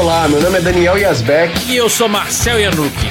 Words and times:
Olá, 0.00 0.26
meu 0.26 0.40
nome 0.40 0.56
é 0.56 0.62
Daniel 0.62 0.96
Yazbek. 0.96 1.52
E 1.70 1.76
eu 1.76 1.86
sou 1.90 2.08
Marcel 2.08 2.58
Yanuki. 2.58 3.04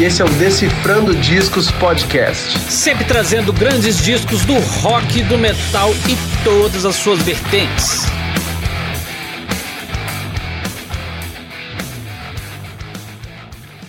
E 0.00 0.04
esse 0.04 0.22
é 0.22 0.24
o 0.24 0.28
Decifrando 0.38 1.14
Discos 1.14 1.70
Podcast. 1.72 2.58
Sempre 2.60 3.04
trazendo 3.04 3.52
grandes 3.52 4.02
discos 4.02 4.46
do 4.46 4.54
rock, 4.80 5.22
do 5.24 5.36
metal 5.36 5.90
e 6.08 6.16
todas 6.42 6.86
as 6.86 6.96
suas 6.96 7.20
vertentes. 7.20 8.06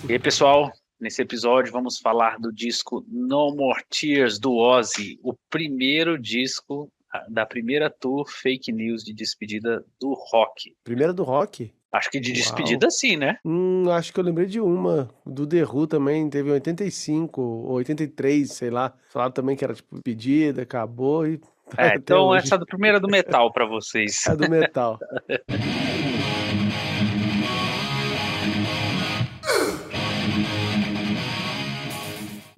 E 0.09 0.12
aí, 0.12 0.20
pessoal, 0.20 0.73
nesse 0.99 1.22
episódio 1.22 1.72
vamos 1.72 1.99
falar 1.99 2.38
do 2.38 2.52
disco 2.52 3.05
No 3.08 3.55
More 3.55 3.81
Tears 3.90 4.38
do 4.38 4.58
Ozzy, 4.58 5.18
o 5.23 5.34
primeiro 5.49 6.20
disco 6.20 6.91
da 7.30 7.45
primeira 7.45 7.90
tour 7.90 8.30
fake 8.30 8.73
news 8.73 9.05
de 9.05 9.13
despedida 9.13 9.86
do 10.02 10.13
rock. 10.13 10.76
Primeira 10.84 11.13
do 11.13 11.23
rock? 11.23 11.72
Acho 11.91 12.09
que 12.09 12.20
de 12.20 12.31
despedida 12.31 12.86
Uau. 12.86 12.91
sim, 12.91 13.18
né? 13.18 13.38
Hum, 13.45 13.90
acho 13.90 14.13
que 14.13 14.20
eu 14.20 14.23
lembrei 14.23 14.45
de 14.45 14.62
uma. 14.62 15.09
Do 15.26 15.45
The 15.45 15.63
Who 15.63 15.88
também, 15.88 16.30
teve 16.30 16.50
85 16.52 17.41
ou 17.41 17.72
83, 17.73 18.50
sei 18.50 18.70
lá. 18.70 18.94
Falaram 19.09 19.31
também 19.31 19.55
que 19.58 19.64
era 19.66 19.73
tipo 19.73 20.02
pedida, 20.02 20.62
acabou 20.62 21.27
e. 21.27 21.40
É, 21.77 21.95
então 21.95 22.26
hoje. 22.26 22.44
essa 22.48 22.55
é 22.55 22.58
a 22.58 22.66
primeira 22.66 23.00
do 23.00 23.08
metal 23.08 23.54
para 23.54 23.66
vocês. 23.66 24.27
É 24.27 24.36
do 24.36 24.50
metal. 24.50 25.00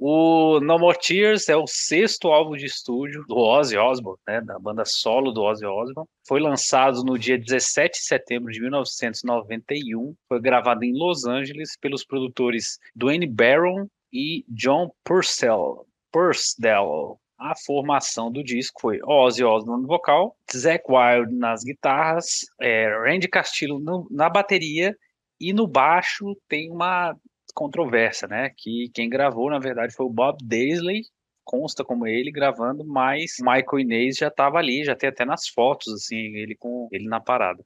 O 0.05 0.59
No 0.59 0.77
More 0.77 0.99
Tears 0.99 1.47
é 1.47 1.55
o 1.55 1.65
sexto 1.65 2.27
álbum 2.27 2.57
de 2.57 2.65
estúdio 2.65 3.23
do 3.25 3.37
Ozzy 3.37 3.77
Osbourne, 3.77 4.19
né, 4.27 4.41
da 4.41 4.59
banda 4.59 4.83
solo 4.83 5.31
do 5.31 5.41
Ozzy 5.41 5.65
Osbourne. 5.65 6.09
Foi 6.27 6.41
lançado 6.41 7.05
no 7.05 7.17
dia 7.17 7.39
17 7.39 7.99
de 7.99 8.05
setembro 8.05 8.51
de 8.51 8.59
1991. 8.59 10.13
Foi 10.27 10.41
gravado 10.41 10.83
em 10.83 10.91
Los 10.91 11.25
Angeles 11.25 11.77
pelos 11.79 12.03
produtores 12.03 12.79
Dwayne 12.93 13.25
Barron 13.25 13.87
e 14.11 14.43
John 14.49 14.91
Purcell. 15.05 15.87
Purcell. 16.11 17.17
A 17.39 17.53
formação 17.65 18.29
do 18.29 18.43
disco 18.43 18.81
foi 18.81 18.99
Ozzy 19.05 19.45
Osbourne 19.45 19.83
no 19.83 19.87
vocal, 19.87 20.35
Zack 20.53 20.83
Wild 20.89 21.33
nas 21.33 21.63
guitarras, 21.63 22.41
é, 22.59 22.89
Randy 22.89 23.29
Castillo 23.29 23.79
no, 23.79 24.05
na 24.11 24.29
bateria 24.29 24.93
e 25.39 25.53
no 25.53 25.65
baixo 25.65 26.35
tem 26.49 26.69
uma 26.69 27.15
controvérsia, 27.53 28.27
né? 28.27 28.51
Que 28.57 28.89
quem 28.93 29.09
gravou, 29.09 29.49
na 29.49 29.59
verdade, 29.59 29.93
foi 29.93 30.05
o 30.05 30.09
Bob 30.09 30.37
Daisley, 30.43 31.03
consta 31.43 31.83
como 31.83 32.07
ele 32.07 32.31
gravando, 32.31 32.85
mas 32.85 33.35
Michael 33.39 33.79
Inês 33.79 34.17
já 34.17 34.27
estava 34.27 34.57
ali, 34.57 34.83
já 34.83 34.95
tem 34.95 35.09
até 35.09 35.25
nas 35.25 35.47
fotos, 35.47 35.93
assim, 35.93 36.35
ele 36.35 36.55
com 36.55 36.87
ele 36.91 37.07
na 37.07 37.19
parada. 37.19 37.63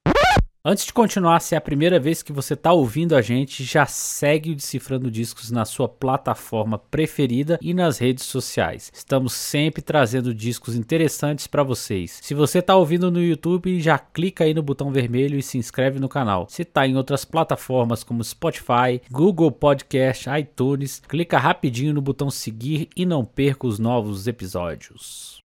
Antes 0.69 0.85
de 0.85 0.91
continuar, 0.91 1.39
se 1.39 1.55
é 1.55 1.57
a 1.57 1.61
primeira 1.61 1.97
vez 1.97 2.21
que 2.21 2.33
você 2.33 2.53
está 2.53 2.73
ouvindo 2.73 3.15
a 3.15 3.21
gente, 3.21 3.63
já 3.63 3.85
segue 3.85 4.51
o 4.51 4.55
Decifrando 4.55 5.09
Discos 5.09 5.49
na 5.49 5.63
sua 5.63 5.87
plataforma 5.87 6.77
preferida 6.77 7.57
e 7.61 7.73
nas 7.73 7.99
redes 7.99 8.25
sociais. 8.25 8.91
Estamos 8.93 9.31
sempre 9.31 9.81
trazendo 9.81 10.33
discos 10.33 10.75
interessantes 10.75 11.47
para 11.47 11.63
vocês. 11.63 12.19
Se 12.21 12.33
você 12.33 12.59
está 12.59 12.75
ouvindo 12.75 13.09
no 13.09 13.23
YouTube, 13.23 13.79
já 13.79 13.97
clica 13.97 14.43
aí 14.43 14.53
no 14.53 14.61
botão 14.61 14.91
vermelho 14.91 15.39
e 15.39 15.41
se 15.41 15.57
inscreve 15.57 16.01
no 16.01 16.09
canal. 16.09 16.47
Se 16.49 16.63
está 16.63 16.85
em 16.85 16.97
outras 16.97 17.23
plataformas 17.23 18.03
como 18.03 18.21
Spotify, 18.21 19.01
Google 19.09 19.53
Podcast, 19.53 20.29
iTunes, 20.37 21.01
clica 21.07 21.37
rapidinho 21.37 21.93
no 21.93 22.01
botão 22.01 22.29
seguir 22.29 22.89
e 22.93 23.05
não 23.05 23.23
perca 23.23 23.67
os 23.67 23.79
novos 23.79 24.27
episódios 24.27 25.41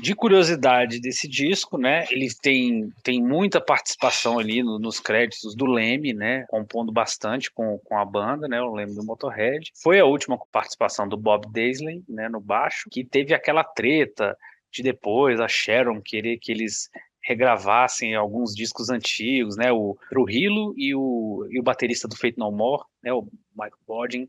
de 0.00 0.14
curiosidade 0.14 1.00
desse 1.00 1.26
disco, 1.26 1.78
né? 1.78 2.04
Ele 2.10 2.28
tem, 2.40 2.90
tem 3.02 3.22
muita 3.22 3.60
participação 3.60 4.38
ali 4.38 4.62
no, 4.62 4.78
nos 4.78 5.00
créditos 5.00 5.54
do 5.54 5.66
Leme, 5.66 6.12
né? 6.12 6.44
Compondo 6.48 6.92
bastante 6.92 7.50
com, 7.50 7.78
com 7.78 7.98
a 7.98 8.04
banda, 8.04 8.46
né? 8.46 8.60
O 8.60 8.74
Leme 8.74 8.94
do 8.94 9.04
Motorhead. 9.04 9.72
Foi 9.82 9.98
a 9.98 10.04
última 10.04 10.38
participação 10.52 11.08
do 11.08 11.16
Bob 11.16 11.50
Daisley, 11.50 12.04
né? 12.08 12.28
No 12.28 12.40
baixo, 12.40 12.88
que 12.90 13.04
teve 13.04 13.34
aquela 13.34 13.64
treta 13.64 14.36
de 14.72 14.82
depois 14.82 15.40
a 15.40 15.48
Sharon 15.48 16.00
querer 16.02 16.38
que 16.38 16.52
eles 16.52 16.90
regravassem 17.22 18.14
alguns 18.14 18.54
discos 18.54 18.88
antigos, 18.90 19.56
né? 19.56 19.72
O 19.72 19.96
Trujillo 20.08 20.74
e 20.76 20.94
o, 20.94 21.46
e 21.50 21.58
o 21.58 21.62
baterista 21.62 22.06
do 22.06 22.16
Fate 22.16 22.38
No 22.38 22.52
More, 22.52 22.84
né? 23.02 23.12
O 23.12 23.26
Michael 23.56 23.78
Bodin 23.86 24.28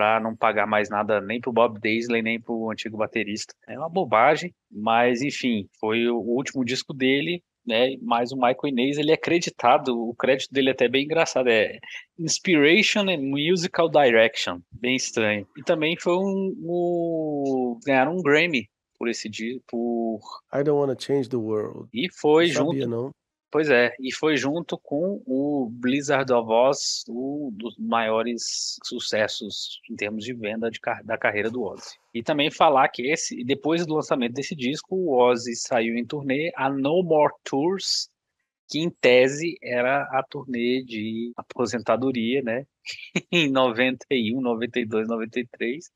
para 0.00 0.18
não 0.18 0.34
pagar 0.34 0.66
mais 0.66 0.88
nada 0.88 1.20
nem 1.20 1.38
para 1.38 1.50
o 1.50 1.52
Bob 1.52 1.78
Daisley 1.78 2.22
nem 2.22 2.40
para 2.40 2.54
o 2.54 2.70
antigo 2.70 2.96
baterista. 2.96 3.54
É 3.68 3.78
uma 3.78 3.90
bobagem, 3.90 4.54
mas 4.70 5.20
enfim, 5.20 5.68
foi 5.78 6.08
o 6.08 6.16
último 6.16 6.64
disco 6.64 6.94
dele, 6.94 7.42
né? 7.66 7.96
Mas 8.00 8.32
o 8.32 8.36
Michael 8.36 8.68
Inez 8.68 8.96
ele 8.96 9.10
é 9.10 9.14
acreditado, 9.14 9.88
o 9.88 10.14
crédito 10.14 10.54
dele 10.54 10.70
é 10.70 10.72
até 10.72 10.88
bem 10.88 11.04
engraçado, 11.04 11.50
é 11.50 11.78
Inspiration 12.18 13.10
and 13.10 13.20
Musical 13.20 13.90
Direction, 13.90 14.60
bem 14.72 14.96
estranho. 14.96 15.46
E 15.54 15.62
também 15.62 15.94
foi 15.98 16.14
um, 16.14 16.54
um 16.62 17.78
ganharam 17.84 18.16
um 18.16 18.22
Grammy 18.22 18.70
por 18.98 19.06
esse 19.06 19.28
dia, 19.28 19.60
por 19.68 20.18
I 20.54 20.64
Don't 20.64 20.80
Wanna 20.80 20.96
Change 20.98 21.28
the 21.28 21.36
World. 21.36 21.90
E 21.92 22.08
foi 22.10 22.46
não 22.46 22.54
junto 22.54 22.70
sabia, 22.70 22.86
não. 22.86 23.10
Pois 23.52 23.68
é, 23.68 23.92
e 23.98 24.14
foi 24.14 24.36
junto 24.36 24.78
com 24.78 25.20
o 25.26 25.68
Blizzard 25.72 26.32
of 26.32 26.48
Oz, 26.48 27.02
um 27.08 27.50
dos 27.52 27.76
maiores 27.76 28.78
sucessos 28.84 29.80
em 29.90 29.96
termos 29.96 30.24
de 30.24 30.32
venda 30.32 30.70
de, 30.70 30.78
da 31.04 31.18
carreira 31.18 31.50
do 31.50 31.64
Ozzy. 31.64 31.98
E 32.14 32.22
também 32.22 32.48
falar 32.48 32.88
que 32.90 33.10
esse, 33.10 33.42
depois 33.42 33.84
do 33.84 33.94
lançamento 33.94 34.34
desse 34.34 34.54
disco, 34.54 34.94
o 34.94 35.12
Ozzy 35.20 35.56
saiu 35.56 35.96
em 35.96 36.06
turnê 36.06 36.52
a 36.54 36.70
No 36.70 37.02
More 37.02 37.32
Tours, 37.42 38.08
que 38.68 38.78
em 38.78 38.88
tese 38.88 39.58
era 39.60 40.02
a 40.12 40.22
turnê 40.22 40.84
de 40.84 41.32
aposentadoria, 41.36 42.42
né? 42.42 42.64
em 43.32 43.50
91, 43.50 44.40
92, 44.40 45.08
93. 45.08 45.90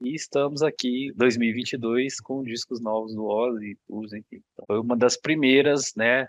E 0.00 0.14
estamos 0.14 0.62
aqui, 0.62 1.12
2022, 1.16 2.20
com 2.20 2.42
discos 2.42 2.80
novos 2.80 3.14
do 3.14 3.24
Ozzy, 3.24 3.76
enfim. 3.90 4.42
Então, 4.52 4.64
foi 4.66 4.80
uma 4.80 4.96
das 4.96 5.16
primeiras, 5.16 5.92
né, 5.96 6.28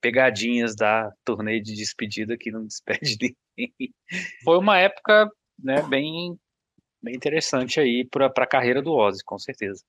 pegadinhas 0.00 0.74
da 0.74 1.12
turnê 1.24 1.60
de 1.60 1.74
despedida 1.74 2.36
que 2.36 2.50
não 2.50 2.66
despede 2.66 3.16
ninguém. 3.56 3.94
Foi 4.42 4.58
uma 4.58 4.78
época, 4.78 5.30
né, 5.58 5.82
bem, 5.82 6.36
bem 7.02 7.14
interessante 7.14 7.80
aí 7.80 8.04
para 8.04 8.26
a 8.26 8.46
carreira 8.46 8.82
do 8.82 8.92
Ozzy, 8.92 9.22
com 9.24 9.38
certeza. 9.38 9.82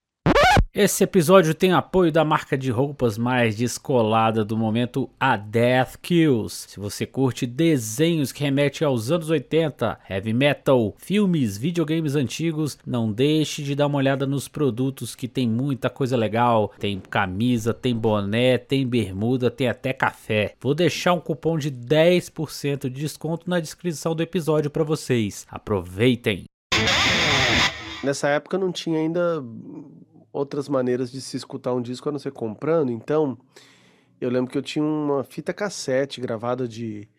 Esse 0.73 1.03
episódio 1.03 1.55
tem 1.55 1.71
apoio 1.71 2.11
da 2.11 2.23
marca 2.23 2.57
de 2.57 2.69
roupas 2.69 3.17
mais 3.17 3.55
descolada 3.55 4.45
do 4.45 4.55
momento, 4.55 5.09
a 5.19 5.35
Death 5.35 5.95
Kills. 6.01 6.67
Se 6.69 6.79
você 6.79 7.05
curte 7.05 7.47
desenhos 7.47 8.31
que 8.31 8.43
remetem 8.43 8.85
aos 8.85 9.09
anos 9.09 9.29
80, 9.29 9.97
heavy 10.07 10.33
metal, 10.33 10.93
filmes, 10.97 11.57
videogames 11.57 12.15
antigos, 12.15 12.77
não 12.85 13.11
deixe 13.11 13.63
de 13.63 13.73
dar 13.73 13.87
uma 13.87 13.97
olhada 13.97 14.27
nos 14.27 14.47
produtos 14.47 15.15
que 15.15 15.27
tem 15.27 15.49
muita 15.49 15.89
coisa 15.89 16.15
legal. 16.15 16.71
Tem 16.77 16.99
camisa, 16.99 17.73
tem 17.73 17.95
boné, 17.95 18.57
tem 18.57 18.85
bermuda, 18.85 19.49
tem 19.49 19.67
até 19.69 19.93
café. 19.93 20.53
Vou 20.59 20.75
deixar 20.75 21.13
um 21.13 21.19
cupom 21.19 21.57
de 21.57 21.71
10% 21.71 22.81
de 22.81 22.89
desconto 22.89 23.49
na 23.49 23.59
descrição 23.59 24.13
do 24.13 24.21
episódio 24.21 24.69
para 24.69 24.83
vocês. 24.83 25.47
Aproveitem! 25.49 26.43
Nessa 28.03 28.29
época 28.29 28.57
não 28.59 28.71
tinha 28.71 28.99
ainda 28.99 29.43
outras 30.31 30.69
maneiras 30.69 31.11
de 31.11 31.21
se 31.21 31.37
escutar 31.37 31.73
um 31.73 31.81
disco 31.81 32.09
a 32.09 32.11
não 32.11 32.19
ser 32.19 32.31
comprando. 32.31 32.91
Então, 32.91 33.37
eu 34.19 34.29
lembro 34.29 34.51
que 34.51 34.57
eu 34.57 34.61
tinha 34.61 34.83
uma 34.83 35.23
fita 35.23 35.53
cassete 35.53 36.21
gravada 36.21 36.67
de. 36.67 37.09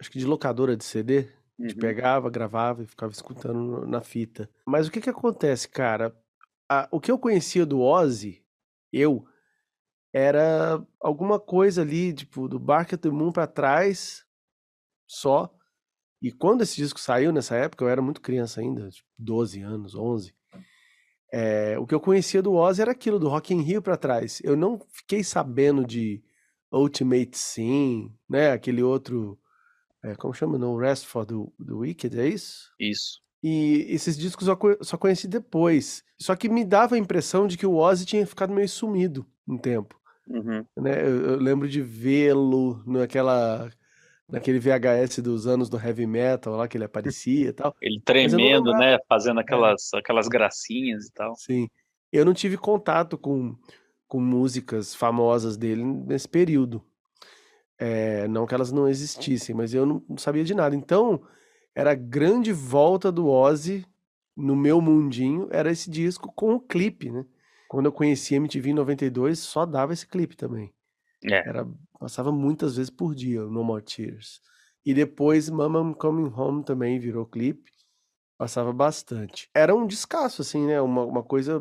Acho 0.00 0.10
que 0.10 0.18
de 0.18 0.26
locadora 0.26 0.76
de 0.76 0.84
CD. 0.84 1.28
A 1.58 1.62
gente 1.62 1.74
uhum. 1.74 1.80
pegava, 1.80 2.30
gravava 2.30 2.82
e 2.82 2.86
ficava 2.86 3.12
escutando 3.12 3.86
na 3.86 4.00
fita. 4.00 4.50
Mas 4.66 4.88
o 4.88 4.90
que 4.90 5.00
que 5.00 5.10
acontece, 5.10 5.68
cara? 5.68 6.14
A, 6.68 6.88
o 6.90 7.00
que 7.00 7.10
eu 7.10 7.18
conhecia 7.18 7.64
do 7.64 7.80
Ozzy, 7.80 8.44
eu, 8.92 9.24
era 10.12 10.84
alguma 11.00 11.38
coisa 11.38 11.82
ali, 11.82 12.12
tipo, 12.12 12.48
do 12.48 12.58
Bark 12.58 12.94
at 12.94 13.00
the 13.00 13.10
Moon 13.10 13.30
pra 13.30 13.46
trás, 13.46 14.24
só. 15.06 15.52
E 16.20 16.32
quando 16.32 16.62
esse 16.62 16.76
disco 16.76 16.98
saiu 16.98 17.32
nessa 17.32 17.54
época, 17.56 17.84
eu 17.84 17.88
era 17.88 18.02
muito 18.02 18.20
criança 18.20 18.60
ainda, 18.60 18.88
tipo, 18.90 19.08
12 19.18 19.60
anos, 19.62 19.94
11. 19.94 20.34
É, 21.36 21.76
o 21.80 21.84
que 21.84 21.92
eu 21.92 21.98
conhecia 21.98 22.40
do 22.40 22.54
Ozzy 22.54 22.80
era 22.80 22.92
aquilo, 22.92 23.18
do 23.18 23.28
Rock 23.28 23.52
in 23.52 23.60
Rio 23.60 23.82
para 23.82 23.96
trás. 23.96 24.40
Eu 24.44 24.56
não 24.56 24.78
fiquei 24.88 25.24
sabendo 25.24 25.84
de 25.84 26.22
Ultimate 26.70 27.36
Sim, 27.36 28.12
né? 28.30 28.52
Aquele 28.52 28.84
outro, 28.84 29.36
é, 30.00 30.14
como 30.14 30.32
chama? 30.32 30.56
No 30.56 30.78
Rest 30.78 31.06
for 31.06 31.26
the, 31.26 31.34
the 31.66 31.72
Wicked, 31.72 32.20
é 32.20 32.28
isso? 32.28 32.72
Isso. 32.78 33.20
E 33.42 33.84
esses 33.88 34.16
discos 34.16 34.46
eu 34.46 34.56
só 34.82 34.96
conheci 34.96 35.26
depois. 35.26 36.04
Só 36.16 36.36
que 36.36 36.48
me 36.48 36.64
dava 36.64 36.94
a 36.94 36.98
impressão 36.98 37.48
de 37.48 37.58
que 37.58 37.66
o 37.66 37.78
Ozzy 37.78 38.06
tinha 38.06 38.24
ficado 38.24 38.54
meio 38.54 38.68
sumido 38.68 39.26
um 39.44 39.58
tempo. 39.58 40.00
Uhum. 40.28 40.64
Né? 40.76 41.02
Eu, 41.02 41.30
eu 41.30 41.36
lembro 41.36 41.68
de 41.68 41.82
vê-lo 41.82 42.80
naquela 42.86 43.68
naquele 44.28 44.58
VHS 44.58 45.18
dos 45.18 45.46
anos 45.46 45.68
do 45.68 45.78
heavy 45.78 46.06
metal 46.06 46.56
lá 46.56 46.66
que 46.66 46.76
ele 46.76 46.84
aparecia 46.84 47.48
e 47.48 47.52
tal. 47.52 47.74
Ele 47.80 48.00
tremendo, 48.00 48.72
né? 48.72 48.98
Fazendo 49.08 49.40
é. 49.40 49.42
aquelas, 49.42 49.92
é. 49.94 49.98
aquelas 49.98 50.28
gracinhas 50.28 51.06
e 51.06 51.12
tal. 51.12 51.34
Sim. 51.36 51.68
Eu 52.12 52.24
não 52.24 52.32
tive 52.32 52.56
contato 52.56 53.18
com, 53.18 53.56
com 54.06 54.20
músicas 54.20 54.94
famosas 54.94 55.56
dele 55.56 55.84
nesse 55.84 56.28
período. 56.28 56.82
É, 57.78 58.28
não 58.28 58.46
que 58.46 58.54
elas 58.54 58.70
não 58.70 58.88
existissem, 58.88 59.54
mas 59.54 59.74
eu 59.74 59.84
não 59.84 60.02
sabia 60.16 60.44
de 60.44 60.54
nada. 60.54 60.76
Então, 60.76 61.20
era 61.74 61.90
a 61.90 61.96
grande 61.96 62.52
volta 62.52 63.10
do 63.10 63.28
Ozzy 63.28 63.84
no 64.36 64.54
meu 64.54 64.80
mundinho, 64.80 65.48
era 65.50 65.70
esse 65.70 65.90
disco 65.90 66.32
com 66.32 66.54
o 66.54 66.60
clipe, 66.60 67.10
né? 67.10 67.24
Quando 67.68 67.86
eu 67.86 67.92
conheci 67.92 68.34
MTV 68.36 68.70
em 68.70 68.74
92, 68.74 69.38
só 69.38 69.66
dava 69.66 69.92
esse 69.92 70.06
clipe 70.06 70.36
também. 70.36 70.72
É. 71.24 71.44
Era, 71.44 71.66
passava 71.98 72.32
muitas 72.32 72.76
vezes 72.76 72.90
por 72.90 73.14
dia, 73.14 73.42
No 73.44 73.64
More 73.64 73.82
Tears. 73.84 74.40
E 74.84 74.94
depois 74.94 75.48
Mama 75.50 75.94
Coming 75.94 76.32
Home 76.34 76.64
também 76.64 76.98
virou 76.98 77.26
clipe. 77.26 77.70
Passava 78.38 78.72
bastante. 78.72 79.50
Era 79.54 79.74
um 79.74 79.86
descasso, 79.86 80.42
assim, 80.42 80.66
né? 80.66 80.80
Uma, 80.80 81.04
uma 81.04 81.22
coisa. 81.22 81.60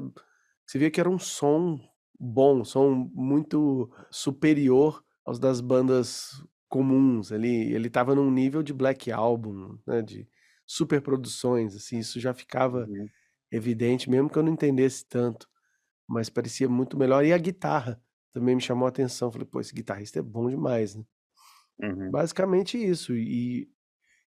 Você 0.66 0.80
via 0.80 0.92
que 0.92 1.00
era 1.00 1.10
um 1.10 1.20
som 1.20 1.80
bom, 2.20 2.62
um 2.62 2.66
som 2.66 3.10
muito 3.14 3.92
superior 4.12 5.04
aos 5.26 5.40
das 5.40 5.62
bandas 5.62 6.44
comuns. 6.70 7.32
Ele, 7.32 7.74
ele 7.74 7.90
tava 7.90 8.16
num 8.16 8.32
nível 8.32 8.64
de 8.64 8.74
Black 8.74 9.12
Album, 9.12 9.78
né? 9.88 10.02
De 10.02 10.28
super 10.66 11.02
produções, 11.02 11.76
assim. 11.76 12.00
Isso 12.00 12.20
já 12.20 12.34
ficava 12.34 12.90
Uhum. 12.90 13.10
evidente, 13.52 14.10
mesmo 14.10 14.30
que 14.30 14.38
eu 14.38 14.44
não 14.44 14.54
entendesse 14.54 15.06
tanto. 15.08 15.48
Mas 16.08 16.30
parecia 16.30 16.70
muito 16.70 16.98
melhor. 16.98 17.26
E 17.26 17.34
a 17.34 17.40
guitarra 17.40 18.03
também 18.34 18.56
me 18.56 18.62
chamou 18.62 18.86
a 18.86 18.90
atenção. 18.90 19.32
Falei, 19.32 19.48
pô, 19.48 19.60
esse 19.62 19.74
guitarrista 19.74 20.20
é 20.20 20.22
bom 20.22 20.50
demais, 20.50 20.96
né? 20.96 21.04
Uhum. 21.82 22.12
Basicamente 22.12 22.78
isso. 22.78 23.16
E, 23.16 23.70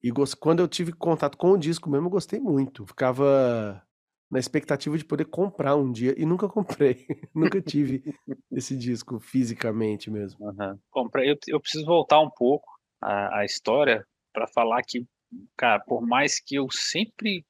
e 0.02 0.10
gos- 0.10 0.34
quando 0.34 0.60
eu 0.60 0.68
tive 0.68 0.92
contato 0.92 1.36
com 1.38 1.52
o 1.52 1.58
disco 1.58 1.90
mesmo, 1.90 2.06
eu 2.06 2.10
gostei 2.10 2.40
muito. 2.40 2.86
Ficava 2.86 3.82
na 4.30 4.38
expectativa 4.38 4.96
de 4.96 5.04
poder 5.04 5.24
comprar 5.26 5.76
um 5.76 5.90
dia 5.90 6.14
e 6.18 6.24
nunca 6.24 6.48
comprei. 6.48 7.06
nunca 7.34 7.60
tive 7.60 8.02
esse 8.52 8.76
disco 8.76 9.18
fisicamente 9.20 10.10
mesmo. 10.10 10.44
Uhum. 10.46 10.78
Comprei. 10.90 11.30
Eu, 11.30 11.36
eu 11.48 11.60
preciso 11.60 11.84
voltar 11.86 12.20
um 12.20 12.30
pouco 12.30 12.66
à, 13.00 13.40
à 13.40 13.44
história 13.44 14.06
para 14.32 14.46
falar 14.46 14.82
que, 14.86 15.04
cara, 15.56 15.80
por 15.80 16.06
mais 16.06 16.40
que 16.40 16.54
eu 16.54 16.68
sempre, 16.70 17.44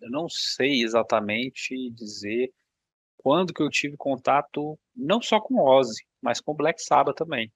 eu 0.00 0.10
não 0.10 0.28
sei 0.28 0.82
exatamente 0.82 1.90
dizer 1.92 2.52
quando 3.22 3.52
que 3.52 3.62
eu 3.62 3.68
tive 3.68 3.96
contato, 3.96 4.78
não 4.96 5.20
só 5.20 5.40
com 5.40 5.60
Ozzy, 5.62 6.04
mas 6.22 6.40
com 6.40 6.54
Black 6.54 6.82
Sabbath 6.82 7.16
também, 7.16 7.52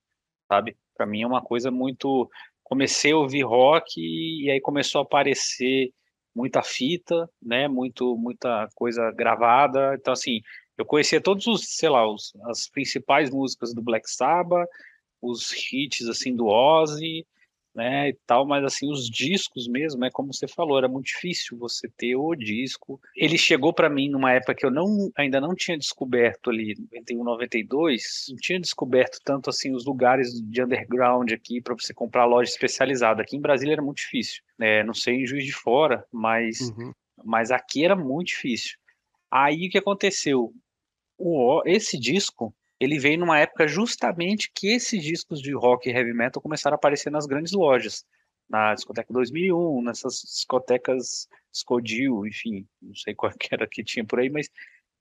sabe? 0.49 0.77
Para 0.97 1.07
mim 1.07 1.23
é 1.23 1.27
uma 1.27 1.43
coisa 1.43 1.71
muito. 1.71 2.29
Comecei 2.63 3.13
a 3.13 3.17
ouvir 3.17 3.43
rock 3.43 4.01
e, 4.01 4.45
e 4.45 4.51
aí 4.51 4.61
começou 4.61 5.01
a 5.01 5.05
aparecer 5.05 5.93
muita 6.35 6.63
fita, 6.63 7.29
né? 7.43 7.69
Muito, 7.69 8.17
muita 8.17 8.69
coisa 8.75 9.11
gravada. 9.13 9.95
Então 9.95 10.13
assim, 10.13 10.41
eu 10.77 10.85
conhecia 10.85 11.21
todos 11.21 11.47
os, 11.47 11.77
sei 11.77 11.89
lá, 11.89 12.07
os, 12.07 12.33
as 12.47 12.69
principais 12.69 13.31
músicas 13.31 13.75
do 13.75 13.83
Black 13.83 14.11
Sabbath, 14.11 14.69
os 15.21 15.51
hits 15.73 16.09
assim 16.09 16.35
do 16.37 16.47
Ozzy, 16.47 17.27
né, 17.75 18.11
e 18.11 18.19
tal, 18.27 18.47
mas 18.47 18.65
assim 18.65 18.91
os 18.91 19.09
discos 19.11 19.67
mesmo, 19.67 20.05
é 20.05 20.11
como 20.11 20.33
você 20.33 20.47
falou, 20.47 20.79
era 20.79 20.89
muito 20.89 21.07
difícil 21.07 21.59
você 21.59 21.89
ter 21.97 22.15
o 22.15 22.35
disco. 22.35 23.01
Ele 23.17 23.37
chegou 23.37 23.73
para 23.73 23.91
mim 23.91 24.09
numa 24.09 24.33
época 24.33 24.55
que 24.55 24.65
eu 24.65 24.71
não 24.71 25.11
ainda 25.17 25.41
não 25.41 25.55
tinha 25.55 25.77
descoberto 25.77 26.51
ali, 26.51 26.75
91, 26.93 27.25
92, 27.25 28.27
não 28.31 28.37
tinha 28.37 28.61
descoberto 28.61 29.19
tanto 29.25 29.51
assim 29.51 29.73
os 29.75 29.85
lugares 29.85 30.29
de 30.41 30.63
underground 30.63 31.33
aqui 31.33 31.61
para 31.61 31.75
você 31.75 31.93
comprar 31.93 32.25
loja 32.27 32.51
especializada. 32.51 33.23
Aqui 33.23 33.37
em 33.37 33.41
Brasília 33.41 33.73
era 33.73 33.83
muito 33.83 33.99
difícil, 33.99 34.43
né? 34.59 34.83
Não 34.85 34.95
sei 34.95 35.17
em 35.17 35.27
Juiz 35.27 35.45
de 35.45 35.53
Fora, 35.53 36.05
mas 36.13 36.61
Uhum. 36.61 36.93
mas 37.25 37.51
aqui 37.51 37.85
era 37.85 37.97
muito 37.97 38.29
difícil. 38.29 38.77
Aí 39.31 39.67
o 39.67 39.71
que 39.71 39.79
aconteceu? 39.79 40.53
O, 41.19 41.63
esse 41.67 41.99
disco 41.99 42.55
ele 42.81 42.99
veio 42.99 43.19
numa 43.19 43.39
época 43.39 43.67
justamente 43.67 44.51
que 44.55 44.75
esses 44.75 45.03
discos 45.03 45.41
de 45.41 45.53
rock 45.53 45.89
e 45.89 45.93
heavy 45.93 46.13
metal 46.13 46.43
começaram 46.43 46.75
a 46.75 46.77
aparecer 46.77 47.11
nas 47.11 47.27
grandes 47.27 47.53
lojas, 47.53 48.05
na 48.49 48.75
discoteca 48.75 49.13
2001, 49.13 49.83
nessas 49.83 50.21
discotecas 50.21 51.29
Scodil, 51.55 52.27
enfim, 52.27 52.67
não 52.83 52.95
sei 52.95 53.15
qual 53.17 53.33
que 53.33 53.49
era 53.53 53.67
que 53.67 53.85
tinha 53.85 54.05
por 54.05 54.21
aí, 54.21 54.29
mas 54.29 54.49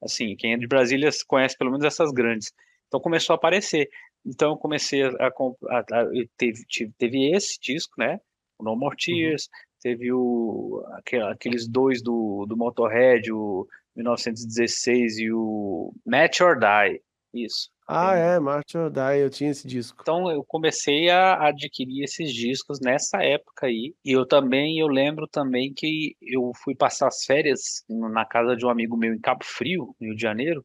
assim, 0.01 0.35
quem 0.35 0.53
é 0.53 0.57
de 0.57 0.67
Brasília 0.67 1.09
conhece 1.27 1.57
pelo 1.57 1.71
menos 1.71 1.85
essas 1.85 2.11
grandes. 2.11 2.53
Então 2.87 2.99
começou 2.99 3.33
a 3.33 3.37
aparecer. 3.37 3.89
Então 4.25 4.51
eu 4.51 4.57
comecei 4.57 5.03
a, 5.03 5.09
a, 5.09 5.79
a 5.79 6.05
teve, 6.37 6.63
teve 6.97 7.35
esse 7.35 7.59
disco, 7.59 7.93
né? 7.97 8.19
O 8.57 8.63
No 8.63 8.75
More 8.75 8.95
Tears, 8.95 9.45
uhum. 9.45 9.51
teve 9.81 10.13
o 10.13 10.85
aqueles 11.31 11.67
dois 11.67 12.01
do, 12.01 12.45
do 12.45 12.55
Motorhead, 12.55 13.31
o 13.31 13.67
1916 13.95 15.17
e 15.19 15.31
o 15.31 15.93
Match 16.05 16.41
or 16.41 16.57
Die. 16.59 17.01
Isso. 17.33 17.69
Ah, 17.87 18.15
é, 18.15 18.39
March 18.39 18.75
or 18.75 18.89
Die, 18.89 19.19
eu 19.19 19.29
tinha 19.29 19.49
esse 19.49 19.67
disco. 19.67 19.97
Então 20.01 20.31
eu 20.31 20.43
comecei 20.43 21.09
a 21.09 21.47
adquirir 21.47 22.03
esses 22.03 22.33
discos 22.33 22.79
nessa 22.79 23.23
época 23.23 23.65
aí. 23.65 23.93
E 24.05 24.11
eu 24.11 24.25
também, 24.25 24.79
eu 24.79 24.87
lembro 24.87 25.27
também 25.27 25.73
que 25.73 26.15
eu 26.21 26.51
fui 26.63 26.75
passar 26.75 27.07
as 27.07 27.25
férias 27.25 27.83
na 27.89 28.25
casa 28.25 28.55
de 28.55 28.65
um 28.65 28.69
amigo 28.69 28.95
meu 28.95 29.13
em 29.13 29.19
Cabo 29.19 29.43
Frio, 29.43 29.95
no 29.99 30.07
Rio 30.07 30.15
de 30.15 30.21
Janeiro. 30.21 30.63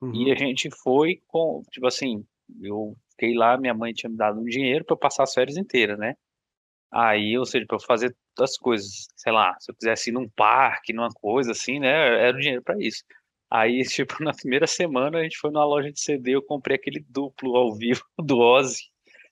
Uhum. 0.00 0.14
E 0.14 0.32
a 0.32 0.36
gente 0.36 0.70
foi 0.70 1.20
com, 1.26 1.62
tipo 1.70 1.86
assim, 1.86 2.24
eu 2.62 2.96
fiquei 3.10 3.34
lá, 3.34 3.58
minha 3.58 3.74
mãe 3.74 3.92
tinha 3.92 4.10
me 4.10 4.16
dado 4.16 4.40
um 4.40 4.44
dinheiro 4.44 4.84
para 4.84 4.94
eu 4.94 4.98
passar 4.98 5.24
as 5.24 5.34
férias 5.34 5.56
inteiras, 5.56 5.98
né? 5.98 6.14
Aí, 6.92 7.36
ou 7.36 7.44
seja, 7.44 7.66
para 7.66 7.76
eu 7.76 7.80
fazer 7.80 8.14
as 8.38 8.56
coisas, 8.56 9.08
sei 9.16 9.32
lá, 9.32 9.56
se 9.58 9.70
eu 9.70 9.74
quisesse 9.74 10.10
ir 10.10 10.12
num 10.12 10.28
parque, 10.28 10.92
numa 10.92 11.08
coisa 11.08 11.50
assim, 11.50 11.80
né? 11.80 11.88
Era 11.88 12.36
o 12.36 12.40
dinheiro 12.40 12.62
para 12.62 12.76
isso. 12.78 13.02
Aí, 13.50 13.82
tipo, 13.88 14.22
na 14.22 14.32
primeira 14.32 14.66
semana 14.66 15.18
a 15.18 15.22
gente 15.22 15.38
foi 15.38 15.50
numa 15.50 15.64
loja 15.64 15.90
de 15.92 16.00
CD, 16.00 16.34
eu 16.34 16.42
comprei 16.42 16.76
aquele 16.76 17.04
duplo 17.08 17.56
ao 17.56 17.74
vivo 17.74 18.04
do 18.18 18.38
Ozzy, 18.38 18.82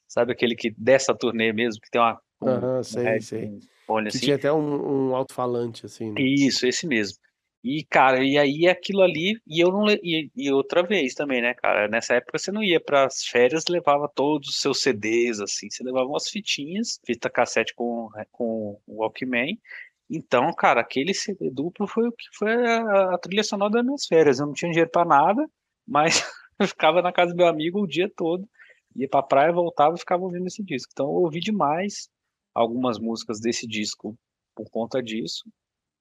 sabe 0.07 0.33
aquele 0.33 0.55
que 0.55 0.71
dessa 0.77 1.15
turnê 1.15 1.53
mesmo, 1.53 1.81
que 1.81 1.91
tem 1.91 2.01
uma. 2.01 2.21
Um, 2.41 2.49
uhum, 2.49 2.83
sei, 2.83 3.21
sei. 3.21 3.45
Um, 3.89 4.03
que 4.03 4.09
assim. 4.09 4.19
tinha 4.19 4.37
até 4.37 4.53
um, 4.53 5.11
um 5.11 5.17
alto-falante, 5.17 5.87
assim. 5.87 6.13
Né? 6.13 6.21
Isso, 6.21 6.67
esse 6.67 6.87
mesmo. 6.87 7.19
E, 7.65 7.85
cara, 7.85 8.25
e 8.25 8.37
aí 8.37 8.67
aquilo 8.67 9.03
ali, 9.03 9.41
e 9.47 9.61
eu 9.61 9.71
não. 9.71 9.89
E, 9.89 10.31
e 10.35 10.51
outra 10.51 10.83
vez 10.83 11.15
também, 11.15 11.41
né, 11.41 11.55
cara? 11.55 11.87
Nessa 11.87 12.15
época 12.15 12.37
você 12.37 12.51
não 12.51 12.63
ia 12.63 12.81
para 12.81 13.07
as 13.07 13.25
férias, 13.25 13.65
levava 13.69 14.11
todos 14.13 14.49
os 14.49 14.61
seus 14.61 14.81
CDs, 14.83 15.41
assim, 15.41 15.71
você 15.71 15.85
levava 15.85 16.07
umas 16.09 16.29
fitinhas, 16.29 16.99
fita 17.07 17.31
cassete 17.31 17.73
com, 17.75 18.09
com 18.33 18.81
o 18.85 19.03
Walkman, 19.03 19.57
então, 20.15 20.53
cara, 20.53 20.81
aquele 20.83 21.15
CD 21.15 21.51
duplo 21.51 21.87
foi 21.87 22.07
o 22.07 22.13
que 22.13 22.27
foi 22.35 22.53
a, 22.53 23.15
a, 23.15 23.19
trilha 23.19 23.43
sonora 23.43 23.73
das 23.73 23.85
minhas 23.85 24.07
férias. 24.07 24.39
Eu 24.39 24.47
não 24.47 24.53
tinha 24.53 24.71
dinheiro 24.71 24.91
para 24.91 25.07
nada, 25.07 25.49
mas 25.87 26.23
eu 26.59 26.69
ficava 26.69 27.01
na 27.01 27.13
casa 27.13 27.33
do 27.33 27.37
meu 27.37 27.47
amigo 27.47 27.81
o 27.81 27.87
dia 27.87 28.11
todo, 28.15 28.47
ia 28.95 29.09
pra 29.09 29.23
praia, 29.23 29.53
voltava 29.53 29.95
e 29.95 29.99
ficava 29.99 30.23
ouvindo 30.23 30.47
esse 30.47 30.63
disco. 30.63 30.91
Então, 30.93 31.07
eu 31.07 31.23
ouvi 31.23 31.41
demais 31.41 32.11
algumas 32.55 32.99
músicas 32.99 33.41
desse 33.41 33.67
disco 33.67 34.15
por 34.55 34.69
conta 34.71 35.03
disso. 35.03 35.45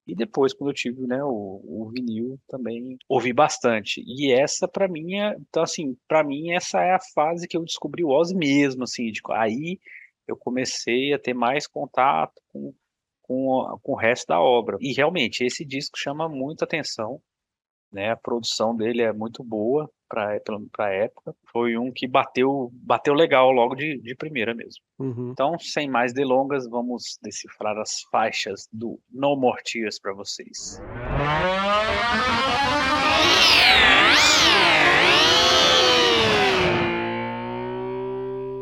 E 0.06 0.14
depois, 0.14 0.52
quando 0.52 0.70
eu 0.70 0.74
tive 0.74 1.06
né, 1.06 1.22
o, 1.22 1.62
o 1.64 1.90
vinil, 1.94 2.38
também 2.48 2.98
ouvi 3.08 3.32
bastante. 3.32 4.02
E 4.04 4.32
essa, 4.32 4.68
para 4.68 4.88
mim, 4.88 5.14
é, 5.14 5.36
então, 5.38 5.62
assim, 5.62 5.96
para 6.08 6.24
mim, 6.24 6.50
essa 6.52 6.80
é 6.80 6.92
a 6.92 7.00
fase 7.14 7.46
que 7.48 7.56
eu 7.56 7.64
descobri 7.64 8.04
o 8.04 8.10
Ozzy 8.10 8.34
mesmo, 8.34 8.82
assim, 8.82 9.10
de, 9.12 9.20
aí 9.30 9.78
eu 10.26 10.36
comecei 10.36 11.12
a 11.14 11.18
ter 11.18 11.34
mais 11.34 11.66
contato 11.66 12.34
com 12.52 12.74
com, 13.22 13.78
com 13.82 13.92
o 13.92 13.96
resto 13.96 14.28
da 14.28 14.40
obra. 14.40 14.76
E 14.80 14.92
realmente, 14.92 15.44
esse 15.44 15.64
disco 15.64 15.98
chama 15.98 16.28
muita 16.28 16.64
atenção, 16.64 17.20
né? 17.92 18.10
A 18.10 18.16
produção 18.16 18.74
dele 18.74 19.02
é 19.02 19.12
muito 19.12 19.44
boa 19.44 19.90
para 20.08 20.38
a 20.78 20.88
época. 20.88 21.34
Foi 21.52 21.76
um 21.76 21.92
que 21.92 22.06
bateu, 22.06 22.70
bateu 22.72 23.14
legal 23.14 23.50
logo 23.50 23.74
de, 23.74 24.00
de 24.00 24.14
primeira 24.14 24.54
mesmo. 24.54 24.82
Uhum. 24.98 25.30
Então, 25.32 25.58
sem 25.58 25.88
mais 25.88 26.12
delongas, 26.12 26.68
vamos 26.68 27.18
decifrar 27.22 27.78
as 27.78 28.00
faixas 28.10 28.68
do 28.72 28.98
No 29.10 29.36
More 29.36 29.62
Tears 29.62 30.00
para 30.00 30.14
vocês. 30.14 30.80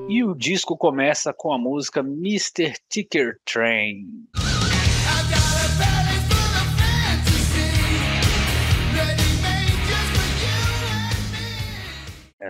E 0.08 0.24
o 0.24 0.34
disco 0.34 0.76
começa 0.76 1.32
com 1.32 1.52
a 1.52 1.58
música 1.58 2.00
Mr. 2.00 2.74
Ticker 2.88 3.38
Train. 3.44 4.26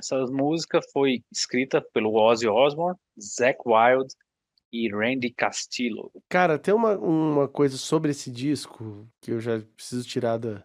Essa 0.01 0.25
música 0.27 0.81
foi 0.95 1.23
escrita 1.31 1.79
pelo 1.93 2.15
Ozzy 2.15 2.49
Osbourne, 2.49 2.99
Zack 3.21 3.59
Wild 3.67 4.09
e 4.73 4.91
Randy 4.91 5.31
Castillo. 5.31 6.11
Cara, 6.27 6.59
tem 6.59 6.73
uma, 6.73 6.97
uma 6.97 7.47
coisa 7.47 7.77
sobre 7.77 8.11
esse 8.11 8.31
disco 8.31 9.07
que 9.21 9.31
eu 9.31 9.41
já 9.41 9.61
preciso 9.77 10.09
tirar 10.09 10.39
da, 10.39 10.65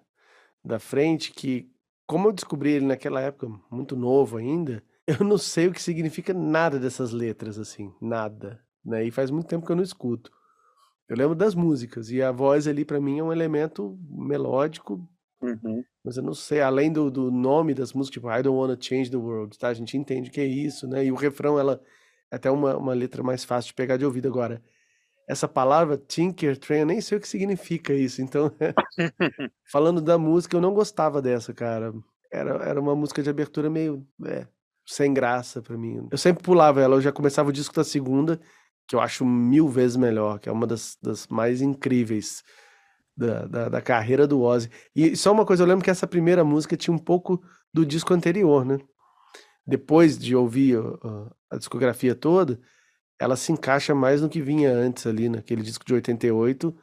da 0.63 0.80
frente, 0.80 1.34
que 1.34 1.70
como 2.08 2.30
eu 2.30 2.32
descobri 2.32 2.72
ele 2.72 2.86
naquela 2.86 3.20
época, 3.20 3.50
muito 3.70 3.98
novo 3.98 4.38
ainda, 4.38 4.82
eu 5.06 5.25
não 5.25 5.38
sei 5.38 5.68
o 5.68 5.74
que 5.74 5.82
significa 5.82 6.34
nada 6.34 6.80
dessas 6.80 7.12
letras, 7.12 7.60
assim, 7.60 7.94
nada. 8.01 8.63
Né? 8.86 9.04
E 9.04 9.12
faz 9.12 9.30
muito 9.30 9.48
tempo 9.48 9.65
que 9.65 9.72
eu 9.72 9.75
não 9.75 9.84
escuto. 9.84 10.32
Eu 11.10 11.18
lembro 11.18 11.36
das 11.36 11.54
músicas, 11.54 12.10
e 12.10 12.22
a 12.22 12.32
voz 12.32 12.68
ali 12.68 12.86
para 12.86 13.01
mim 13.01 13.20
é 13.20 13.24
um 13.24 13.34
elemento 13.34 14.00
melódico, 14.10 15.06
uhum. 15.46 15.84
mas 16.04 16.18
eu 16.18 16.24
não 16.24 16.34
sei, 16.34 16.62
além 16.62 16.92
do, 16.92 17.10
do 17.10 17.32
nome 17.32 17.74
das 17.74 17.94
músicas, 17.94 18.14
tipo 18.14 18.32
I 18.32 18.42
Don't 18.42 18.58
Wanna 18.58 18.78
Change 18.80 19.10
the 19.10 19.18
World, 19.18 19.58
tá? 19.58 19.70
A 19.70 19.74
gente 19.74 19.98
entende 19.98 20.30
que 20.30 20.42
é 20.42 20.46
isso, 20.46 20.88
né? 20.88 21.06
E 21.06 21.12
o 21.12 21.16
refrão, 21.16 21.60
ela, 21.60 21.82
até 22.32 22.50
uma, 22.50 22.78
uma 22.78 22.94
letra 22.94 23.24
mais 23.24 23.44
fácil 23.44 23.70
de 23.70 23.75
pegar 23.75 23.98
de 23.98 24.06
ouvido 24.06 24.28
agora. 24.28 24.62
Essa 25.28 25.48
palavra 25.48 25.98
Tinker 25.98 26.58
Train, 26.58 26.82
eu 26.82 26.86
nem 26.86 27.02
sei 27.02 27.18
o 27.18 27.22
que 27.22 27.28
significa 27.28 27.94
isso. 27.94 28.22
Então, 28.22 28.52
falando 29.72 30.02
da 30.02 30.18
música, 30.18 30.56
eu 30.56 30.62
não 30.62 30.74
gostava 30.74 31.22
dessa, 31.22 31.54
cara. 31.54 31.94
Era, 32.32 32.64
era 32.64 32.80
uma 32.80 32.96
música 32.96 33.24
de 33.24 33.30
abertura 33.30 33.70
meio 33.70 34.06
é, 34.25 34.48
sem 34.86 35.14
graça 35.14 35.62
para 35.62 35.78
mim. 35.78 36.08
Eu 36.12 36.18
sempre 36.18 36.44
pulava 36.44 36.82
ela, 36.82 36.96
eu 36.96 37.02
já 37.02 37.12
começava 37.12 37.50
o 37.50 37.54
disco 37.54 37.74
da 37.74 37.84
segunda, 37.84 38.40
que 38.88 38.96
eu 38.96 39.00
acho 39.00 39.25
mil 39.25 39.68
vezes 39.68 39.98
melhor, 39.98 40.40
que 40.40 40.48
é 40.48 40.52
uma 40.52 40.68
das, 40.68 40.98
das 41.02 41.28
mais 41.28 41.62
incríveis 41.62 42.44
da, 43.16 43.46
da, 43.46 43.70
da, 43.70 43.82
carreira 43.82 44.28
do 44.28 44.42
Ozzy. 44.42 44.70
E 44.96 45.16
só 45.16 45.32
uma 45.32 45.46
coisa, 45.46 45.64
eu 45.64 45.68
lembro 45.68 45.84
que 45.84 45.90
essa 45.90 46.08
primeira 46.08 46.44
música 46.44 46.76
tinha 46.76 46.94
um 46.94 47.00
pouco 47.00 47.42
do 47.74 47.86
disco 47.86 48.14
anterior, 48.14 48.66
né? 48.66 48.80
Depois 49.66 50.18
de 50.18 50.36
ouvir 50.36 50.78
a, 50.78 51.56
a 51.56 51.58
discografia 51.58 52.14
toda, 52.14 52.60
ela 53.20 53.36
se 53.36 53.52
encaixa 53.52 53.96
mais 53.96 54.22
no 54.22 54.30
que 54.30 54.42
vinha 54.42 54.72
antes 54.72 55.08
ali, 55.08 55.30
naquele 55.30 55.62
disco 55.62 55.86
de 55.86 55.94
88, 55.94 56.76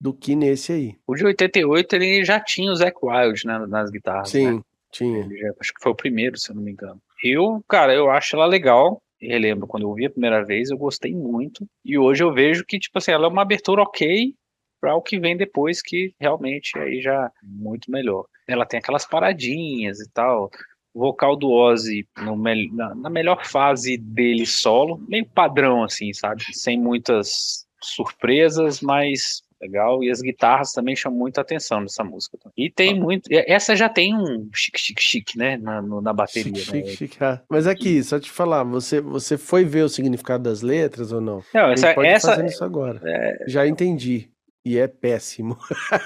do 0.00 0.12
que 0.12 0.34
nesse 0.34 0.72
aí. 0.72 0.96
O 1.06 1.14
de 1.14 1.24
88 1.24 1.96
ele 1.96 2.24
já 2.24 2.40
tinha 2.40 2.70
o 2.70 2.76
Zac 2.76 2.96
Wild 3.02 3.46
né, 3.46 3.66
nas 3.66 3.90
guitarras. 3.90 4.30
Sim, 4.30 4.56
né? 4.56 4.62
tinha. 4.90 5.22
Já, 5.22 5.52
acho 5.60 5.74
que 5.74 5.82
foi 5.82 5.92
o 5.92 5.96
primeiro, 5.96 6.38
se 6.38 6.50
eu 6.50 6.56
não 6.56 6.62
me 6.62 6.72
engano. 6.72 7.00
Eu, 7.22 7.62
cara, 7.68 7.94
eu 7.94 8.10
acho 8.10 8.36
ela 8.36 8.46
legal. 8.46 9.02
Eu 9.20 9.38
lembro 9.38 9.66
quando 9.66 9.84
eu 9.84 9.88
ouvi 9.88 10.06
a 10.06 10.10
primeira 10.10 10.44
vez, 10.44 10.70
eu 10.70 10.76
gostei 10.76 11.14
muito. 11.14 11.66
E 11.84 11.98
hoje 11.98 12.22
eu 12.22 12.32
vejo 12.32 12.64
que, 12.66 12.78
tipo 12.78 12.98
assim, 12.98 13.12
ela 13.12 13.26
é 13.26 13.28
uma 13.28 13.42
abertura 13.42 13.82
ok, 13.82 14.34
para 14.80 14.94
o 14.94 15.02
que 15.02 15.18
vem 15.18 15.36
depois, 15.36 15.82
que 15.82 16.14
realmente 16.20 16.78
aí 16.78 17.00
já 17.00 17.26
é 17.26 17.30
muito 17.42 17.90
melhor. 17.90 18.24
Ela 18.46 18.66
tem 18.66 18.78
aquelas 18.78 19.06
paradinhas 19.06 20.00
e 20.00 20.10
tal. 20.10 20.50
O 20.94 21.00
vocal 21.00 21.36
do 21.36 21.50
Ozzy 21.50 22.06
no, 22.18 22.36
na, 22.36 22.94
na 22.94 23.10
melhor 23.10 23.44
fase 23.44 23.98
dele 23.98 24.46
solo, 24.46 24.98
meio 25.08 25.26
padrão, 25.26 25.84
assim, 25.84 26.12
sabe? 26.12 26.42
Sem 26.52 26.80
muitas 26.80 27.66
surpresas, 27.82 28.80
mas 28.80 29.42
legal. 29.60 30.02
E 30.02 30.10
as 30.10 30.20
guitarras 30.20 30.72
também 30.72 30.94
chamam 30.94 31.18
muita 31.18 31.40
atenção 31.40 31.80
nessa 31.80 32.04
música. 32.04 32.38
E 32.56 32.70
tem 32.70 32.92
ah. 32.92 33.00
muito. 33.00 33.28
Essa 33.30 33.74
já 33.74 33.88
tem 33.88 34.14
um 34.14 34.48
chique, 34.54 34.78
chique, 34.78 35.02
chique, 35.02 35.38
né? 35.38 35.56
Na, 35.56 35.82
no, 35.82 36.00
na 36.00 36.12
bateria. 36.12 36.54
Chique, 36.54 36.82
né? 36.82 36.86
chique. 36.86 37.16
Ah. 37.20 37.42
Mas 37.48 37.66
aqui, 37.66 38.02
só 38.02 38.18
te 38.18 38.30
falar, 38.30 38.64
você, 38.64 39.00
você 39.00 39.36
foi 39.36 39.64
ver 39.64 39.82
o 39.82 39.88
significado 39.88 40.44
das 40.44 40.62
letras 40.62 41.12
ou 41.12 41.20
não? 41.20 41.42
Não, 41.52 41.70
essa. 41.70 41.94
pode 41.94 42.08
essa 42.08 42.34
fazer 42.34 42.46
isso 42.46 42.64
agora. 42.64 43.00
É... 43.04 43.44
Já 43.46 43.66
entendi. 43.66 44.30
E 44.66 44.78
é 44.78 44.88
péssimo. 44.88 45.56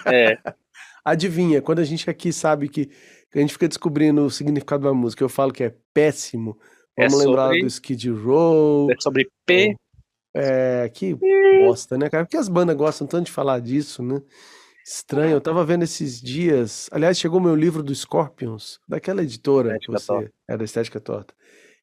É. 0.04 0.36
Adivinha, 1.02 1.62
quando 1.62 1.78
a 1.78 1.84
gente 1.84 2.10
aqui 2.10 2.30
sabe 2.30 2.68
que, 2.68 2.84
que, 2.84 3.38
a 3.38 3.40
gente 3.40 3.54
fica 3.54 3.66
descobrindo 3.66 4.22
o 4.22 4.30
significado 4.30 4.82
da 4.82 4.92
música, 4.92 5.24
eu 5.24 5.30
falo 5.30 5.50
que 5.50 5.64
é 5.64 5.74
péssimo. 5.94 6.58
É 6.94 7.08
Vamos 7.08 7.22
é 7.22 7.26
lembrar 7.26 7.46
sobre... 7.46 7.60
do 7.62 7.66
Skid 7.66 8.10
Row. 8.10 8.92
É 8.92 8.96
sobre 9.00 9.30
P. 9.46 9.74
É, 10.36 10.90
que 10.90 11.16
bosta, 11.64 11.96
né, 11.96 12.10
cara? 12.10 12.26
Porque 12.26 12.36
as 12.36 12.50
bandas 12.50 12.76
gostam 12.76 13.06
tanto 13.06 13.26
de 13.26 13.32
falar 13.32 13.60
disso, 13.60 14.02
né? 14.02 14.20
Estranho, 14.86 15.32
eu 15.32 15.40
tava 15.40 15.64
vendo 15.64 15.84
esses 15.84 16.20
dias. 16.20 16.86
Aliás, 16.92 17.18
chegou 17.18 17.40
meu 17.40 17.54
livro 17.54 17.82
do 17.82 17.94
Scorpions, 17.94 18.78
daquela 18.86 19.22
editora 19.22 19.68
Estética 19.70 19.92
que 19.92 19.98
você. 19.98 20.06
Torta. 20.06 20.32
É 20.46 20.56
da 20.58 20.64
Estética 20.64 21.00
Torta. 21.00 21.34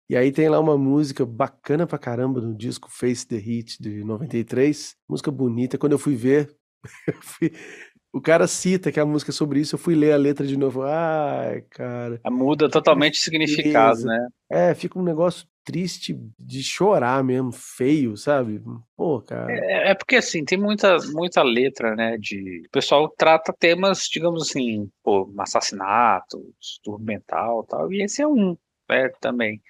E 0.07 0.15
aí 0.15 0.31
tem 0.31 0.47
lá 0.47 0.59
uma 0.59 0.77
música 0.77 1.25
bacana 1.25 1.87
pra 1.87 1.97
caramba 1.97 2.39
no 2.39 2.55
disco 2.55 2.87
Face 2.89 3.27
the 3.27 3.35
Heat 3.35 3.81
de 3.81 4.03
93. 4.03 4.95
Música 5.09 5.31
bonita. 5.31 5.77
Quando 5.79 5.93
eu 5.93 5.99
fui 5.99 6.15
ver, 6.15 6.55
o 8.13 8.21
cara 8.21 8.47
cita 8.47 8.91
que 8.91 8.99
a 8.99 9.05
música 9.05 9.31
é 9.31 9.33
sobre 9.33 9.59
isso, 9.59 9.75
eu 9.75 9.79
fui 9.79 9.95
ler 9.95 10.13
a 10.13 10.17
letra 10.17 10.45
de 10.45 10.57
novo. 10.57 10.83
Ai, 10.83 11.61
cara. 11.69 12.19
Muda 12.25 12.69
totalmente 12.69 13.19
o 13.19 13.21
significado, 13.21 14.03
né? 14.03 14.27
É, 14.49 14.73
fica 14.73 14.97
um 14.97 15.03
negócio 15.03 15.47
triste 15.63 16.17
de 16.39 16.63
chorar 16.63 17.21
mesmo, 17.23 17.51
feio, 17.51 18.15
sabe? 18.15 18.61
Pô, 18.95 19.21
cara. 19.21 19.51
É, 19.51 19.89
é, 19.89 19.93
porque 19.93 20.15
assim, 20.15 20.45
tem 20.45 20.57
muita, 20.57 20.97
muita 21.11 21.43
letra, 21.43 21.95
né? 21.95 22.17
De. 22.17 22.63
O 22.67 22.71
pessoal 22.71 23.09
trata 23.09 23.53
temas, 23.53 24.07
digamos 24.09 24.49
assim, 24.49 24.89
pô, 25.03 25.29
assassinato, 25.37 26.53
distúrbio 26.59 27.05
mental 27.05 27.63
tal. 27.65 27.91
E 27.91 28.01
esse 28.01 28.21
é 28.21 28.27
um, 28.27 28.57
né, 28.89 29.09
também. 29.19 29.61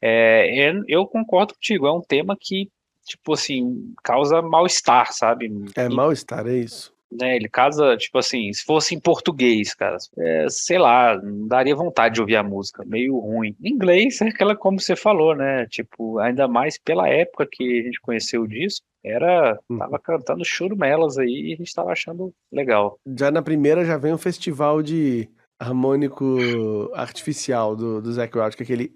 É, 0.00 0.72
eu 0.88 1.06
concordo 1.06 1.54
contigo, 1.54 1.86
é 1.86 1.92
um 1.92 2.02
tema 2.02 2.36
que 2.38 2.70
tipo 3.04 3.32
assim, 3.32 3.92
causa 4.02 4.42
mal-estar, 4.42 5.12
sabe? 5.12 5.52
É 5.76 5.88
mal-estar, 5.88 6.46
é 6.46 6.56
isso. 6.56 6.92
Né, 7.12 7.36
ele 7.36 7.48
casa, 7.48 7.96
tipo 7.96 8.18
assim, 8.18 8.52
se 8.52 8.64
fosse 8.64 8.92
em 8.92 8.98
português, 8.98 9.72
cara, 9.72 9.96
é, 10.18 10.46
sei 10.48 10.78
lá, 10.78 11.16
não 11.22 11.46
daria 11.46 11.76
vontade 11.76 12.14
de 12.14 12.20
ouvir 12.20 12.34
a 12.34 12.42
música, 12.42 12.82
meio 12.84 13.16
ruim. 13.18 13.54
Em 13.62 13.70
inglês 13.70 14.20
é 14.20 14.28
aquela 14.28 14.56
como 14.56 14.80
você 14.80 14.96
falou, 14.96 15.36
né? 15.36 15.64
Tipo, 15.66 16.18
ainda 16.18 16.48
mais 16.48 16.76
pela 16.76 17.08
época 17.08 17.46
que 17.48 17.80
a 17.80 17.82
gente 17.84 18.00
conheceu 18.00 18.42
o 18.42 18.48
disco, 18.48 18.84
era, 19.04 19.56
hum. 19.70 19.78
tava 19.78 19.98
cantando 19.98 20.44
churumelas 20.44 21.16
aí 21.16 21.50
e 21.50 21.52
a 21.52 21.56
gente 21.56 21.72
tava 21.72 21.92
achando 21.92 22.32
legal. 22.50 22.98
Já 23.16 23.30
na 23.30 23.42
primeira 23.42 23.84
já 23.84 23.96
vem 23.96 24.12
um 24.12 24.18
festival 24.18 24.82
de 24.82 25.28
harmônico 25.60 26.90
artificial 26.94 27.76
do, 27.76 28.02
do 28.02 28.12
Zac 28.12 28.36
Wild, 28.36 28.56
que 28.56 28.62
é 28.62 28.64
aquele 28.64 28.92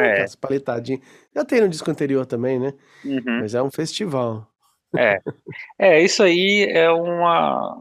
é. 0.00 0.22
As 0.22 0.34
paletadinhas. 0.34 1.00
Já 1.34 1.44
tem 1.44 1.60
no 1.60 1.68
disco 1.68 1.90
anterior 1.90 2.26
também, 2.26 2.58
né? 2.58 2.72
Uhum. 3.04 3.40
Mas 3.40 3.54
é 3.54 3.62
um 3.62 3.70
festival. 3.70 4.50
É. 4.96 5.20
É, 5.78 6.02
isso 6.02 6.22
aí 6.22 6.66
é 6.70 6.90
uma. 6.90 7.80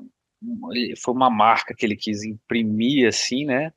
Foi 1.02 1.14
uma 1.14 1.30
marca 1.30 1.74
que 1.76 1.86
ele 1.86 1.96
quis 1.96 2.24
imprimir, 2.24 3.08
assim, 3.08 3.46
né? 3.46 3.74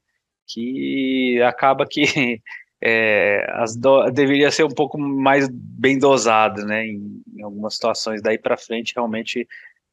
Que 0.47 1.41
acaba 1.43 1.87
que 1.89 2.03
é, 2.83 3.47
as 3.55 3.77
do... 3.77 4.11
deveria 4.11 4.51
ser 4.51 4.65
um 4.65 4.75
pouco 4.75 4.99
mais 4.99 5.49
bem 5.51 5.99
dosado, 5.99 6.65
né? 6.65 6.87
Em, 6.87 7.23
em 7.37 7.43
algumas 7.43 7.75
situações. 7.75 8.23
Daí 8.23 8.39
para 8.39 8.57
frente, 8.57 8.93
realmente, 8.95 9.47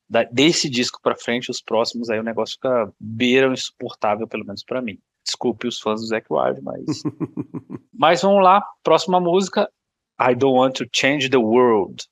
da... 0.09 0.23
desse 0.23 0.69
disco 0.69 0.99
para 1.01 1.15
frente, 1.15 1.49
os 1.49 1.61
próximos, 1.61 2.09
aí 2.09 2.19
o 2.19 2.23
negócio 2.23 2.55
fica 2.55 2.91
beira 2.99 3.51
insuportável, 3.51 4.27
pelo 4.27 4.45
menos 4.45 4.63
para 4.63 4.81
mim. 4.81 4.99
Desculpe 5.29 5.67
os 5.67 5.79
fãs 5.79 6.01
do 6.01 6.07
Zac 6.07 6.25
Wild, 6.27 6.59
mas. 6.63 7.03
mas 7.93 8.21
vamos 8.23 8.43
lá, 8.43 8.65
próxima 8.83 9.19
música. 9.19 9.69
I 10.19 10.33
Don't 10.33 10.57
Want 10.57 10.73
to 10.77 10.85
Change 10.91 11.29
the 11.29 11.37
World. 11.37 12.03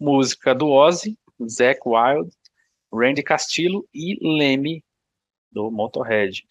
Música 0.00 0.54
do 0.54 0.70
Ozzy, 0.70 1.18
Zac 1.46 1.80
Wild, 1.84 2.30
Randy 2.90 3.22
Castillo 3.22 3.86
e 3.92 4.16
Leme 4.22 4.82
do 5.52 5.70
Motorhead. 5.70 6.46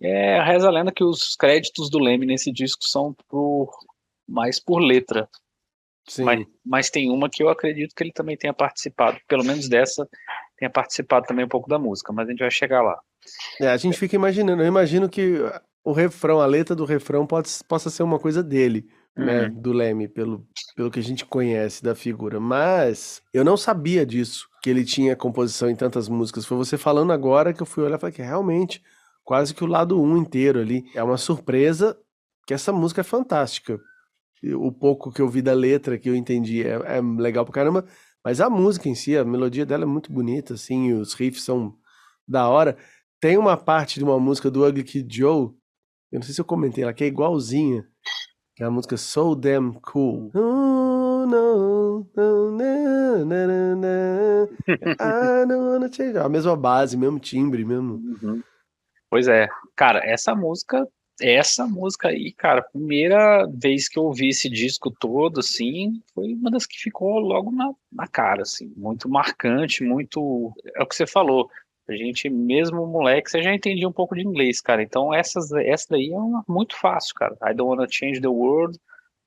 É, 0.00 0.40
reza 0.40 0.68
a 0.68 0.70
lenda 0.70 0.92
que 0.92 1.02
os 1.02 1.34
créditos 1.34 1.90
do 1.90 1.98
Leme 1.98 2.24
nesse 2.24 2.52
disco 2.52 2.84
são 2.84 3.12
por, 3.28 3.76
mais 4.28 4.60
por 4.60 4.78
letra. 4.78 5.28
Sim. 6.08 6.24
Mas, 6.24 6.46
mas 6.64 6.90
tem 6.90 7.10
uma 7.10 7.30
que 7.30 7.42
eu 7.42 7.48
acredito 7.48 7.94
que 7.94 8.02
ele 8.02 8.12
também 8.12 8.36
tenha 8.36 8.52
participado, 8.52 9.18
pelo 9.28 9.44
menos 9.44 9.68
dessa, 9.68 10.08
tenha 10.56 10.70
participado 10.70 11.26
também 11.26 11.44
um 11.44 11.48
pouco 11.48 11.68
da 11.68 11.78
música, 11.78 12.12
mas 12.12 12.26
a 12.26 12.30
gente 12.30 12.40
vai 12.40 12.50
chegar 12.50 12.82
lá. 12.82 12.98
É, 13.60 13.68
a 13.68 13.76
gente 13.76 13.96
fica 13.96 14.16
imaginando, 14.16 14.62
eu 14.62 14.66
imagino 14.66 15.08
que 15.08 15.38
o 15.84 15.92
refrão, 15.92 16.40
a 16.40 16.46
letra 16.46 16.74
do 16.74 16.84
refrão 16.84 17.26
pode, 17.26 17.48
possa 17.68 17.90
ser 17.90 18.02
uma 18.02 18.18
coisa 18.18 18.42
dele, 18.42 18.86
né, 19.16 19.42
uhum. 19.42 19.42
né, 19.42 19.48
do 19.48 19.72
Leme, 19.72 20.08
pelo, 20.08 20.46
pelo 20.76 20.90
que 20.90 20.98
a 20.98 21.02
gente 21.02 21.24
conhece 21.24 21.82
da 21.82 21.94
figura, 21.94 22.40
mas 22.40 23.22
eu 23.32 23.44
não 23.44 23.56
sabia 23.56 24.06
disso, 24.06 24.48
que 24.62 24.70
ele 24.70 24.84
tinha 24.84 25.16
composição 25.16 25.68
em 25.68 25.76
tantas 25.76 26.08
músicas, 26.08 26.44
foi 26.46 26.56
você 26.56 26.76
falando 26.76 27.12
agora 27.12 27.52
que 27.52 27.62
eu 27.62 27.66
fui 27.66 27.84
olhar 27.84 27.96
e 27.96 28.00
falei 28.00 28.14
que 28.14 28.22
realmente, 28.22 28.82
quase 29.24 29.54
que 29.54 29.64
o 29.64 29.68
lado 29.68 30.00
um 30.00 30.16
inteiro 30.16 30.60
ali, 30.60 30.84
é 30.94 31.02
uma 31.02 31.16
surpresa 31.16 31.96
que 32.46 32.54
essa 32.54 32.72
música 32.72 33.00
é 33.00 33.04
fantástica, 33.04 33.80
o 34.54 34.72
pouco 34.72 35.12
que 35.12 35.22
eu 35.22 35.28
vi 35.28 35.40
da 35.40 35.52
letra 35.52 35.98
que 35.98 36.08
eu 36.08 36.16
entendi 36.16 36.62
é, 36.62 36.98
é, 36.98 37.00
legal 37.00 37.44
pra 37.44 37.54
caramba, 37.54 37.86
mas 38.24 38.40
a 38.40 38.50
música 38.50 38.88
em 38.88 38.94
si, 38.94 39.16
a 39.16 39.24
melodia 39.24 39.64
dela 39.64 39.84
é 39.84 39.86
muito 39.86 40.12
bonita, 40.12 40.54
assim, 40.54 40.92
os 40.92 41.14
riffs 41.14 41.44
são 41.44 41.76
da 42.26 42.48
hora. 42.48 42.76
Tem 43.20 43.36
uma 43.36 43.56
parte 43.56 43.98
de 43.98 44.04
uma 44.04 44.18
música 44.18 44.50
do 44.50 44.66
Ugly 44.66 44.84
Kid 44.84 45.16
Joe, 45.16 45.50
eu 46.10 46.18
não 46.18 46.22
sei 46.22 46.34
se 46.34 46.40
eu 46.40 46.44
comentei, 46.44 46.84
ela 46.84 46.92
que 46.92 47.04
é 47.04 47.06
igualzinha, 47.06 47.84
que 48.56 48.62
é 48.62 48.66
a 48.66 48.70
música 48.70 48.96
So 48.96 49.34
Damn 49.34 49.74
Cool. 49.80 50.30
Oh, 51.14 51.26
no, 51.26 52.10
no, 52.16 52.50
na, 52.56 53.24
na, 53.24 53.76
na, 53.76 54.48
I 54.98 55.46
don't 55.46 55.68
wanna 55.68 55.88
change. 55.92 56.18
A 56.18 56.28
mesma 56.28 56.56
base, 56.56 56.96
mesmo 56.96 57.20
timbre, 57.20 57.64
mesmo. 57.64 57.94
Uhum. 57.94 58.42
Pois 59.08 59.28
é, 59.28 59.48
cara, 59.76 60.00
essa 60.04 60.34
música 60.34 60.84
essa 61.22 61.66
música 61.66 62.08
aí, 62.08 62.32
cara, 62.32 62.62
primeira 62.62 63.46
vez 63.46 63.88
que 63.88 63.98
eu 63.98 64.04
ouvi 64.04 64.28
esse 64.28 64.50
disco 64.50 64.90
todo, 64.90 65.40
assim, 65.40 66.02
foi 66.14 66.34
uma 66.34 66.50
das 66.50 66.66
que 66.66 66.78
ficou 66.78 67.18
logo 67.18 67.50
na, 67.50 67.72
na 67.90 68.06
cara, 68.06 68.42
assim, 68.42 68.72
muito 68.76 69.08
marcante, 69.08 69.84
muito. 69.84 70.52
É 70.76 70.82
o 70.82 70.86
que 70.86 70.94
você 70.94 71.06
falou. 71.06 71.48
A 71.88 71.94
gente, 71.94 72.30
mesmo 72.30 72.86
moleque, 72.86 73.30
você 73.30 73.42
já 73.42 73.54
entendia 73.54 73.88
um 73.88 73.92
pouco 73.92 74.14
de 74.14 74.22
inglês, 74.22 74.60
cara. 74.60 74.82
Então, 74.82 75.12
essas, 75.12 75.50
essa 75.52 75.86
daí 75.90 76.12
é 76.12 76.16
uma, 76.16 76.44
muito 76.48 76.76
fácil, 76.76 77.14
cara. 77.14 77.36
I 77.42 77.54
don't 77.54 77.70
wanna 77.70 77.88
change 77.90 78.20
the 78.20 78.28
world. 78.28 78.78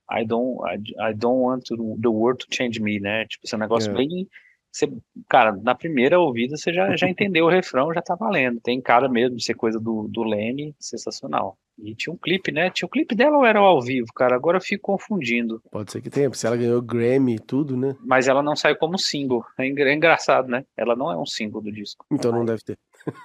I 0.10 0.24
don't, 0.26 0.60
I, 0.66 1.10
I 1.10 1.14
don't 1.14 1.42
want 1.42 1.66
to, 1.66 1.98
the 2.02 2.08
world 2.08 2.46
to 2.46 2.56
change 2.56 2.80
me, 2.82 3.00
né? 3.00 3.26
Tipo, 3.26 3.46
esse 3.46 3.58
negócio 3.58 3.92
é. 3.92 3.96
bem 3.96 4.28
você, 4.76 4.92
cara, 5.30 5.54
na 5.54 5.74
primeira 5.74 6.20
ouvida 6.20 6.58
você 6.58 6.74
já, 6.74 6.94
já 6.98 7.08
entendeu 7.10 7.46
o 7.46 7.50
refrão, 7.50 7.94
já 7.94 8.02
tá 8.02 8.14
valendo. 8.14 8.60
Tem 8.60 8.82
cara 8.82 9.08
mesmo 9.08 9.38
de 9.38 9.44
ser 9.44 9.54
coisa 9.54 9.80
do, 9.80 10.08
do 10.10 10.24
Leme, 10.24 10.76
sensacional. 10.80 11.58
E 11.78 11.94
tinha 11.94 12.14
um 12.14 12.18
clipe, 12.18 12.52
né? 12.52 12.70
Tinha 12.70 12.88
um 12.88 12.90
clipe 12.90 13.16
dela 13.16 13.38
ou 13.38 13.46
era 13.46 13.60
ao 13.60 13.82
vivo, 13.82 14.08
cara? 14.16 14.36
Agora 14.36 14.58
eu 14.58 14.62
fico 14.62 14.94
confundindo. 14.94 15.62
Pode 15.70 15.92
ser 15.92 16.02
que 16.02 16.10
tenha, 16.10 16.30
porque 16.30 16.40
se 16.40 16.48
ela 16.48 16.56
ganhou 16.56 16.82
Grammy 16.82 17.36
e 17.36 17.40
tudo, 17.40 17.76
né? 17.76 17.96
Mas 18.00 18.28
ela 18.28 18.42
não 18.42 18.56
saiu 18.56 18.78
como 18.78 18.98
single. 18.98 19.44
É, 19.58 19.68
é 19.68 19.94
engraçado, 19.94 20.48
né? 20.48 20.64
Ela 20.78 20.96
não 20.96 21.12
é 21.12 21.18
um 21.18 21.26
single 21.26 21.62
do 21.62 21.72
disco. 21.72 22.06
Então 22.12 22.32
não 22.32 22.46
deve 22.46 22.62
ter. 22.64 22.78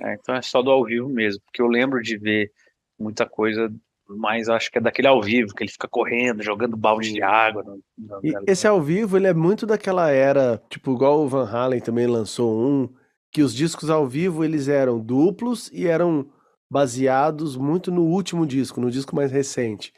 É. 0.00 0.12
é, 0.12 0.14
então 0.14 0.34
é 0.34 0.40
só 0.40 0.62
do 0.62 0.70
ao 0.70 0.82
vivo 0.84 1.06
mesmo, 1.06 1.42
porque 1.44 1.60
eu 1.60 1.66
lembro 1.66 2.00
de 2.00 2.16
ver 2.16 2.50
muita 2.98 3.26
coisa 3.26 3.70
mas 4.08 4.48
acho 4.48 4.70
que 4.70 4.78
é 4.78 4.80
daquele 4.80 5.06
ao 5.06 5.20
vivo, 5.20 5.54
que 5.54 5.62
ele 5.62 5.70
fica 5.70 5.86
correndo, 5.86 6.42
jogando 6.42 6.76
balde 6.76 7.12
de 7.12 7.22
água. 7.22 7.62
No, 7.62 7.82
no... 7.98 8.20
esse 8.46 8.66
ao 8.66 8.80
vivo, 8.80 9.18
ele 9.18 9.26
é 9.26 9.34
muito 9.34 9.66
daquela 9.66 10.10
era, 10.10 10.60
tipo, 10.70 10.94
igual 10.94 11.20
o 11.20 11.28
Van 11.28 11.46
Halen 11.46 11.80
também 11.80 12.06
lançou 12.06 12.58
um, 12.58 12.88
que 13.30 13.42
os 13.42 13.54
discos 13.54 13.90
ao 13.90 14.06
vivo, 14.06 14.44
eles 14.44 14.68
eram 14.68 14.98
duplos 14.98 15.70
e 15.72 15.86
eram 15.86 16.30
baseados 16.70 17.56
muito 17.56 17.90
no 17.90 18.04
último 18.04 18.46
disco, 18.46 18.80
no 18.80 18.90
disco 18.90 19.14
mais 19.14 19.30
recente. 19.30 19.92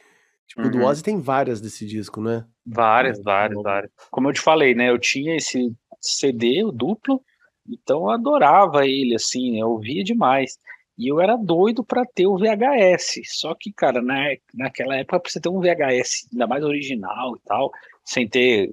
Tipo, 0.46 0.62
uhum. 0.62 0.70
do 0.70 0.84
Ozzy 0.84 1.02
tem 1.02 1.20
várias 1.20 1.60
desse 1.60 1.86
disco, 1.86 2.20
né? 2.20 2.44
Várias, 2.66 3.22
várias, 3.22 3.62
várias. 3.62 3.92
Como 4.10 4.28
eu 4.28 4.32
te 4.32 4.40
falei, 4.40 4.74
né, 4.74 4.90
eu 4.90 4.98
tinha 4.98 5.36
esse 5.36 5.72
CD, 6.00 6.64
o 6.64 6.72
duplo, 6.72 7.22
então 7.68 8.02
eu 8.02 8.10
adorava 8.10 8.86
ele, 8.86 9.14
assim, 9.14 9.60
eu 9.60 9.70
ouvia 9.70 10.02
demais. 10.02 10.58
E 10.98 11.08
eu 11.10 11.20
era 11.20 11.36
doido 11.36 11.84
para 11.84 12.04
ter 12.04 12.26
o 12.26 12.36
VHS. 12.36 13.20
Só 13.24 13.54
que, 13.54 13.72
cara, 13.72 14.02
na, 14.02 14.36
naquela 14.52 14.96
época, 14.96 15.20
pra 15.20 15.30
você 15.30 15.40
ter 15.40 15.48
um 15.48 15.60
VHS 15.60 16.28
ainda 16.32 16.46
mais 16.46 16.64
original 16.64 17.36
e 17.36 17.40
tal, 17.46 17.70
sem 18.04 18.28
ter 18.28 18.70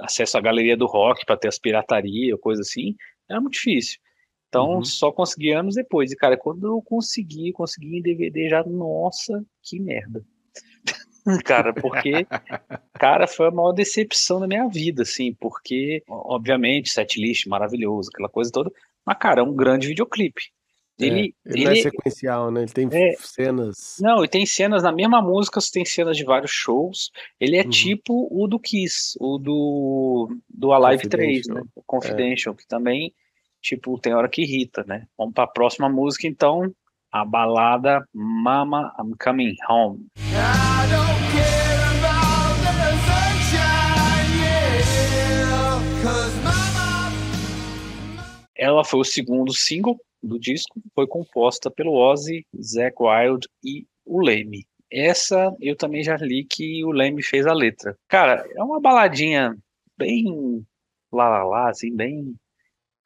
acesso 0.00 0.36
à 0.36 0.40
galeria 0.40 0.76
do 0.76 0.86
rock, 0.86 1.24
para 1.24 1.36
ter 1.36 1.48
as 1.48 1.58
pirataria, 1.58 2.36
coisa 2.38 2.60
assim, 2.60 2.94
era 3.30 3.40
muito 3.40 3.54
difícil. 3.54 3.98
Então, 4.48 4.76
uhum. 4.76 4.84
só 4.84 5.12
consegui 5.12 5.52
anos 5.52 5.76
depois. 5.76 6.10
E, 6.10 6.16
cara, 6.16 6.36
quando 6.36 6.66
eu 6.66 6.82
consegui, 6.82 7.52
consegui 7.52 7.98
em 7.98 8.02
DVD 8.02 8.48
já, 8.48 8.64
nossa, 8.64 9.44
que 9.62 9.78
merda. 9.78 10.24
cara, 11.44 11.72
porque, 11.72 12.26
cara, 12.94 13.28
foi 13.28 13.46
a 13.46 13.50
maior 13.50 13.72
decepção 13.72 14.40
da 14.40 14.48
minha 14.48 14.66
vida, 14.66 15.02
assim, 15.02 15.32
porque, 15.34 16.02
obviamente, 16.08 16.90
setlist 16.90 17.46
maravilhoso, 17.46 18.10
aquela 18.12 18.28
coisa 18.28 18.50
toda, 18.50 18.72
mas, 19.06 19.18
cara, 19.18 19.40
é 19.40 19.44
um 19.44 19.54
grande 19.54 19.86
videoclipe. 19.86 20.50
É, 21.00 21.06
ele, 21.06 21.34
ele, 21.44 21.64
ele 21.64 21.78
é 21.78 21.82
sequencial, 21.82 22.50
né? 22.50 22.62
Ele 22.62 22.72
tem 22.72 22.88
é, 22.92 23.14
cenas. 23.18 23.96
Não, 24.00 24.24
e 24.24 24.28
tem 24.28 24.44
cenas 24.44 24.82
na 24.82 24.92
mesma 24.92 25.22
música, 25.22 25.60
tem 25.72 25.84
cenas 25.84 26.16
de 26.16 26.24
vários 26.24 26.50
shows. 26.50 27.10
Ele 27.38 27.56
é 27.56 27.62
uhum. 27.62 27.70
tipo 27.70 28.28
o 28.30 28.46
do 28.46 28.58
Kiss, 28.58 29.16
o 29.20 29.38
do, 29.38 30.36
do 30.48 30.72
Alive 30.72 31.08
3, 31.08 31.46
né? 31.48 31.62
O 31.74 31.82
Confidential, 31.82 32.54
é. 32.54 32.58
que 32.58 32.66
também, 32.66 33.12
tipo, 33.60 33.98
tem 33.98 34.14
hora 34.14 34.28
que 34.28 34.42
irrita, 34.42 34.84
né? 34.86 35.06
Vamos 35.16 35.34
para 35.34 35.44
a 35.44 35.48
próxima 35.48 35.88
música, 35.88 36.26
então. 36.26 36.72
A 37.12 37.24
balada 37.24 38.04
Mama 38.14 38.94
I'm 39.00 39.16
Coming 39.18 39.56
Home. 39.68 40.06
Ela 48.60 48.84
foi 48.84 49.00
o 49.00 49.04
segundo 49.04 49.54
single 49.54 49.98
do 50.22 50.38
disco 50.38 50.78
foi 50.94 51.06
composta 51.06 51.70
pelo 51.70 51.94
Ozzy, 51.94 52.46
Zack 52.62 52.96
Wild 53.00 53.48
e 53.64 53.86
o 54.04 54.20
Leme. 54.20 54.66
Essa 54.92 55.54
eu 55.60 55.74
também 55.74 56.04
já 56.04 56.16
li 56.16 56.44
que 56.44 56.84
o 56.84 56.90
Leme 56.90 57.22
fez 57.22 57.46
a 57.46 57.54
letra. 57.54 57.96
Cara, 58.06 58.46
é 58.54 58.62
uma 58.62 58.78
baladinha 58.78 59.56
bem 59.96 60.64
lá 61.10 61.28
lá 61.28 61.44
lá, 61.44 61.70
assim, 61.70 61.94
bem 61.94 62.34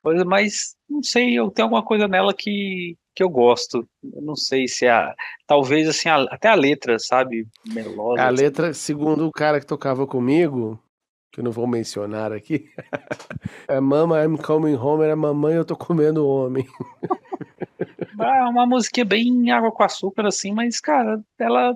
coisa, 0.02 0.24
mas 0.24 0.76
não 0.88 1.02
sei, 1.02 1.38
eu 1.38 1.50
tenho 1.50 1.66
alguma 1.66 1.82
coisa 1.82 2.06
nela 2.06 2.34
que, 2.34 2.96
que 3.14 3.22
eu 3.22 3.28
gosto. 3.28 3.88
Eu 4.02 4.20
não 4.20 4.36
sei 4.36 4.68
se 4.68 4.84
é 4.84 4.90
a, 4.90 5.14
talvez 5.46 5.88
assim, 5.88 6.08
a, 6.08 6.22
até 6.24 6.48
a 6.48 6.54
letra, 6.54 6.98
sabe, 6.98 7.46
melosa. 7.66 8.20
A 8.20 8.28
assim. 8.28 8.42
letra, 8.42 8.74
segundo 8.74 9.26
o 9.26 9.32
cara 9.32 9.60
que 9.60 9.66
tocava 9.66 10.06
comigo, 10.06 10.78
que 11.34 11.40
eu 11.40 11.44
não 11.44 11.50
vou 11.50 11.66
mencionar 11.66 12.32
aqui. 12.32 12.70
É 13.66 13.80
Mama, 13.80 14.22
I'm 14.22 14.36
coming 14.36 14.74
home, 14.74 15.04
era 15.04 15.16
mamãe, 15.16 15.54
eu 15.54 15.64
tô 15.64 15.76
comendo 15.76 16.26
homem. 16.26 16.66
É 18.20 18.44
uma 18.44 18.64
musiquinha 18.64 19.04
bem 19.04 19.50
água 19.50 19.72
com 19.72 19.82
açúcar, 19.82 20.26
assim, 20.26 20.52
mas, 20.52 20.80
cara, 20.80 21.20
ela 21.36 21.74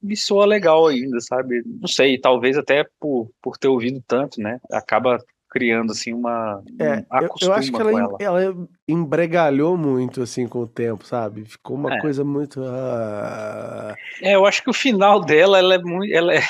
me 0.00 0.16
soa 0.16 0.46
legal 0.46 0.86
ainda, 0.86 1.18
sabe? 1.20 1.62
Não 1.66 1.88
sei, 1.88 2.16
talvez 2.16 2.56
até 2.56 2.86
por, 3.00 3.28
por 3.42 3.58
ter 3.58 3.66
ouvido 3.66 4.02
tanto, 4.06 4.40
né? 4.40 4.60
Acaba 4.70 5.18
criando, 5.50 5.90
assim, 5.90 6.12
uma... 6.12 6.62
É, 6.78 6.98
um 6.98 7.22
eu, 7.22 7.28
eu, 7.42 7.52
acho 7.52 7.72
que 7.72 7.80
ela, 7.80 7.90
ela. 7.90 8.16
ela, 8.20 8.68
embregalhou 8.86 9.76
muito, 9.76 10.22
assim, 10.22 10.46
com 10.46 10.60
o 10.60 10.66
tempo, 10.66 11.04
sabe? 11.04 11.44
Ficou 11.44 11.76
uma 11.76 11.94
é. 11.94 12.00
coisa 12.00 12.22
muito... 12.22 12.60
Uh... 12.60 13.92
É, 14.22 14.36
eu 14.36 14.46
acho 14.46 14.62
que 14.62 14.70
o 14.70 14.74
final 14.74 15.20
dela, 15.20 15.58
ela 15.58 15.74
é 15.74 15.78
muito... 15.78 16.14
Ela 16.14 16.34
é 16.34 16.40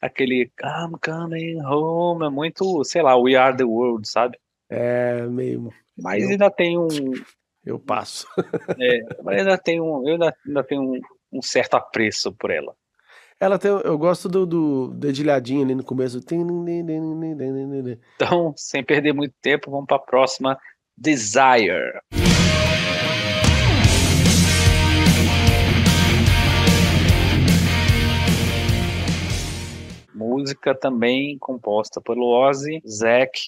aquele 0.00 0.50
I'm 0.62 0.92
coming 1.02 1.60
home, 1.62 2.26
é 2.26 2.30
muito, 2.30 2.84
sei 2.84 3.02
lá, 3.02 3.16
We 3.16 3.34
Are 3.34 3.56
the 3.56 3.64
World, 3.64 4.08
sabe? 4.08 4.38
É, 4.70 5.22
meio. 5.26 5.72
Mas 5.96 6.24
eu, 6.24 6.30
ainda 6.30 6.50
tem 6.50 6.78
um. 6.78 6.88
Eu 7.64 7.78
passo. 7.78 8.26
É, 8.80 9.22
mas 9.22 9.38
ainda 9.38 9.58
tem 9.58 9.80
um. 9.80 10.06
Eu 10.06 10.14
ainda, 10.14 10.36
ainda 10.46 10.64
tenho 10.64 10.82
um, 10.82 11.00
um 11.32 11.42
certo 11.42 11.74
apreço 11.74 12.32
por 12.32 12.50
ela. 12.50 12.74
Ela 13.40 13.58
tem, 13.58 13.70
eu 13.70 13.98
gosto 13.98 14.28
do, 14.28 14.46
do 14.46 14.88
dedilhadinho 14.94 15.64
ali 15.64 15.74
no 15.74 15.84
começo. 15.84 16.20
Então, 18.16 18.54
sem 18.56 18.82
perder 18.82 19.12
muito 19.12 19.34
tempo, 19.42 19.70
vamos 19.70 19.86
para 19.86 19.96
a 19.96 20.00
próxima. 20.00 20.58
Desire. 20.96 22.00
Música 30.44 30.74
também 30.74 31.38
composta 31.38 32.02
pelo 32.02 32.26
Ozzy, 32.26 32.82
Zack, 32.86 33.40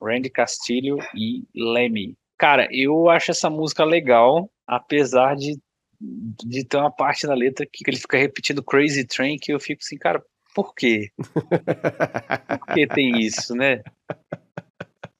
Randy 0.00 0.30
Castilho 0.30 0.98
e 1.12 1.42
Lemmy. 1.52 2.16
Cara, 2.38 2.68
eu 2.70 3.10
acho 3.10 3.32
essa 3.32 3.50
música 3.50 3.84
legal, 3.84 4.48
apesar 4.64 5.34
de, 5.34 5.58
de 6.00 6.64
ter 6.64 6.76
uma 6.76 6.90
parte 6.90 7.26
da 7.26 7.34
letra 7.34 7.66
que 7.66 7.82
ele 7.84 7.96
fica 7.96 8.16
repetindo 8.16 8.62
Crazy 8.62 9.04
Train, 9.04 9.38
que 9.38 9.52
eu 9.52 9.58
fico 9.58 9.80
assim, 9.82 9.98
cara, 9.98 10.22
por 10.54 10.72
quê? 10.72 11.10
Por 11.16 12.74
que 12.74 12.86
tem 12.86 13.18
isso, 13.18 13.52
né? 13.56 13.82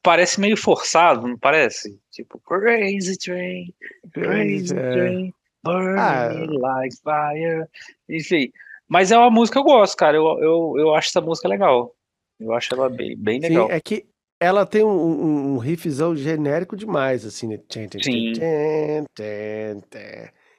Parece 0.00 0.40
meio 0.40 0.56
forçado, 0.56 1.26
não 1.26 1.36
parece? 1.36 1.98
Tipo, 2.12 2.38
Crazy 2.38 3.18
Train, 3.18 3.74
Crazy 4.12 4.78
é. 4.78 4.92
Train, 4.92 5.34
burning 5.64 5.98
ah. 5.98 6.30
like 6.60 6.96
fire. 7.02 7.66
Enfim, 8.08 8.52
mas 8.88 9.10
é 9.10 9.18
uma 9.18 9.30
música 9.30 9.60
que 9.60 9.68
eu 9.68 9.72
gosto, 9.72 9.96
cara. 9.96 10.16
Eu, 10.16 10.24
eu, 10.40 10.74
eu 10.78 10.94
acho 10.94 11.08
essa 11.08 11.20
música 11.20 11.48
legal. 11.48 11.92
Eu 12.38 12.52
acho 12.52 12.72
ela 12.74 12.88
bem, 12.88 13.16
bem 13.16 13.40
legal. 13.40 13.66
Sim, 13.66 13.72
é 13.72 13.80
que 13.80 14.06
ela 14.38 14.66
tem 14.66 14.84
um, 14.84 14.88
um, 14.88 15.54
um 15.54 15.58
riffzão 15.58 16.14
genérico 16.14 16.76
demais, 16.76 17.24
assim, 17.24 17.48
né? 17.48 17.58
Sim. 18.02 18.32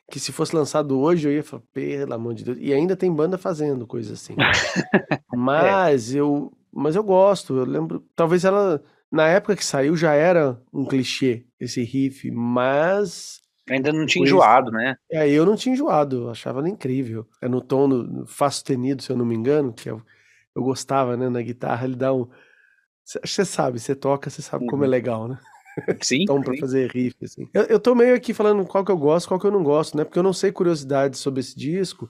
Que 0.10 0.20
se 0.20 0.32
fosse 0.32 0.56
lançado 0.56 1.00
hoje, 1.00 1.28
eu 1.28 1.34
ia 1.34 1.44
falar, 1.44 1.64
pelo 1.74 2.14
amor 2.14 2.34
de 2.34 2.44
Deus. 2.44 2.58
E 2.60 2.74
ainda 2.74 2.96
tem 2.96 3.14
banda 3.14 3.38
fazendo 3.38 3.86
coisa 3.86 4.14
assim. 4.14 4.36
mas 5.36 6.14
é. 6.14 6.20
eu. 6.20 6.52
Mas 6.74 6.96
eu 6.96 7.04
gosto. 7.04 7.56
Eu 7.56 7.66
lembro. 7.66 8.04
Talvez 8.16 8.44
ela. 8.44 8.82
Na 9.12 9.28
época 9.28 9.56
que 9.56 9.64
saiu 9.64 9.96
já 9.96 10.14
era 10.14 10.62
um 10.74 10.84
clichê 10.84 11.46
esse 11.60 11.82
riff, 11.82 12.30
mas 12.30 13.42
Ainda 13.70 13.92
não 13.92 14.06
tinha 14.06 14.24
enjoado, 14.24 14.72
né? 14.72 14.98
É, 15.12 15.30
eu 15.30 15.46
não 15.46 15.56
tinha 15.56 15.74
enjoado, 15.74 16.30
achava 16.30 16.60
ela 16.60 16.70
incrível. 16.70 17.28
É 17.42 17.50
no 17.50 17.62
tom 17.62 17.88
no 17.88 18.26
Fá 18.26 18.50
sustenido, 18.50 19.04
se 19.04 19.12
eu 19.12 19.18
não 19.18 19.26
me 19.26 19.36
engano, 19.36 19.74
que 19.74 19.90
eu, 19.90 20.02
eu 20.56 20.64
gostava, 20.64 21.18
né? 21.18 21.30
Na 21.30 21.42
guitarra 21.42 21.86
ele 21.86 21.96
dá 21.96 22.14
um. 22.14 22.28
Você 23.04 23.46
sabe, 23.46 23.80
você 23.80 23.96
toca, 23.96 24.30
você 24.30 24.42
sabe 24.42 24.64
uhum. 24.64 24.70
como 24.70 24.84
é 24.84 24.88
uhum. 24.88 24.92
legal, 24.92 25.28
né? 25.28 25.38
Sim. 26.02 26.24
tom 26.28 26.42
pra 26.42 26.56
fazer 26.58 26.90
riff, 26.92 27.16
assim. 27.24 27.48
Eu, 27.54 27.64
eu 27.64 27.80
tô 27.80 27.94
meio 27.94 28.16
aqui 28.16 28.34
falando 28.34 28.66
qual 28.66 28.84
que 28.84 28.92
eu 28.92 28.98
gosto, 28.98 29.28
qual 29.28 29.40
que 29.40 29.48
eu 29.48 29.52
não 29.52 29.64
gosto, 29.64 29.98
né? 29.98 30.04
Porque 30.04 30.20
eu 30.20 30.24
não 30.24 30.34
sei 30.34 30.52
curiosidades 30.52 31.20
sobre 31.20 31.42
esse 31.42 31.56
disco. 31.56 32.10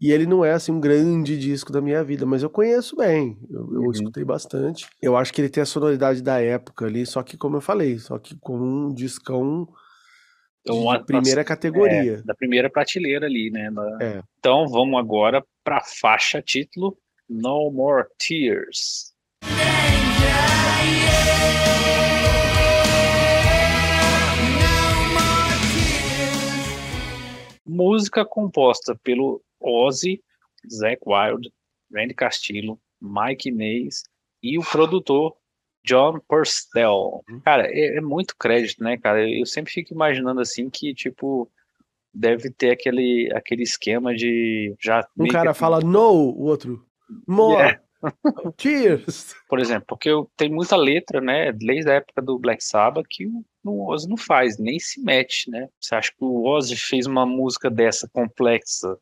E 0.00 0.10
ele 0.10 0.26
não 0.26 0.44
é 0.44 0.52
assim 0.52 0.72
um 0.72 0.80
grande 0.80 1.38
disco 1.38 1.70
da 1.70 1.80
minha 1.80 2.02
vida, 2.02 2.26
mas 2.26 2.42
eu 2.42 2.50
conheço 2.50 2.96
bem. 2.96 3.38
Eu, 3.48 3.72
eu 3.72 3.80
uhum. 3.82 3.90
escutei 3.92 4.24
bastante. 4.24 4.88
Eu 5.00 5.16
acho 5.16 5.32
que 5.32 5.40
ele 5.40 5.48
tem 5.48 5.62
a 5.62 5.66
sonoridade 5.66 6.20
da 6.20 6.40
época 6.40 6.86
ali, 6.86 7.06
só 7.06 7.22
que 7.22 7.36
como 7.36 7.56
eu 7.56 7.60
falei, 7.60 7.98
só 8.00 8.18
que 8.18 8.36
com 8.40 8.58
um 8.58 8.92
discão 8.92 9.68
então, 10.62 10.96
de 10.96 11.04
primeira 11.04 11.44
categoria. 11.44 12.14
É, 12.14 12.22
da 12.22 12.34
primeira 12.34 12.70
prateleira 12.70 13.26
ali, 13.26 13.50
né? 13.50 13.68
Da... 13.70 13.98
É. 14.00 14.22
Então 14.38 14.68
vamos 14.68 14.98
agora 14.98 15.44
para 15.64 15.78
a 15.78 15.84
faixa 15.84 16.40
título 16.40 16.96
No 17.28 17.70
More 17.70 18.06
Tears. 18.16 19.12
Música 27.66 28.24
composta 28.24 28.94
pelo 29.02 29.42
Ozzy, 29.60 30.22
Zack 30.70 31.00
Wild, 31.04 31.50
Randy 31.92 32.14
Castillo, 32.14 32.78
Mike 33.00 33.48
Inez, 33.48 34.04
e 34.42 34.58
o 34.58 34.62
produtor 34.62 35.34
John 35.84 36.20
Purcell. 36.28 37.22
Uhum. 37.28 37.40
Cara, 37.44 37.66
é, 37.66 37.96
é 37.96 38.00
muito 38.00 38.36
crédito, 38.36 38.82
né, 38.82 38.96
cara? 38.96 39.28
Eu 39.28 39.46
sempre 39.46 39.72
fico 39.72 39.92
imaginando 39.92 40.40
assim 40.40 40.70
que, 40.70 40.94
tipo, 40.94 41.50
deve 42.14 42.50
ter 42.50 42.70
aquele, 42.70 43.30
aquele 43.34 43.62
esquema 43.62 44.14
de 44.14 44.74
já. 44.80 45.06
Um 45.18 45.26
cara 45.28 45.52
que- 45.52 45.58
fala 45.58 45.80
no, 45.80 46.10
o 46.12 46.42
outro 46.44 46.84
more. 47.26 47.62
É. 47.62 47.80
Cheers. 48.58 49.34
Por 49.48 49.60
exemplo, 49.60 49.84
porque 49.88 50.08
eu, 50.10 50.28
tem 50.36 50.50
muita 50.50 50.74
letra, 50.76 51.20
né, 51.20 51.52
desde 51.52 51.88
a 51.90 51.94
época 51.94 52.20
do 52.20 52.36
Black 52.38 52.62
Sabbath, 52.62 53.06
que 53.08 53.26
o, 53.26 53.44
o 53.64 53.88
Ozzy 53.92 54.08
não 54.08 54.16
faz, 54.16 54.58
nem 54.58 54.78
se 54.80 55.00
mete, 55.00 55.48
né? 55.48 55.68
Você 55.80 55.94
acha 55.94 56.10
que 56.10 56.24
o 56.24 56.44
Ozzy 56.44 56.76
fez 56.76 57.06
uma 57.06 57.24
música 57.24 57.70
dessa 57.70 58.08
complexa? 58.12 58.96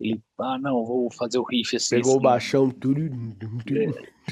Ele, 0.00 0.20
ah, 0.40 0.58
não, 0.58 0.84
vou 0.84 1.10
fazer 1.12 1.38
o 1.38 1.44
riff 1.44 1.76
assim. 1.76 1.96
Pegou 1.96 2.14
o 2.14 2.16
assim. 2.16 2.22
baixão, 2.24 2.70
tudo. 2.70 3.00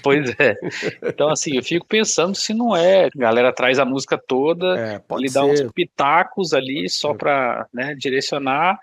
Pois 0.02 0.28
é. 0.38 0.56
Então, 1.02 1.28
assim, 1.30 1.56
eu 1.56 1.62
fico 1.62 1.86
pensando 1.86 2.34
se 2.34 2.52
não 2.52 2.76
é. 2.76 3.06
A 3.06 3.10
galera 3.14 3.52
traz 3.52 3.78
a 3.78 3.84
música 3.84 4.18
toda, 4.18 4.78
É, 4.78 5.02
ele 5.18 5.30
dá 5.30 5.44
uns 5.44 5.58
ser. 5.58 5.72
pitacos 5.72 6.52
ali 6.52 6.88
só 6.88 7.14
pra 7.14 7.66
né, 7.72 7.94
direcionar 7.94 8.78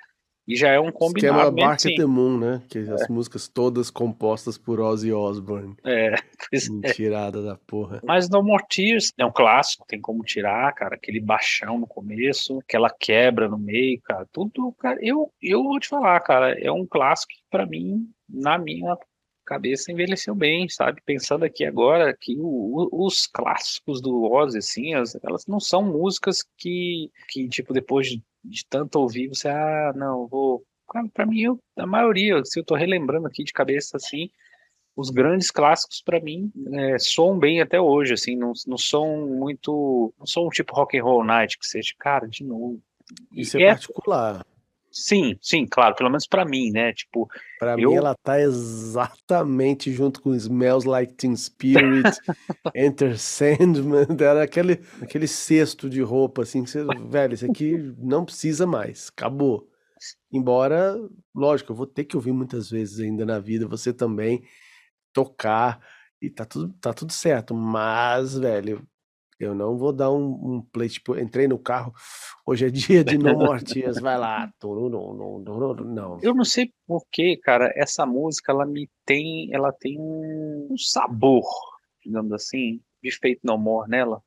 e 0.51 0.55
já 0.55 0.69
é 0.69 0.79
um 0.79 0.85
Esquema 0.89 0.99
combinado 0.99 1.51
mesmo, 1.53 1.67
Bark 1.69 1.73
at 1.75 1.81
sim. 1.81 1.95
the 1.95 2.05
Moon, 2.05 2.37
né? 2.39 2.61
Que 2.67 2.79
as 2.79 3.07
músicas 3.07 3.47
todas 3.47 3.89
compostas 3.91 4.57
por 4.57 4.79
Ozzy 4.79 5.13
Osbourne. 5.13 5.75
É, 5.85 6.15
pois 6.49 6.67
é. 6.67 6.71
Mentirada 6.71 7.41
da 7.43 7.55
porra. 7.67 8.01
Mas 8.03 8.27
No 8.29 8.41
More 8.43 8.63
Tears 8.67 9.13
é 9.17 9.25
um 9.25 9.31
clássico, 9.31 9.85
tem 9.87 10.01
como 10.01 10.23
tirar, 10.23 10.73
cara, 10.73 10.95
aquele 10.95 11.19
baixão 11.19 11.77
no 11.77 11.85
começo, 11.87 12.59
aquela 12.59 12.89
quebra 12.89 13.47
no 13.47 13.57
meio, 13.57 14.01
cara, 14.01 14.25
tudo, 14.31 14.73
cara, 14.79 14.97
eu, 15.01 15.31
eu 15.41 15.61
vou 15.63 15.79
te 15.79 15.87
falar, 15.87 16.19
cara, 16.21 16.59
é 16.59 16.71
um 16.71 16.85
clássico 16.85 17.31
que 17.33 17.39
pra 17.51 17.65
mim, 17.65 18.09
na 18.27 18.57
minha 18.57 18.97
cabeça, 19.45 19.91
envelheceu 19.91 20.35
bem, 20.35 20.69
sabe? 20.69 21.01
Pensando 21.03 21.43
aqui 21.43 21.65
agora 21.65 22.15
que 22.19 22.35
o- 22.37 22.87
o- 22.91 23.05
os 23.07 23.25
clássicos 23.25 23.99
do 23.99 24.31
Ozzy, 24.31 24.59
assim, 24.59 24.93
as- 24.93 25.17
elas 25.23 25.45
não 25.47 25.59
são 25.59 25.81
músicas 25.83 26.43
que, 26.55 27.09
que 27.29 27.47
tipo, 27.49 27.73
depois 27.73 28.07
de, 28.07 28.21
de 28.43 28.65
tanto 28.69 28.99
ouvir, 28.99 29.27
você, 29.27 29.47
ah, 29.47 29.93
não, 29.95 30.27
vou... 30.27 30.63
Pra 31.13 31.25
mim, 31.25 31.41
eu, 31.41 31.59
a 31.77 31.85
maioria, 31.85 32.43
se 32.43 32.59
eu 32.59 32.63
tô 32.63 32.73
relembrando 32.73 33.27
aqui 33.27 33.43
de 33.43 33.53
cabeça, 33.53 33.97
assim, 33.97 34.29
os 34.95 35.11
grandes 35.11 35.51
clássicos 35.51 36.01
para 36.01 36.19
mim 36.19 36.51
é, 36.73 36.97
soam 36.97 37.37
bem 37.37 37.61
até 37.61 37.79
hoje, 37.79 38.13
assim, 38.13 38.35
não, 38.35 38.53
não 38.65 38.77
são 38.77 39.27
muito, 39.27 40.13
não 40.17 40.25
são 40.25 40.47
um 40.47 40.49
tipo 40.49 40.73
rock 40.75 40.97
and 40.97 41.03
roll 41.03 41.23
night 41.23 41.57
que 41.59 41.65
seja, 41.65 41.93
cara, 41.97 42.27
de 42.27 42.43
novo. 42.43 42.81
E 43.31 43.41
Isso 43.41 43.57
é, 43.57 43.63
é- 43.63 43.69
particular. 43.69 44.45
Sim, 44.91 45.37
sim, 45.41 45.65
claro, 45.65 45.95
pelo 45.95 46.09
menos 46.09 46.27
para 46.27 46.45
mim, 46.45 46.71
né? 46.71 46.93
Tipo, 46.93 47.27
Pra 47.59 47.73
eu- 47.77 47.89
mim, 47.89 47.95
ela 47.95 48.15
tá 48.23 48.39
exatamente 48.39 49.91
junto 49.91 50.21
com 50.21 50.33
Smells 50.35 50.87
Like 50.87 51.13
Teen 51.13 51.35
Spirit, 51.35 52.09
Enter 52.75 53.17
Sandman, 53.19 54.07
era 54.21 54.43
aquele, 54.43 54.81
aquele 55.01 55.27
cesto 55.27 55.89
de 55.89 56.01
roupa, 56.01 56.43
assim, 56.43 56.63
que 56.63 56.69
você, 56.69 56.83
velho, 57.09 57.33
isso 57.33 57.45
aqui 57.45 57.77
não 57.97 58.23
precisa 58.25 58.65
mais, 58.65 59.09
acabou. 59.09 59.67
Embora, 60.31 60.95
lógico, 61.35 61.71
eu 61.71 61.75
vou 61.75 61.87
ter 61.87 62.05
que 62.05 62.15
ouvir 62.15 62.31
muitas 62.31 62.69
vezes 62.69 62.99
ainda 62.99 63.25
na 63.25 63.39
vida, 63.39 63.67
você 63.67 63.91
também, 63.91 64.43
tocar, 65.11 65.79
e 66.21 66.29
tá 66.29 66.45
tudo, 66.45 66.73
tá 66.79 66.93
tudo 66.93 67.11
certo, 67.11 67.53
mas, 67.53 68.37
velho, 68.37 68.87
eu 69.39 69.55
não 69.55 69.77
vou 69.77 69.93
dar 69.93 70.11
um, 70.11 70.31
um 70.31 70.61
play, 70.61 70.89
tipo, 70.89 71.17
entrei 71.17 71.47
no 71.47 71.57
carro, 71.57 71.93
hoje 72.45 72.65
é 72.65 72.69
dia 72.69 73.03
de 73.05 73.17
No 73.17 73.33
More 73.37 73.63
Tears, 73.63 73.99
vai 73.99 74.17
lá, 74.17 74.51
não, 74.61 75.75
não. 75.75 76.19
eu 76.21 76.35
não 76.35 76.43
sei 76.43 76.73
porquê, 76.85 77.37
cara, 77.41 77.71
essa 77.75 78.05
música 78.05 78.51
ela 78.51 78.65
me 78.65 78.89
tem, 79.05 79.49
ela 79.53 79.71
tem 79.71 79.97
um, 79.97 80.75
sabor, 80.77 81.45
digamos 82.03 82.33
assim, 82.33 82.81
de 83.01 83.11
Fate 83.11 83.39
No 83.41 83.57
More 83.57 83.89
nela. 83.89 84.21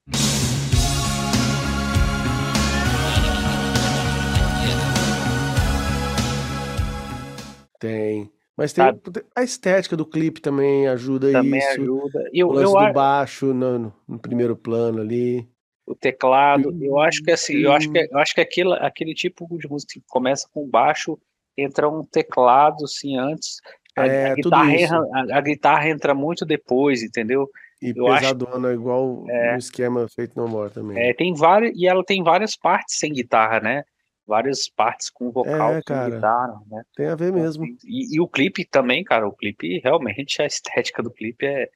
Tem. 7.79 8.33
Mas 8.63 8.73
tem 8.73 8.85
Sabe? 8.85 9.01
a 9.35 9.43
estética 9.43 9.97
do 9.97 10.07
clipe 10.07 10.41
também 10.41 10.87
ajuda 10.87 11.33
Também 11.33 11.59
isso. 11.59 11.81
ajuda. 11.81 12.31
E 12.33 12.45
O 12.45 12.49
eu, 12.49 12.53
lance 12.53 12.65
eu 12.73 12.79
do 12.79 12.85
acho 12.85 12.95
baixo 12.95 13.47
no, 13.53 13.93
no- 14.07 14.19
primeiro 14.21 14.57
plano 14.57 15.01
ali. 15.01 15.49
o 15.85 15.97
teclado, 15.97 16.73
eu 16.81 17.01
acho 17.01 17.23
que 17.25 17.33
assim, 17.33 17.57
eu 17.57 17.73
acho 17.73 17.91
que 17.91 18.09
eu 18.11 18.19
acho 18.19 18.35
que 18.35 18.41
aquele, 18.41 18.73
aquele 18.75 19.15
tipo 19.15 19.49
de 19.59 19.69
música 19.69 19.95
que 19.95 20.03
começa 20.09 20.49
com 20.55 20.69
baixo, 20.69 21.19
entra 21.59 21.89
um 21.89 22.05
teclado 22.05 22.85
assim 22.85 23.19
antes, 23.19 23.57
a, 23.97 24.07
É, 24.07 24.31
a 24.31 24.35
guitarra, 24.37 24.73
a, 25.13 25.39
a 25.39 25.41
guitarra 25.41 25.89
entra 25.89 26.15
muito 26.15 26.47
depois, 26.47 27.03
entendeu? 27.03 27.49
E 27.83 27.93
Eu 27.97 28.07
acho- 28.07 28.21
pesadona, 28.23 28.73
igual 28.73 29.25
no 29.27 29.59
esquema 29.59 30.09
feito 30.09 30.37
no 30.37 30.47
More 30.47 30.71
também. 30.73 30.97
É, 30.97 31.13
tem 31.13 31.35
várias 31.35 31.77
e 31.77 31.87
ela 31.89 32.05
tem 32.05 32.23
várias 32.23 32.57
partes 32.57 32.97
sem 32.97 33.13
guitarra, 33.13 33.59
né? 33.59 33.83
Várias 34.27 34.69
partes 34.69 35.11
com 35.11 35.33
vocal 35.33 35.75
É, 35.75 35.83
cara. 35.83 36.15
guitarra, 36.15 36.61
né? 36.71 36.83
Tem 36.95 37.07
a 37.07 37.15
ver 37.17 37.33
mesmo. 37.33 37.65
E, 37.85 38.17
e 38.17 38.21
o 38.21 38.29
clipe 38.29 38.65
também, 38.65 39.03
cara, 39.03 39.27
o 39.27 39.33
clipe 39.33 39.81
realmente 39.81 40.41
a 40.43 40.47
estética 40.47 41.03
do 41.03 41.11
clipe 41.11 41.45
é, 41.45 41.69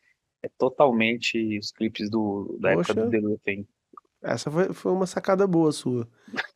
é 0.42 0.48
totalmente 0.56 1.59
os 1.59 1.72
clipes 1.72 2.09
do 2.09 2.56
da 2.61 2.70
época 2.72 2.94
do 2.94 3.00
Poxa. 3.02 3.11
The 3.11 3.18
Luther. 3.18 3.66
Essa 4.22 4.50
foi, 4.50 4.72
foi 4.72 4.92
uma 4.92 5.06
sacada 5.06 5.46
boa 5.46 5.70
sua. 5.70 6.09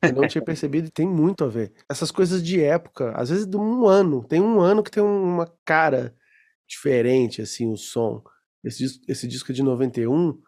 Eu 0.03 0.13
não 0.13 0.27
tinha 0.27 0.43
percebido 0.45 0.89
e 0.89 0.91
tem 0.91 1.07
muito 1.07 1.45
a 1.45 1.49
ver. 1.49 1.73
Essas 1.89 2.11
coisas 2.11 2.43
de 2.43 2.63
época, 2.63 3.13
às 3.13 3.31
vezes 3.31 3.47
de 3.47 3.57
um 3.57 3.87
ano. 3.87 4.25
Tem 4.25 4.41
um 4.41 4.61
ano 4.61 4.83
que 4.83 4.91
tem 4.91 5.03
uma 5.03 5.53
cara 5.65 6.15
diferente, 6.67 7.43
assim, 7.43 7.71
o 7.71 7.77
som. 7.77 8.23
Esse, 8.65 9.01
esse 9.09 9.27
disco 9.29 9.53
é 9.53 9.55
de 9.55 9.63
91 9.63 10.41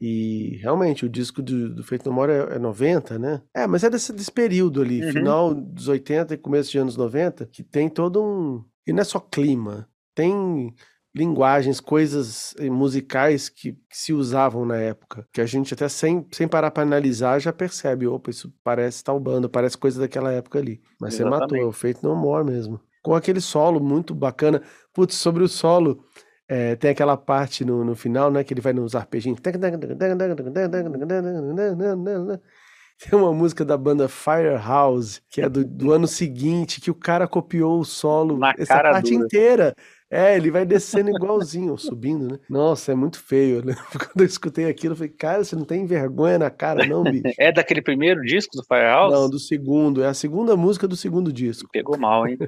e 0.00 0.58
realmente 0.60 1.04
o 1.06 1.08
disco 1.08 1.40
do, 1.40 1.74
do 1.74 1.82
Feito 1.84 2.08
No 2.08 2.14
More 2.14 2.30
é, 2.32 2.56
é 2.56 2.58
90, 2.58 3.18
né? 3.18 3.42
É, 3.54 3.66
mas 3.66 3.84
é 3.84 3.90
desse, 3.90 4.12
desse 4.12 4.30
período 4.32 4.82
ali, 4.82 5.04
Uhum. 5.04 5.12
final 5.12 5.54
dos 5.54 5.88
80 5.88 6.34
e 6.34 6.38
começo 6.38 6.70
de 6.70 6.78
anos 6.78 6.96
90, 6.96 7.46
que 7.46 7.62
tem 7.62 7.88
todo 7.88 8.22
um... 8.22 8.64
E 8.86 8.92
não 8.92 9.00
é 9.00 9.04
só 9.04 9.18
clima, 9.18 9.88
tem 10.14 10.74
linguagens, 11.14 11.80
coisas 11.80 12.54
eh, 12.58 12.68
musicais 12.68 13.48
que, 13.48 13.72
que 13.72 13.96
se 13.96 14.12
usavam 14.12 14.66
na 14.66 14.76
época, 14.76 15.26
que 15.32 15.40
a 15.40 15.46
gente 15.46 15.72
até 15.72 15.88
sem, 15.88 16.26
sem 16.32 16.48
parar 16.48 16.72
para 16.72 16.82
analisar 16.82 17.38
já 17.38 17.52
percebe, 17.52 18.06
opa, 18.06 18.30
isso 18.30 18.52
parece 18.64 19.04
tal 19.04 19.20
banda, 19.20 19.48
parece 19.48 19.78
coisa 19.78 20.00
daquela 20.00 20.32
época 20.32 20.58
ali. 20.58 20.82
Mas 21.00 21.14
você 21.14 21.24
matou, 21.24 21.36
é 21.36 21.60
Exatamente. 21.60 21.66
o 21.68 21.72
Feito 21.72 22.02
No 22.06 22.16
More 22.16 22.44
mesmo. 22.44 22.80
Com 23.00 23.14
aquele 23.14 23.40
solo 23.40 23.80
muito 23.80 24.14
bacana. 24.14 24.60
Putz, 24.92 25.14
sobre 25.14 25.44
o 25.44 25.48
solo, 25.48 26.04
eh, 26.48 26.76
tem 26.76 26.90
aquela 26.90 27.16
parte 27.16 27.64
no, 27.64 27.84
no 27.84 27.94
final, 27.94 28.30
né, 28.30 28.44
que 28.44 28.52
ele 28.54 28.60
vai 28.60 28.72
nos 28.72 28.94
arpejinhos. 28.94 29.40
Tem 32.98 33.18
uma 33.18 33.32
música 33.32 33.64
da 33.64 33.76
banda 33.76 34.08
Firehouse, 34.08 35.20
que 35.28 35.42
é 35.42 35.48
do, 35.48 35.64
do 35.64 35.92
ano 35.92 36.06
seguinte, 36.06 36.80
que 36.80 36.90
o 36.90 36.94
cara 36.94 37.26
copiou 37.26 37.80
o 37.80 37.84
solo, 37.84 38.38
Na 38.38 38.54
essa 38.56 38.80
parte 38.80 39.10
dura. 39.12 39.24
inteira. 39.24 39.74
É, 40.14 40.36
ele 40.36 40.48
vai 40.48 40.64
descendo 40.64 41.10
igualzinho, 41.10 41.76
subindo, 41.76 42.28
né? 42.30 42.38
Nossa, 42.48 42.92
é 42.92 42.94
muito 42.94 43.18
feio, 43.20 43.64
né? 43.64 43.74
Quando 43.98 44.20
eu 44.20 44.26
escutei 44.26 44.66
aquilo, 44.66 44.92
eu 44.92 44.96
falei, 44.96 45.10
cara, 45.10 45.42
você 45.42 45.56
não 45.56 45.64
tem 45.64 45.84
vergonha 45.84 46.38
na 46.38 46.50
cara, 46.50 46.86
não, 46.86 47.02
bicho? 47.02 47.24
É 47.36 47.50
daquele 47.50 47.82
primeiro 47.82 48.22
disco 48.22 48.56
do 48.56 48.62
Firehouse? 48.62 49.12
Não, 49.12 49.28
do 49.28 49.40
segundo, 49.40 50.04
é 50.04 50.06
a 50.06 50.14
segunda 50.14 50.56
música 50.56 50.86
do 50.86 50.94
segundo 50.94 51.32
disco. 51.32 51.68
Pegou 51.72 51.98
mal, 51.98 52.28
hein? 52.28 52.38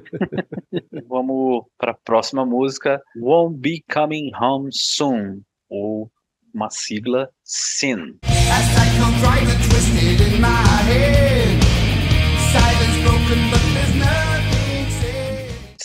Vamos 1.09 1.65
para 1.77 1.91
a 1.91 1.97
próxima 2.05 2.45
música, 2.45 3.01
Won't 3.19 3.57
Be 3.57 3.83
Coming 3.93 4.31
Home 4.39 4.69
Soon, 4.71 5.41
ou 5.69 6.09
uma 6.53 6.69
sigla 6.69 7.29
SIN. 7.43 8.17
As 8.23 8.77
I 8.77 8.97
come 8.97 9.19
driving 9.19 9.69
twisted 9.69 10.21
in 10.21 10.39
my 10.39 10.47
head. 10.47 11.61
Silence 12.53 13.03
broken, 13.03 13.51
but. 13.51 13.66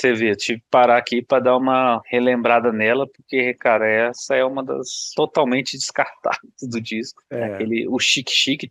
Você 0.02 0.12
vê, 0.14 0.34
tive 0.34 0.58
que 0.58 0.66
parar 0.68 0.96
aqui 0.98 1.22
para 1.22 1.44
dar 1.44 1.56
uma 1.56 2.02
relembrada 2.06 2.72
nela, 2.72 3.06
porque, 3.06 3.54
cara, 3.54 3.86
essa 3.88 4.34
é 4.34 4.44
uma 4.44 4.60
das 4.64 5.12
totalmente 5.14 5.76
descartáveis 5.78 6.42
do 6.60 6.80
disco. 6.80 7.22
É. 7.30 7.44
Aquele, 7.44 7.86
o 7.86 8.00
chique-chique. 8.00 8.68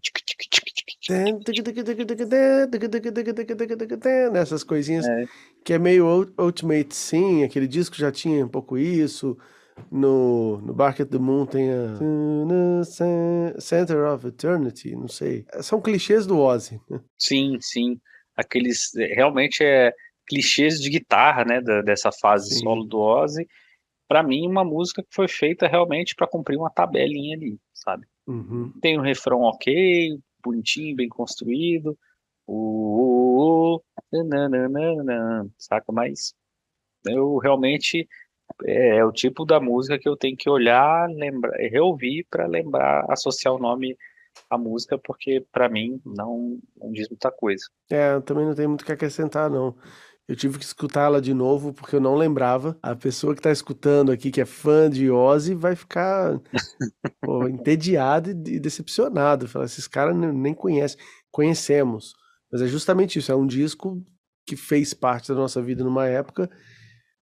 Nessas 4.33 4.61
coisinhas 4.65 5.07
É. 5.07 5.25
que 5.63 5.71
é 5.71 5.79
meio 5.79 6.05
ul- 6.05 6.33
Ultimate 6.37 6.93
Sim, 6.93 7.45
aquele 7.45 7.65
disco 7.67 7.95
já 7.95 8.11
tinha 8.11 8.45
um 8.45 8.49
pouco 8.49 8.77
isso. 8.77 9.37
No, 9.89 10.57
no 10.57 10.73
Bark 10.73 11.01
at 11.01 11.09
the 11.09 11.17
Moon 11.17 11.45
tem 11.45 11.71
a 11.71 12.83
Center 13.59 14.05
of 14.05 14.27
Eternity, 14.27 14.93
não 14.95 15.07
sei. 15.07 15.45
São 15.61 15.81
clichês 15.81 16.27
do 16.27 16.37
Ozzy. 16.37 16.79
né? 16.89 16.99
Sim, 17.17 17.57
sim. 17.61 17.97
Aqueles, 18.35 18.93
é, 18.97 19.05
realmente 19.15 19.63
é 19.63 19.93
clichês 20.27 20.79
de 20.79 20.89
guitarra, 20.89 21.43
né, 21.45 21.62
da- 21.62 21.81
dessa 21.81 22.12
fase 22.12 22.55
Sim. 22.55 22.63
solo 22.63 22.84
do 22.86 22.99
Ozzy. 22.99 23.47
Pra 24.07 24.23
mim, 24.23 24.47
uma 24.47 24.63
música 24.63 25.01
que 25.01 25.13
foi 25.13 25.27
feita 25.27 25.67
realmente 25.67 26.15
para 26.15 26.27
cumprir 26.27 26.57
uma 26.57 26.69
tabelinha 26.69 27.36
ali, 27.36 27.57
sabe? 27.73 28.05
Uhum. 28.27 28.71
tem 28.81 28.97
um 28.99 29.01
refrão 29.01 29.41
ok, 29.41 30.17
bonitinho, 30.43 30.95
bem 30.95 31.10
construído. 31.10 31.97
O, 32.45 32.53
o, 33.73 33.81
o, 34.12 34.23
nananana, 34.23 35.49
saca? 35.57 35.91
Mas 35.91 36.34
eu 37.05 37.38
realmente 37.38 38.07
é, 38.65 38.97
é 38.97 39.05
o 39.05 39.12
tipo 39.12 39.45
da 39.45 39.60
música 39.60 39.97
que 39.97 40.07
eu 40.07 40.15
tenho 40.17 40.36
que 40.38 40.49
olhar, 40.49 41.10
lembrar, 41.10 41.55
reouvir 41.57 42.25
para 42.29 42.47
lembrar, 42.47 43.05
associar 43.10 43.53
o 43.53 43.60
nome 43.60 43.97
à 44.49 44.57
música, 44.57 44.97
porque 44.97 45.45
para 45.51 45.69
mim 45.69 46.01
não, 46.05 46.60
não 46.77 46.91
diz 46.91 47.10
muita 47.10 47.31
coisa. 47.31 47.65
É, 47.89 48.13
eu 48.13 48.21
também 48.21 48.45
não 48.45 48.55
tem 48.55 48.67
muito 48.67 48.81
o 48.81 48.86
que 48.86 48.91
acrescentar, 48.91 49.49
não. 49.49 49.75
Eu 50.31 50.35
tive 50.37 50.57
que 50.57 50.63
escutá-la 50.63 51.19
de 51.19 51.33
novo 51.33 51.73
porque 51.73 51.93
eu 51.93 51.99
não 51.99 52.15
lembrava. 52.15 52.77
A 52.81 52.95
pessoa 52.95 53.35
que 53.35 53.41
tá 53.41 53.51
escutando 53.51 54.13
aqui, 54.13 54.31
que 54.31 54.39
é 54.39 54.45
fã 54.45 54.89
de 54.89 55.11
Ozzy, 55.11 55.53
vai 55.53 55.75
ficar 55.75 56.39
pô, 57.21 57.49
entediado 57.49 58.29
e 58.29 58.33
de- 58.33 58.57
decepcionado. 58.57 59.45
Falar, 59.49 59.65
esses 59.65 59.89
caras 59.89 60.15
nem 60.15 60.53
conhecem. 60.53 60.97
Conhecemos. 61.29 62.13
Mas 62.49 62.61
é 62.61 62.67
justamente 62.67 63.19
isso. 63.19 63.29
É 63.29 63.35
um 63.35 63.45
disco 63.45 64.01
que 64.47 64.55
fez 64.55 64.93
parte 64.93 65.27
da 65.27 65.35
nossa 65.35 65.61
vida 65.61 65.83
numa 65.83 66.07
época, 66.07 66.49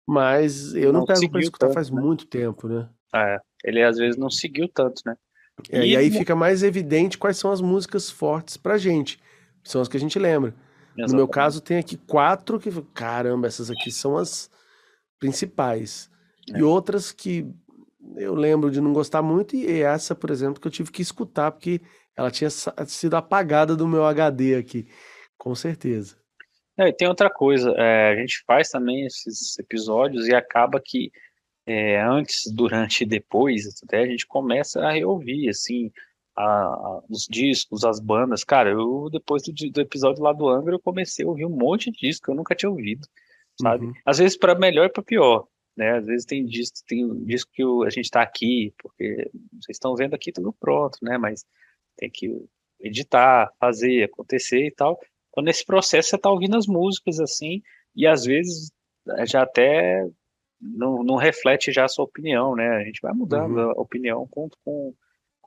mas 0.08 0.76
eu 0.76 0.94
não, 0.94 1.00
Não 1.00 1.06
pego 1.08 1.20
seguiu 1.20 1.40
escutar 1.40 1.66
tanto, 1.66 1.74
faz 1.74 1.90
né? 1.90 2.00
muito 2.00 2.28
tempo, 2.28 2.68
né? 2.68 2.88
É, 3.16 3.38
ele 3.64 3.82
às 3.84 3.98
vezes 3.98 4.18
não 4.18 4.30
seguiu 4.30 4.68
tanto, 4.72 5.02
né? 5.04 5.16
É, 5.72 5.84
E 5.84 5.94
e 5.94 5.98
aí 5.98 6.12
fica 6.12 6.36
mais 6.36 6.62
evidente 6.62 7.18
quais 7.18 7.38
são 7.38 7.52
as 7.52 7.60
músicas 7.60 8.12
fortes 8.12 8.56
pra 8.56 8.78
gente. 8.78 9.20
São 9.64 9.82
as 9.82 9.88
que 9.88 9.98
a 9.98 10.00
gente 10.00 10.20
lembra. 10.20 10.54
No 11.08 11.16
meu 11.16 11.26
Exatamente. 11.26 11.32
caso, 11.32 11.62
tem 11.62 11.78
aqui 11.78 11.98
quatro 11.98 12.60
que, 12.60 12.70
caramba, 12.94 13.48
essas 13.48 13.70
aqui 13.72 13.92
são 13.92 14.18
as 14.18 14.50
principais. 15.20 16.10
É. 16.54 16.60
E 16.60 16.64
outras 16.64 17.12
que 17.12 17.48
eu 18.16 18.34
lembro 18.34 18.72
de 18.72 18.82
não 18.82 18.94
gostar 18.94 19.22
muito, 19.22 19.56
e 19.56 19.82
essa, 19.82 20.16
por 20.16 20.30
exemplo, 20.30 20.60
que 20.60 20.68
eu 20.68 20.72
tive 20.72 20.92
que 20.92 21.02
escutar, 21.02 21.52
porque 21.52 21.82
ela 22.16 22.32
tinha 22.32 22.50
sido 22.50 23.16
apagada 23.16 23.76
do 23.76 23.88
meu 23.88 24.06
HD 24.06 24.56
aqui, 24.56 24.88
com 25.38 25.54
certeza. 25.56 26.18
Não, 26.78 26.88
e 26.88 26.94
tem 26.94 27.08
outra 27.08 27.30
coisa, 27.30 27.72
é, 27.78 28.14
a 28.14 28.16
gente 28.16 28.44
faz 28.48 28.70
também 28.70 29.06
esses 29.06 29.58
episódios 29.60 30.28
e 30.28 30.34
acaba 30.34 30.82
que 30.84 31.12
é, 31.66 32.02
antes, 32.02 32.44
durante 32.52 33.04
e 33.04 33.06
depois, 33.06 33.64
até 33.84 34.00
a 34.00 34.08
gente 34.08 34.26
começa 34.26 34.82
a 34.82 34.92
reouvir, 34.92 35.50
assim, 35.50 35.92
a- 36.42 36.74
a- 36.74 37.04
os 37.10 37.28
discos, 37.30 37.84
as 37.84 38.00
bandas. 38.00 38.44
Cara, 38.44 38.70
eu, 38.72 39.10
depois 39.12 39.44
do, 39.44 39.52
do 39.54 39.82
episódio 39.82 40.24
lá 40.24 40.32
do 40.34 40.48
Angra, 40.48 40.74
eu 40.76 40.80
comecei 40.80 41.26
a 41.26 41.28
ouvir 41.28 41.46
um 41.46 41.50
monte 41.50 41.92
de 41.92 42.00
disco 42.00 42.26
que 42.26 42.32
eu 42.32 42.36
nunca 42.36 42.56
tinha 42.56 42.70
ouvido, 42.70 43.06
sabe? 43.62 43.86
Uhum. 43.88 43.94
Às 44.06 44.18
vezes 44.20 44.38
para 44.38 44.56
melhor 44.56 44.86
e 44.86 44.90
para 44.90 45.04
pior, 45.04 45.48
né? 45.76 45.98
Às 45.98 46.06
vezes 46.06 46.26
tem 46.26 46.46
disco, 46.46 46.78
tem 46.88 47.26
disco 47.26 47.52
que 47.54 47.64
a 47.86 47.90
gente 47.90 48.10
tá 48.10 48.22
aqui, 48.22 48.74
porque 48.82 49.30
vocês 49.54 49.76
estão 49.76 49.96
vendo 49.96 50.14
aqui 50.14 50.32
tudo 50.32 50.54
pronto, 50.54 50.98
né? 51.02 51.18
Mas 51.18 51.46
tem 51.98 52.10
que 52.10 52.30
editar, 52.80 53.52
fazer, 53.60 54.04
acontecer 54.04 54.66
e 54.68 54.72
tal. 54.72 54.98
Então, 55.30 55.44
nesse 55.44 55.66
processo, 55.66 56.10
você 56.10 56.18
tá 56.18 56.32
ouvindo 56.32 56.56
as 56.58 56.66
músicas, 56.68 57.20
assim, 57.20 57.62
e 57.96 58.08
às 58.08 58.24
vezes 58.24 58.72
eh, 59.18 59.26
já 59.26 59.44
até 59.44 60.08
não, 60.62 61.04
não 61.04 61.16
reflete 61.16 61.72
já 61.72 61.86
a 61.86 61.88
sua 61.90 62.06
opinião, 62.06 62.56
né? 62.56 62.68
A 62.78 62.84
gente 62.86 63.02
vai 63.02 63.14
mudando 63.14 63.58
Uhum. 63.58 63.70
a 63.72 63.82
opinião 63.82 64.26
com, 64.32 64.50
com, 64.64 64.94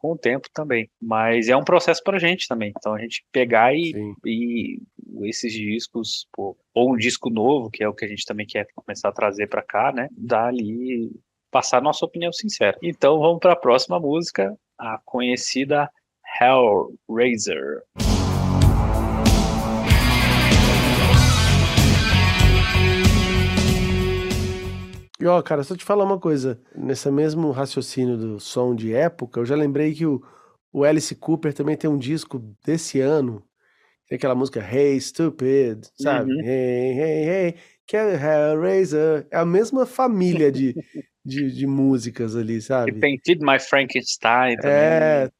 com 0.02 0.12
o 0.12 0.18
tempo 0.18 0.48
também. 0.52 0.90
Mas 1.00 1.48
é 1.48 1.56
um 1.56 1.62
processo 1.62 2.02
pra 2.02 2.18
gente 2.18 2.48
também. 2.48 2.72
Então, 2.76 2.92
a 2.92 2.98
gente 2.98 3.24
pegar 3.30 3.72
e, 3.72 3.92
Sim. 3.92 4.14
e 4.26 4.82
esses 5.22 5.52
discos, 5.52 6.26
pô, 6.32 6.56
ou 6.74 6.92
um 6.92 6.96
disco 6.96 7.30
novo, 7.30 7.70
que 7.70 7.84
é 7.84 7.88
o 7.88 7.94
que 7.94 8.04
a 8.04 8.08
gente 8.08 8.26
também 8.26 8.44
quer 8.44 8.66
começar 8.74 9.08
a 9.08 9.12
trazer 9.12 9.46
pra 9.46 9.62
cá, 9.62 9.92
né? 9.92 10.08
Dar 10.10 10.48
ali, 10.48 11.10
passar 11.50 11.78
a 11.78 11.82
nossa 11.82 12.04
opinião 12.04 12.32
sincera. 12.32 12.76
Então, 12.82 13.20
vamos 13.20 13.38
para 13.38 13.52
a 13.52 13.56
próxima 13.56 14.00
música, 14.00 14.58
a 14.76 14.98
conhecida 15.04 15.88
Hellraiser. 16.40 17.82
E 25.22 25.26
ó, 25.28 25.40
cara, 25.40 25.62
só 25.62 25.76
te 25.76 25.84
falar 25.84 26.02
uma 26.02 26.18
coisa. 26.18 26.60
Nesse 26.74 27.08
mesmo 27.08 27.52
raciocínio 27.52 28.16
do 28.16 28.40
som 28.40 28.74
de 28.74 28.92
época, 28.92 29.38
eu 29.38 29.46
já 29.46 29.54
lembrei 29.54 29.94
que 29.94 30.04
o, 30.04 30.20
o 30.72 30.82
Alice 30.82 31.14
Cooper 31.14 31.54
também 31.54 31.76
tem 31.76 31.88
um 31.88 31.96
disco 31.96 32.40
desse 32.66 32.98
ano. 32.98 33.40
Tem 34.08 34.16
aquela 34.16 34.34
música 34.34 34.58
Hey 34.58 35.00
Stupid, 35.00 35.84
sabe? 35.94 36.32
Uhum. 36.32 36.40
Hey, 36.40 36.98
hey, 36.98 37.28
hey, 37.28 37.54
que 37.86 37.96
é 37.96 38.14
Hellraiser. 38.16 39.28
É 39.30 39.38
a 39.38 39.44
mesma 39.44 39.86
família 39.86 40.50
de, 40.50 40.74
de, 41.24 41.52
de 41.52 41.66
músicas 41.68 42.34
ali, 42.34 42.60
sabe? 42.60 42.90
Painted 42.94 43.38
My 43.44 43.60
Frankenstein 43.60 44.56
também. 44.56 44.74
É, 44.74 45.30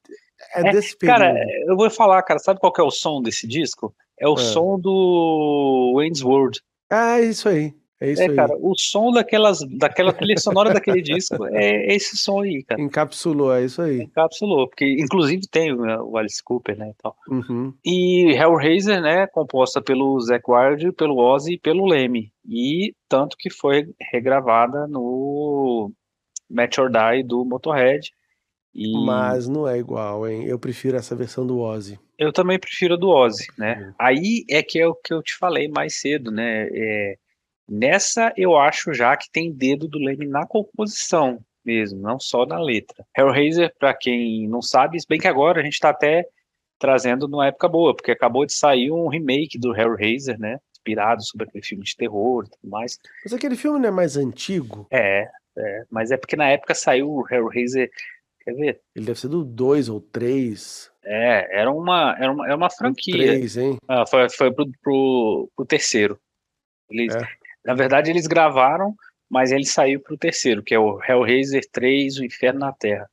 é 0.55 0.61
É, 0.61 0.71
desse 0.71 0.97
período. 0.97 1.17
Cara, 1.19 1.45
eu 1.67 1.75
vou 1.75 1.89
falar, 1.89 2.23
cara, 2.23 2.39
sabe 2.39 2.61
qual 2.61 2.71
é 2.79 2.83
o 2.83 2.89
som 2.89 3.21
desse 3.21 3.45
disco? 3.45 3.93
É 4.17 4.29
o 4.29 4.35
Ah. 4.35 4.37
som 4.37 4.79
do 4.79 5.91
Wayne's 5.97 6.23
World. 6.23 6.61
Ah, 6.89 7.19
é 7.19 7.25
isso 7.25 7.49
aí. 7.49 7.73
É 8.03 8.11
isso 8.11 8.21
É, 8.21 8.27
aí. 8.27 8.35
cara, 8.35 8.53
o 8.59 8.73
som 8.77 9.11
daquelas, 9.11 9.59
daquela 9.77 10.11
trilha 10.11 10.37
sonora 10.37 10.73
daquele 10.73 11.01
disco 11.01 11.45
é, 11.47 11.93
esse 11.95 12.17
som 12.17 12.41
aí, 12.41 12.63
cara. 12.63 12.81
Encapsulou, 12.81 13.53
é 13.53 13.63
isso 13.63 13.81
aí. 13.81 14.01
Encapsulou, 14.01 14.67
porque 14.67 14.85
inclusive 14.99 15.43
tem 15.49 15.73
né, 15.75 15.97
o 15.99 16.17
Alice 16.17 16.43
Cooper, 16.43 16.77
né, 16.77 16.89
e 16.89 17.01
tal. 17.01 17.15
Uhum. 17.29 17.73
E 17.85 18.31
Hellraiser, 18.33 19.01
né, 19.01 19.25
composta 19.27 19.81
pelo 19.81 20.19
Zack 20.19 20.43
Wild, 20.49 20.91
pelo 20.93 21.17
Ozzy 21.17 21.53
e 21.53 21.59
pelo 21.59 21.85
Lemmy. 21.85 22.31
E 22.45 22.93
tanto 23.07 23.37
que 23.37 23.49
foi 23.49 23.85
regravada 24.11 24.85
no 24.87 25.89
Match 26.49 26.77
or 26.77 26.89
Die 26.91 27.23
do 27.23 27.45
Motorhead. 27.45 28.11
E 28.75 28.91
Mas 29.05 29.47
não 29.47 29.67
é 29.67 29.77
igual, 29.77 30.27
hein? 30.27 30.45
Eu 30.45 30.57
prefiro 30.59 30.97
essa 30.97 31.15
versão 31.15 31.45
do 31.45 31.59
Ozzy. 31.59 31.99
eu 32.17 32.33
também 32.33 32.57
prefiro 32.59 32.95
a 32.95 32.97
do 32.97 33.07
Ozzy, 33.09 33.45
né? 33.57 33.75
Uhum. 33.79 33.93
Aí 33.99 34.43
é 34.49 34.63
que 34.63 34.79
é 34.79 34.87
o 34.87 34.95
que 34.95 35.13
eu 35.13 35.21
te 35.21 35.35
falei 35.37 35.67
mais 35.67 35.99
cedo, 36.01 36.31
né? 36.31 36.67
É, 36.73 37.15
nessa 37.67 38.33
eu 38.37 38.57
acho 38.57 38.93
já 38.93 39.15
que 39.15 39.29
tem 39.31 39.51
dedo 39.51 39.87
do 39.87 39.99
Lemmy 39.99 40.27
na 40.27 40.45
composição 40.45 41.39
mesmo, 41.65 42.01
não 42.01 42.19
só 42.19 42.45
na 42.45 42.59
letra. 42.59 43.05
Hellraiser, 43.17 43.73
para 43.79 43.93
quem 43.93 44.47
não 44.47 44.61
sabe, 44.61 44.99
se 44.99 45.07
bem 45.07 45.19
que 45.19 45.27
agora 45.27 45.61
a 45.61 45.63
gente 45.63 45.79
tá 45.79 45.89
até 45.89 46.27
trazendo 46.77 47.27
numa 47.27 47.47
época 47.47 47.69
boa, 47.69 47.95
porque 47.95 48.11
acabou 48.11 48.45
de 48.45 48.53
sair 48.53 48.91
um 48.91 49.07
remake 49.07 49.57
do 49.57 49.75
Hellraiser, 49.75 50.37
né? 50.37 50.57
Inspirado 50.73 51.23
sobre 51.23 51.47
aquele 51.47 51.63
filme 51.63 51.83
de 51.83 51.95
terror 51.95 52.43
e 52.45 52.49
tudo 52.49 52.69
mais. 52.69 52.99
Mas 53.23 53.33
aquele 53.33 53.55
filme 53.55 53.79
não 53.79 53.87
é 53.87 53.91
mais 53.91 54.17
antigo? 54.17 54.85
É, 54.91 55.29
é, 55.57 55.83
mas 55.89 56.11
é 56.11 56.17
porque 56.17 56.35
na 56.35 56.49
época 56.49 56.75
saiu 56.75 57.09
o 57.09 57.25
Hellraiser, 57.29 57.89
quer 58.41 58.53
ver? 58.53 58.81
Ele 58.93 59.05
deve 59.05 59.19
ser 59.19 59.29
do 59.29 59.45
2 59.45 59.87
ou 59.87 60.01
3. 60.01 60.91
É, 61.05 61.61
era 61.61 61.71
uma, 61.71 62.15
era 62.19 62.31
uma, 62.31 62.45
era 62.45 62.55
uma 62.55 62.69
franquia. 62.69 63.13
3, 63.13 63.57
hein? 63.57 63.77
Ah, 63.87 64.05
foi, 64.05 64.29
foi 64.29 64.51
pro, 64.53 64.69
pro, 64.81 65.49
pro 65.55 65.65
terceiro. 65.65 66.19
Eles, 66.89 67.15
É. 67.15 67.42
Na 67.65 67.73
verdade, 67.73 68.09
eles 68.09 68.27
gravaram, 68.27 68.93
mas 69.29 69.51
ele 69.51 69.65
saiu 69.65 69.99
pro 70.01 70.17
terceiro, 70.17 70.61
que 70.63 70.73
é 70.75 70.79
o 70.79 70.99
Hellraiser 71.01 71.63
3, 71.71 72.17
O 72.19 72.25
Inferno 72.25 72.59
na 72.59 72.73
Terra. 72.73 73.09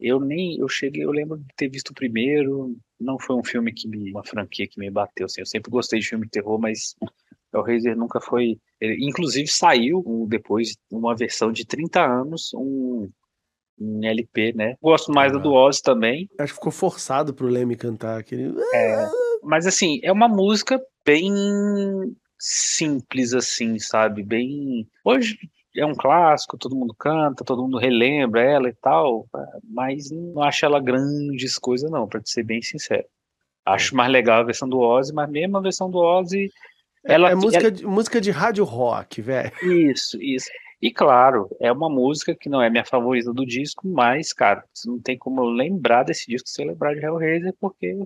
Eu 0.00 0.18
nem, 0.18 0.58
eu 0.58 0.68
cheguei, 0.68 1.04
eu 1.04 1.12
lembro 1.12 1.38
de 1.38 1.46
ter 1.56 1.68
visto 1.68 1.90
o 1.90 1.94
primeiro, 1.94 2.76
não 2.98 3.18
foi 3.18 3.36
um 3.36 3.44
filme 3.44 3.72
que 3.72 3.86
me, 3.86 4.10
uma 4.10 4.24
franquia 4.24 4.66
que 4.66 4.80
me 4.80 4.90
bateu, 4.90 5.26
assim, 5.26 5.40
eu 5.42 5.46
sempre 5.46 5.70
gostei 5.70 6.00
de 6.00 6.08
filme 6.08 6.24
de 6.24 6.30
terror, 6.30 6.58
mas 6.58 6.94
Hellraiser 7.54 7.96
nunca 7.96 8.20
foi, 8.20 8.58
ele, 8.80 9.06
inclusive 9.06 9.46
saiu 9.48 10.02
um- 10.04 10.26
depois 10.26 10.74
uma 10.90 11.14
versão 11.14 11.52
de 11.52 11.64
30 11.64 12.04
anos, 12.04 12.50
um, 12.54 13.08
um 13.78 14.04
LP, 14.04 14.52
né? 14.54 14.74
Gosto 14.82 15.12
mais 15.12 15.32
Ah. 15.32 15.38
do 15.38 15.52
Ozzy 15.52 15.82
também, 15.82 16.28
Acho 16.38 16.52
que 16.54 16.58
ficou 16.58 16.72
forçado 16.72 17.32
pro 17.32 17.46
Leme 17.46 17.76
cantar 17.76 18.18
aquele. 18.18 18.52
Mas 19.44 19.66
assim, 19.66 20.00
é 20.02 20.10
uma 20.10 20.28
música 20.28 20.80
bem 21.06 21.30
simples, 22.42 23.32
assim, 23.32 23.78
sabe? 23.78 24.20
Bem. 24.24 24.88
Hoje 25.04 25.38
é 25.76 25.86
um 25.86 25.94
clássico, 25.94 26.58
todo 26.58 26.74
mundo 26.74 26.92
canta, 26.92 27.44
todo 27.44 27.62
mundo 27.62 27.78
relembra 27.78 28.42
ela 28.42 28.68
e 28.68 28.74
tal, 28.74 29.28
mas 29.62 30.10
não 30.10 30.42
acho 30.42 30.64
ela 30.64 30.80
grandes 30.80 31.56
coisas, 31.56 31.88
não, 31.88 32.08
pra 32.08 32.20
te 32.20 32.30
ser 32.30 32.42
bem 32.42 32.60
sincero. 32.60 33.04
Acho 33.64 33.94
mais 33.94 34.10
legal 34.10 34.40
a 34.40 34.44
versão 34.44 34.68
do 34.68 34.80
Ozzy, 34.80 35.14
mas 35.14 35.30
mesmo 35.30 35.56
a 35.56 35.60
versão 35.60 35.88
do 35.88 35.98
Ozzy. 35.98 36.50
Ela, 37.04 37.30
é 37.30 37.34
música, 37.36 37.70
de, 37.70 37.86
música 37.86 38.20
de 38.20 38.32
rádio 38.32 38.64
rock, 38.64 39.22
velho. 39.22 39.52
Isso, 39.62 40.20
isso. 40.20 40.50
E 40.80 40.90
claro, 40.90 41.48
é 41.60 41.70
uma 41.70 41.88
música 41.88 42.34
que 42.34 42.48
não 42.48 42.60
é 42.60 42.68
minha 42.68 42.84
favorita 42.84 43.32
do 43.32 43.46
disco, 43.46 43.86
mas, 43.86 44.32
cara, 44.32 44.64
você 44.74 44.88
não 44.88 45.00
tem 45.00 45.16
como 45.16 45.40
eu 45.40 45.44
lembrar 45.44 46.02
desse 46.02 46.26
disco 46.26 46.48
sem 46.48 46.66
lembrar 46.66 46.94
de 46.94 47.04
Hellraiser, 47.04 47.54
porque, 47.60 48.04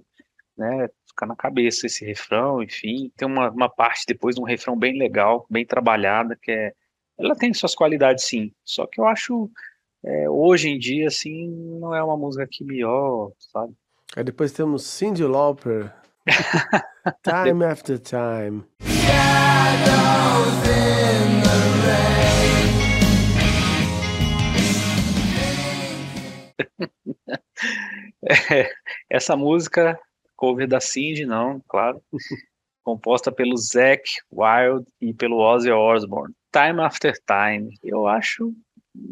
né, 0.58 0.90
fica 1.16 1.24
na 1.26 1.34
cabeça 1.34 1.86
esse 1.86 2.04
refrão, 2.04 2.62
enfim. 2.62 3.10
Tem 3.16 3.26
uma, 3.26 3.50
uma 3.50 3.70
parte 3.70 4.04
depois 4.06 4.36
de 4.36 4.42
um 4.42 4.44
refrão 4.44 4.78
bem 4.78 4.98
legal, 4.98 5.46
bem 5.50 5.64
trabalhada, 5.64 6.36
que 6.40 6.52
é. 6.52 6.72
Ela 7.18 7.34
tem 7.34 7.54
suas 7.54 7.74
qualidades, 7.74 8.24
sim. 8.24 8.52
Só 8.62 8.86
que 8.86 9.00
eu 9.00 9.06
acho, 9.06 9.50
é, 10.04 10.28
hoje 10.28 10.68
em 10.68 10.78
dia, 10.78 11.06
assim, 11.06 11.48
não 11.80 11.94
é 11.94 12.04
uma 12.04 12.16
música 12.16 12.46
que 12.50 12.62
me 12.62 12.84
ó, 12.84 13.30
sabe? 13.38 13.72
Aí 14.14 14.22
depois 14.22 14.52
temos 14.52 14.84
Cindy 14.84 15.24
Lauper. 15.24 15.90
time 17.24 17.64
after 17.64 17.98
time. 17.98 18.64
Rain. 20.66 21.06
Essa 29.08 29.36
música, 29.36 29.98
cover 30.36 30.68
da 30.68 30.80
Cindy, 30.80 31.24
não, 31.26 31.60
claro. 31.68 32.00
composta 32.84 33.32
pelo 33.32 33.56
Zack 33.56 34.02
Wild 34.32 34.86
e 35.00 35.12
pelo 35.12 35.38
Ozzy 35.38 35.70
Osbourne. 35.70 36.34
Time 36.52 36.80
After 36.82 37.12
Time. 37.26 37.74
Eu 37.82 38.06
acho 38.06 38.52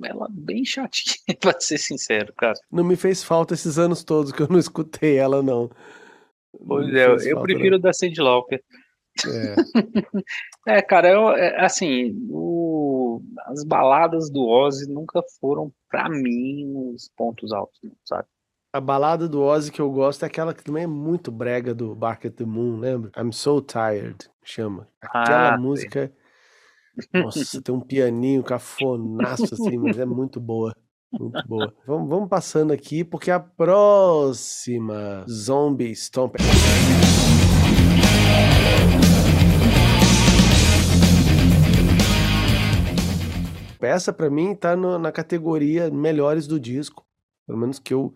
ela 0.02 0.26
bem 0.30 0.64
chatinha, 0.64 1.16
pra 1.40 1.58
ser 1.60 1.78
sincero, 1.78 2.32
cara. 2.37 2.54
Não 2.70 2.84
me 2.84 2.96
fez 2.96 3.22
falta 3.22 3.52
esses 3.54 3.78
anos 3.78 4.02
todos 4.04 4.32
que 4.32 4.40
eu 4.42 4.48
não 4.48 4.58
escutei 4.58 5.16
ela, 5.18 5.42
não. 5.42 5.70
Não 6.58 6.66
Pois 6.66 6.87
me 6.87 6.98
é, 6.98 7.06
eu, 7.06 7.18
falta, 7.18 7.40
prefiro 7.42 7.78
da 7.78 7.92
Cyndi 7.92 8.20
Lauper. 8.20 8.62
não. 9.24 9.32
É. 9.32 9.54
É, 10.66 10.80
cara, 10.80 11.08
eu, 11.10 11.28
é, 11.32 11.62
assim, 11.62 12.16
o- 12.30 13.20
as 13.46 13.62
baladas 13.64 14.30
do 14.30 14.46
Ozzy 14.48 14.90
nunca 14.90 15.20
foram, 15.38 15.70
pra 15.90 16.08
mim, 16.08 16.72
os 16.94 17.10
pontos 17.14 17.52
altos, 17.52 17.78
não, 17.82 17.92
sabe? 18.02 18.26
A 18.74 18.80
balada 18.80 19.28
do 19.28 19.40
Ozzy 19.40 19.70
que 19.70 19.80
eu 19.80 19.88
gosto 19.88 20.24
é 20.24 20.26
aquela 20.26 20.52
que 20.52 20.64
também 20.64 20.82
é 20.82 20.87
muito 20.88 21.30
brega 21.30 21.72
do 21.72 21.94
Bark 21.94 22.26
at 22.26 22.34
the 22.34 22.44
Moon, 22.44 22.80
lembra? 22.80 23.12
I'm 23.16 23.30
So 23.30 23.60
Tired, 23.62 24.28
chama. 24.42 24.88
Aquela 25.00 25.54
Ah, 25.54 25.56
música, 25.56 26.12
nossa, 27.12 27.62
tem 27.62 27.72
um 27.72 27.78
pianinho 27.80 28.42
cafonaço 28.42 29.54
assim, 29.54 29.78
mas 29.78 29.96
é 29.96 30.04
muito 30.04 30.40
boa. 30.40 30.74
Muito 31.12 31.40
boa. 31.46 31.72
Vamos, 31.87 32.08
vamos 32.08 32.28
passando 32.28 32.72
aqui, 32.72 33.04
porque 33.04 33.30
a 33.30 33.38
próxima 33.38 35.24
Zombie 35.30 35.94
Stomp. 35.94 36.34
Essa 43.80 44.12
pra 44.12 44.30
mim 44.30 44.54
tá 44.54 44.74
no- 44.74 44.98
na 44.98 45.12
categoria 45.12 45.90
melhores 45.90 46.46
do 46.46 46.58
disco, 46.58 47.04
pelo 47.46 47.58
menos 47.58 47.78
que 47.78 47.92
eu 47.92 48.14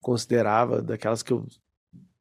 considerava 0.00 0.82
daquelas 0.82 1.22
que 1.22 1.32
eu 1.32 1.46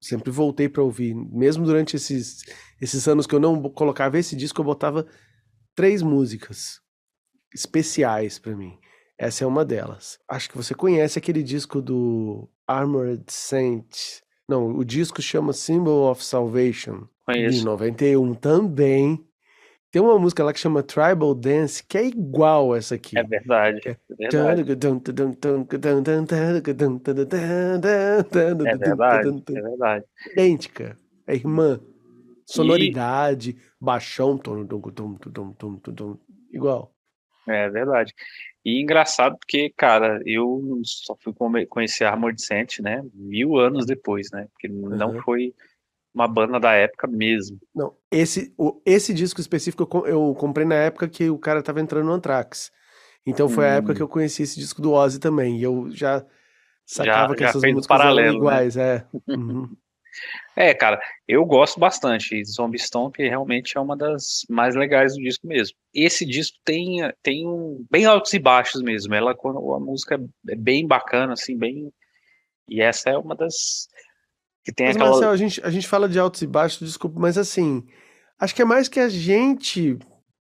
sempre 0.02 0.32
voltei 0.32 0.70
pra 0.70 0.84
ouvir, 0.84 1.14
mesmo 1.14 1.66
durante 1.66 1.96
esses 1.96 2.44
esses 2.82 3.08
anos 3.08 3.28
que 3.28 3.36
eu 3.36 3.40
não 3.40 3.62
colocava 3.70 4.18
esse 4.18 4.36
disco, 4.36 4.62
eu 4.62 4.66
botava 4.66 5.06
três 5.76 6.02
músicas 6.02 6.80
especiais 7.54 8.40
pra 8.40 8.56
mim. 8.56 8.78
Essa 9.18 9.44
é 9.44 9.48
uma 9.48 9.66
delas. 9.66 10.18
Acho 10.30 10.50
que 10.50 10.56
você 10.56 10.74
conhece 10.74 11.20
aquele 11.20 11.44
disco 11.44 11.82
do 11.82 12.50
Armored 12.66 13.24
Saint. 13.28 14.22
Não, 14.48 14.78
o 14.78 14.86
disco 14.86 15.22
chama 15.22 15.52
Symbol 15.52 16.10
of 16.10 16.24
Salvation, 16.24 17.06
Conheço. 17.26 17.66
91 17.66 18.34
também. 18.34 19.24
Tem 19.92 20.02
uma 20.02 20.20
música 20.20 20.44
lá 20.44 20.54
que 20.54 20.60
chama 20.60 20.84
Tribal 20.84 21.34
Dance, 21.34 21.84
que 21.84 21.98
é 21.98 22.06
igual 22.06 22.76
essa 22.76 22.96
aqui. 22.96 23.18
É 23.18 23.24
verdade. 23.24 23.82
É, 23.86 23.90
é, 23.90 23.96
é, 23.96 24.28
é 29.58 29.62
verdade. 29.62 30.06
Idêntica. 30.32 30.98
É 31.26 31.36
irmã. 31.36 31.80
Sonoridade, 32.46 33.56
baixão, 33.80 34.38
tom, 34.38 34.66
igual. 36.52 36.92
É 37.48 37.70
verdade. 37.70 38.14
E 38.64 38.82
engraçado 38.82 39.38
porque, 39.38 39.72
cara, 39.76 40.22
eu 40.26 40.82
só 40.84 41.16
fui 41.20 41.34
conhecer 41.68 42.06
Armored 42.06 42.42
Saint, 42.42 42.80
né, 42.80 43.04
mil 43.14 43.58
anos 43.58 43.86
depois, 43.86 44.30
né, 44.32 44.48
porque 44.52 44.68
não 44.68 45.16
uhum. 45.16 45.22
foi 45.22 45.54
uma 46.20 46.28
banda 46.28 46.60
da 46.60 46.74
época 46.74 47.08
mesmo. 47.08 47.58
Não, 47.74 47.96
esse, 48.12 48.54
o- 48.58 48.82
esse 48.86 49.14
disco 49.14 49.40
específico 49.40 49.88
eu, 50.06 50.08
eu 50.08 50.36
comprei 50.36 50.66
na 50.66 50.76
época 50.76 51.08
que 51.08 51.30
o 51.30 51.38
cara 51.38 51.62
tava 51.64 51.82
entrando 51.82 52.06
no 52.06 52.14
Anthrax. 52.14 52.72
Então 53.26 53.48
foi 53.50 53.66
a 53.66 53.76
época 53.76 53.94
Hum. 53.94 53.96
que 53.96 54.02
eu 54.02 54.08
conheci 54.08 54.44
esse 54.44 54.60
disco 54.60 54.82
do 54.82 54.92
Ozzy 54.94 55.20
também. 55.20 55.58
E 55.58 55.64
eu 55.64 55.90
já 55.92 56.26
sacava 56.86 57.34
que 57.36 57.44
já 57.44 57.50
essas 57.50 57.62
músicas 57.64 58.00
eram 58.00 58.04
paralelo, 58.04 58.32
né? 58.34 58.38
iguais. 58.38 58.78
É. 58.78 59.06
Uhum. 59.28 59.76
É, 60.56 60.74
cara, 60.74 61.00
eu 61.28 61.46
gosto 61.46 61.80
bastante. 61.80 62.44
Zombie 62.44 62.80
Stomp 62.80 63.16
realmente 63.20 63.78
é 63.78 63.80
uma 63.80 63.96
das 63.96 64.42
mais 64.50 64.76
legais 64.76 65.14
do 65.14 65.22
disco 65.22 65.48
mesmo. 65.48 65.78
Esse 65.94 66.26
disco 66.26 66.58
tem, 66.66 66.98
tem 67.24 67.48
um, 67.48 67.86
bem 67.90 68.06
altos 68.06 68.34
e 68.34 68.40
baixos 68.40 68.82
mesmo. 68.82 69.14
Ela, 69.14 69.34
quando 69.36 69.74
a 69.74 69.80
música 69.80 70.20
é 70.50 70.56
bem 70.56 70.86
bacana, 70.86 71.34
assim, 71.34 71.58
bem. 71.58 71.94
E 72.68 72.82
essa 72.82 73.10
é 73.12 73.18
uma 73.18 73.36
das 73.36 73.88
que 74.64 74.72
tem 74.72 74.88
Mas, 74.88 74.96
aquela. 74.96 75.12
Marcel, 75.12 75.30
a 75.32 75.38
gente, 75.38 75.62
a 75.64 75.70
gente 75.70 75.88
fala 75.88 76.08
de 76.10 76.20
altos 76.20 76.42
e 76.42 76.48
baixos, 76.48 76.88
desculpa, 76.88 77.20
mas 77.20 77.38
assim, 77.38 77.86
acho 78.40 78.56
que 78.56 78.62
é 78.62 78.66
mais 78.66 78.88
que 78.88 79.00
a 79.00 79.10
gente, 79.10 79.98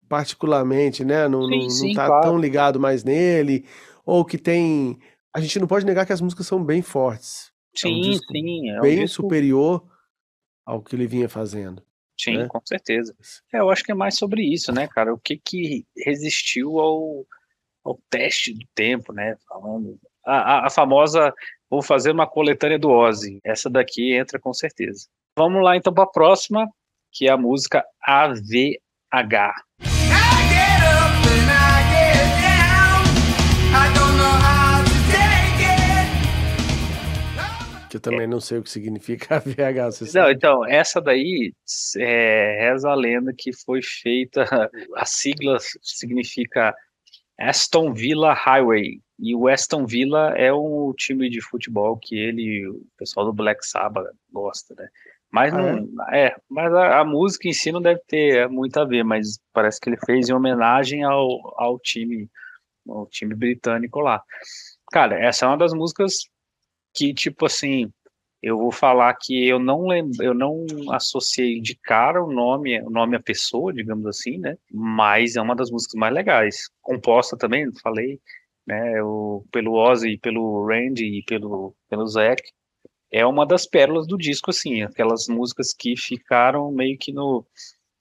particularmente, 0.10 1.04
né, 1.04 1.28
não, 1.28 1.48
Sim, 1.48 1.60
não, 1.60 1.70
sim, 1.70 1.88
não 1.90 1.96
tá 1.96 2.08
claro. 2.08 2.22
tão 2.24 2.38
ligado 2.38 2.80
mais 2.80 3.04
nele, 3.04 3.66
ou 4.06 4.24
que 4.24 4.38
tem. 4.38 5.00
A 5.34 5.42
gente 5.42 5.60
não 5.60 5.68
pode 5.68 5.86
negar 5.86 6.06
que 6.06 6.14
as 6.14 6.22
músicas 6.22 6.48
são 6.48 6.64
bem 6.64 6.82
fortes. 6.82 7.52
é 7.84 7.88
um 7.88 8.04
sim, 8.04 8.20
sim, 8.32 8.70
é 8.70 8.80
um 8.80 8.82
bem 8.82 9.00
disco- 9.00 9.24
superior 9.24 9.86
ao 10.66 10.82
que 10.82 10.96
ele 10.96 11.08
vinha 11.08 11.28
fazendo. 11.30 11.84
Sim, 12.18 12.38
né? 12.38 12.48
com 12.48 12.62
certeza. 12.66 13.14
É, 13.54 13.60
eu 13.60 13.70
acho 13.70 13.84
que 13.84 13.92
é 13.92 13.96
mais 13.96 14.16
sobre 14.18 14.42
isso, 14.42 14.72
né, 14.72 14.88
cara? 14.88 15.14
O 15.14 15.20
que 15.20 15.38
que 15.38 15.86
resistiu 15.98 16.80
ao, 16.80 17.26
ao 17.84 18.00
teste 18.10 18.54
do 18.54 18.66
tempo, 18.74 19.12
né? 19.12 19.36
Falando. 19.48 20.00
A, 20.26 20.38
a, 20.38 20.68
a 20.68 20.70
famosa. 20.70 21.34
Vou 21.76 21.82
fazer 21.82 22.12
uma 22.12 22.26
coletânea 22.26 22.80
do 22.80 22.90
Ozzy. 22.90 23.42
Essa 23.44 23.70
daqui 23.70 24.14
entra 24.14 24.40
com 24.40 24.54
certeza. 24.54 25.08
Vamos 25.38 25.62
lá 25.62 25.76
então 25.76 25.94
para 25.94 26.06
a 26.06 26.10
próxima, 26.10 26.70
que 27.12 27.28
é 27.28 27.32
a 27.32 27.36
música 27.36 27.84
AVH. 28.02 29.52
Que 37.90 37.98
eu 37.98 38.02
também 38.02 38.26
não 38.26 38.40
sei 38.40 38.60
o 38.60 38.64
que 38.64 38.70
significa 38.70 39.36
AVH, 39.44 39.92
você 39.92 40.06
Não, 40.06 40.12
sabe? 40.12 40.34
então, 40.34 40.66
essa 40.66 41.02
daí 41.02 41.52
é, 41.98 42.70
reza 42.70 42.90
a 42.90 42.96
lenda 42.96 43.34
que 43.38 43.52
foi 43.52 43.82
feita, 43.82 44.46
a 44.96 45.06
sigla 45.06 45.58
significa 45.82 46.74
Aston 47.40 47.94
Villa 47.94 48.34
Highway, 48.34 49.02
e 49.20 49.36
o 49.36 49.48
Aston 49.48 49.86
Villa 49.86 50.34
é 50.38 50.54
um 50.54 50.94
time 50.94 51.30
de 51.30 51.42
futebol 51.42 51.98
que 51.98 52.18
ele, 52.18 52.68
o 52.68 52.86
pessoal 52.98 53.26
do 53.26 53.34
Black 53.34 53.66
Sabbath 53.66 54.08
gosta, 54.32 54.76
né? 54.76 54.88
Mas 55.32 55.54
Ah, 55.54 55.58
não, 55.58 56.04
é, 56.14 56.36
mas 56.50 56.74
a, 56.74 57.00
a 57.00 57.06
música 57.06 57.48
em 57.48 57.54
si 57.54 57.72
não 57.72 57.82
deve 57.82 58.00
ter 58.08 58.48
muito 58.50 58.78
a 58.78 58.86
ver, 58.86 59.04
mas 59.04 59.40
parece 59.54 59.80
que 59.80 59.90
ele 59.90 59.98
fez 60.06 60.30
em 60.30 60.34
homenagem 60.34 61.04
ao, 61.04 61.28
ao 61.62 61.80
time, 61.80 62.30
ao 62.88 63.06
time 63.08 63.36
britânico 63.36 64.00
lá. 64.00 64.22
Cara, 64.92 65.20
essa 65.20 65.46
é 65.46 65.48
uma 65.48 65.58
das 65.58 65.74
músicas 65.74 66.30
que, 66.94 67.14
tipo 67.14 67.46
assim, 67.46 67.92
eu 68.42 68.58
vou 68.58 68.72
falar 68.72 69.14
que 69.16 69.48
eu 69.48 69.58
não 69.58 69.88
lembro, 69.88 70.24
eu 70.24 70.34
não 70.34 70.66
associei 70.92 71.60
de 71.60 71.76
cara 71.76 72.24
o 72.24 72.32
nome, 72.32 72.80
o 72.82 72.90
nome 72.90 73.16
à 73.16 73.20
pessoa, 73.20 73.74
digamos 73.74 74.06
assim, 74.06 74.38
né? 74.38 74.58
Mas 74.72 75.36
é 75.36 75.42
uma 75.42 75.56
das 75.56 75.72
músicas 75.72 76.00
mais 76.00 76.14
legais. 76.14 76.70
Composta 76.82 77.38
também, 77.38 77.68
falei, 77.82 78.20
né? 78.68 79.02
O, 79.04 79.44
pelo 79.52 79.74
Ozzy, 79.74 80.18
pelo 80.18 80.66
Randy 80.68 81.20
e 81.20 81.24
pelo, 81.24 81.76
pelo 81.90 82.06
Zac. 82.06 82.42
É 83.12 83.26
uma 83.26 83.46
das 83.46 83.66
pérolas 83.66 84.06
do 84.06 84.18
disco, 84.18 84.52
assim, 84.52 84.84
aquelas 84.84 85.28
músicas 85.28 85.74
que 85.74 85.96
ficaram 85.98 86.72
meio 86.72 86.98
que 86.98 87.12
no 87.12 87.46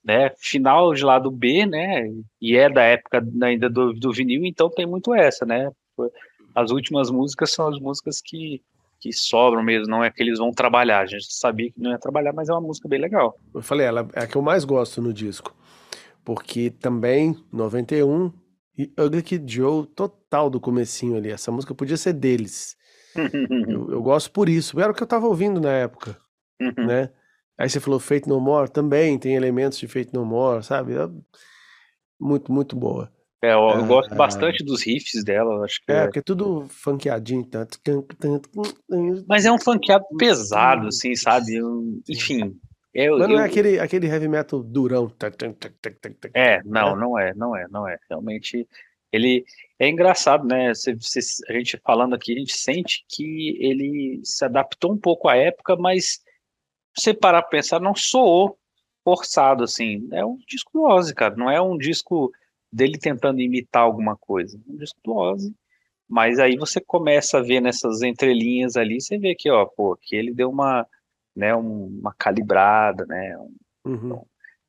né, 0.03 0.31
final 0.37 0.93
de 0.93 1.03
lado 1.03 1.31
B, 1.31 1.65
né? 1.65 2.07
E 2.39 2.55
é 2.55 2.69
da 2.69 2.83
época 2.83 3.25
ainda 3.41 3.67
do, 3.67 3.93
do 3.93 4.13
vinil, 4.13 4.45
então 4.45 4.69
tem 4.69 4.85
muito 4.85 5.13
essa, 5.15 5.45
né? 5.45 5.71
As 6.53 6.69
últimas 6.69 7.09
músicas 7.09 7.51
são 7.51 7.67
as 7.67 7.79
músicas 7.79 8.21
que 8.21 8.61
que 9.05 9.13
sobram 9.13 9.61
mesmo, 9.61 9.87
não 9.87 10.03
é 10.03 10.09
que 10.09 10.23
eles 10.23 10.39
vão 10.39 10.51
trabalhar. 10.51 11.01
A 11.01 11.05
gente 11.05 11.27
sabia 11.31 11.71
que 11.71 11.79
não 11.79 11.91
ia 11.91 11.99
trabalhar, 11.99 12.33
mas 12.33 12.49
é 12.49 12.51
uma 12.53 12.61
música 12.61 12.87
bem 12.89 12.99
legal. 12.99 13.37
Eu 13.53 13.61
falei, 13.61 13.85
ela 13.85 14.07
é 14.13 14.23
a 14.23 14.27
que 14.27 14.35
eu 14.35 14.41
mais 14.41 14.65
gosto 14.65 14.99
no 14.99 15.13
disco. 15.13 15.55
Porque 16.23 16.71
também, 16.71 17.37
91, 17.53 18.31
e 18.75 18.91
Ugly 18.99 19.21
Kid 19.21 19.53
Joe, 19.53 19.85
total 19.85 20.49
do 20.49 20.59
comecinho 20.59 21.15
ali. 21.15 21.29
Essa 21.29 21.51
música 21.51 21.75
podia 21.75 21.97
ser 21.97 22.13
deles. 22.13 22.75
Eu, 23.15 23.91
eu 23.91 24.01
gosto 24.01 24.31
por 24.31 24.49
isso. 24.49 24.79
Era 24.79 24.91
o 24.91 24.95
que 24.95 25.01
eu 25.03 25.07
tava 25.07 25.27
ouvindo 25.27 25.61
na 25.61 25.71
época, 25.71 26.17
Uhum. 26.59 26.85
né? 26.87 27.11
Aí 27.57 27.69
você 27.69 27.79
falou 27.79 27.99
Fate 27.99 28.27
No 28.27 28.41
More, 28.41 28.69
também 28.69 29.17
tem 29.19 29.35
elementos 29.35 29.77
de 29.77 29.87
Fate 29.87 30.13
No 30.13 30.25
More, 30.25 30.63
sabe? 30.63 30.93
É 30.93 31.07
muito, 32.19 32.51
muito 32.51 32.75
boa. 32.75 33.09
É, 33.45 33.53
eu, 33.53 33.69
eu 33.79 33.85
gosto 33.85 34.11
Ah. 34.11 34.15
bastante 34.15 34.63
dos 34.63 34.83
riffs 34.85 35.23
dela, 35.23 35.63
acho 35.63 35.79
que 35.85 35.91
É, 35.91 35.95
é. 35.97 36.03
porque 36.05 36.19
é 36.19 36.21
tudo 36.21 36.67
funkeadinho. 36.69 37.45
tanto- 37.45 37.79
Mas 39.27 39.45
é 39.45 39.51
um 39.51 39.59
funkeado 39.59 40.05
pesado, 40.17 40.87
assim, 40.87 41.15
sabe? 41.15 41.55
Eu- 41.55 41.99
enfim. 42.09 42.57
Eu, 42.93 43.17
Mas 43.19 43.27
não 43.27 43.35
eu- 43.35 43.41
é 43.41 43.45
aquele, 43.45 43.79
aquele 43.79 44.07
heavy 44.07 44.27
metal 44.27 44.63
durão. 44.63 45.11
É, 46.33 46.61
não, 46.63 46.95
né? 46.95 47.01
não 47.01 47.19
é, 47.19 47.33
não 47.35 47.55
é, 47.55 47.67
não 47.69 47.87
é. 47.87 47.97
Realmente, 48.09 48.67
ele 49.11 49.43
é 49.77 49.89
engraçado, 49.89 50.45
né? 50.47 50.73
Você- 50.73 50.95
você- 50.95 51.19
a 51.49 51.53
gente 51.53 51.77
falando 51.83 52.15
aqui, 52.15 52.33
a 52.33 52.39
gente 52.39 52.53
sente 52.57 53.03
que 53.09 53.57
ele 53.59 54.21
se 54.23 54.45
adaptou 54.45 54.93
um 54.93 54.97
pouco 54.97 55.27
à 55.27 55.35
época, 55.35 55.75
mas 55.75 56.21
se 56.97 57.03
você 57.03 57.13
parar 57.13 57.41
pra 57.41 57.51
pensar, 57.51 57.81
não 57.81 57.93
soou 57.93 58.57
forçado, 59.03 59.63
assim. 59.63 60.07
É 60.13 60.25
um 60.25 60.37
disco 60.47 60.87
Ozzy, 60.89 61.13
cara. 61.13 61.35
Não 61.35 61.51
é 61.51 61.61
um 61.61 61.77
disco 61.77 62.31
dele 62.71 62.97
tentando 62.97 63.39
imitar 63.41 63.83
alguma 63.83 64.15
coisa. 64.17 64.59
Um 64.67 64.77
disco 64.77 64.99
do 65.03 65.13
Ozzy. 65.15 65.53
Mas 66.07 66.39
aí 66.39 66.55
você 66.55 66.79
começa 66.79 67.39
a 67.39 67.41
ver 67.41 67.59
nessas 67.61 68.01
entrelinhas 68.03 68.75
ali, 68.77 69.01
você 69.01 69.17
vê 69.17 69.33
que, 69.35 69.49
ó, 69.49 69.65
pô, 69.65 69.97
que 69.99 70.15
ele 70.15 70.31
deu 70.33 70.49
uma, 70.49 70.85
né, 71.35 71.55
um- 71.55 71.87
uma 71.99 72.13
calibrada, 72.13 73.05
né? 73.07 73.35
Uhum. 73.85 74.21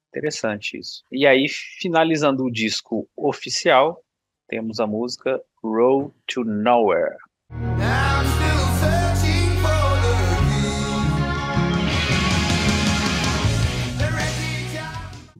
Interessante 0.09 0.79
isso. 0.79 1.03
E 1.13 1.27
aí, 1.27 1.47
finalizando 1.49 2.45
o 2.45 2.51
disco 2.51 3.07
oficial, 3.15 4.01
temos 4.49 4.81
a 4.81 4.87
música 4.87 5.43
Road 5.63 6.11
to 6.27 6.43
Nowhere. 6.45 7.17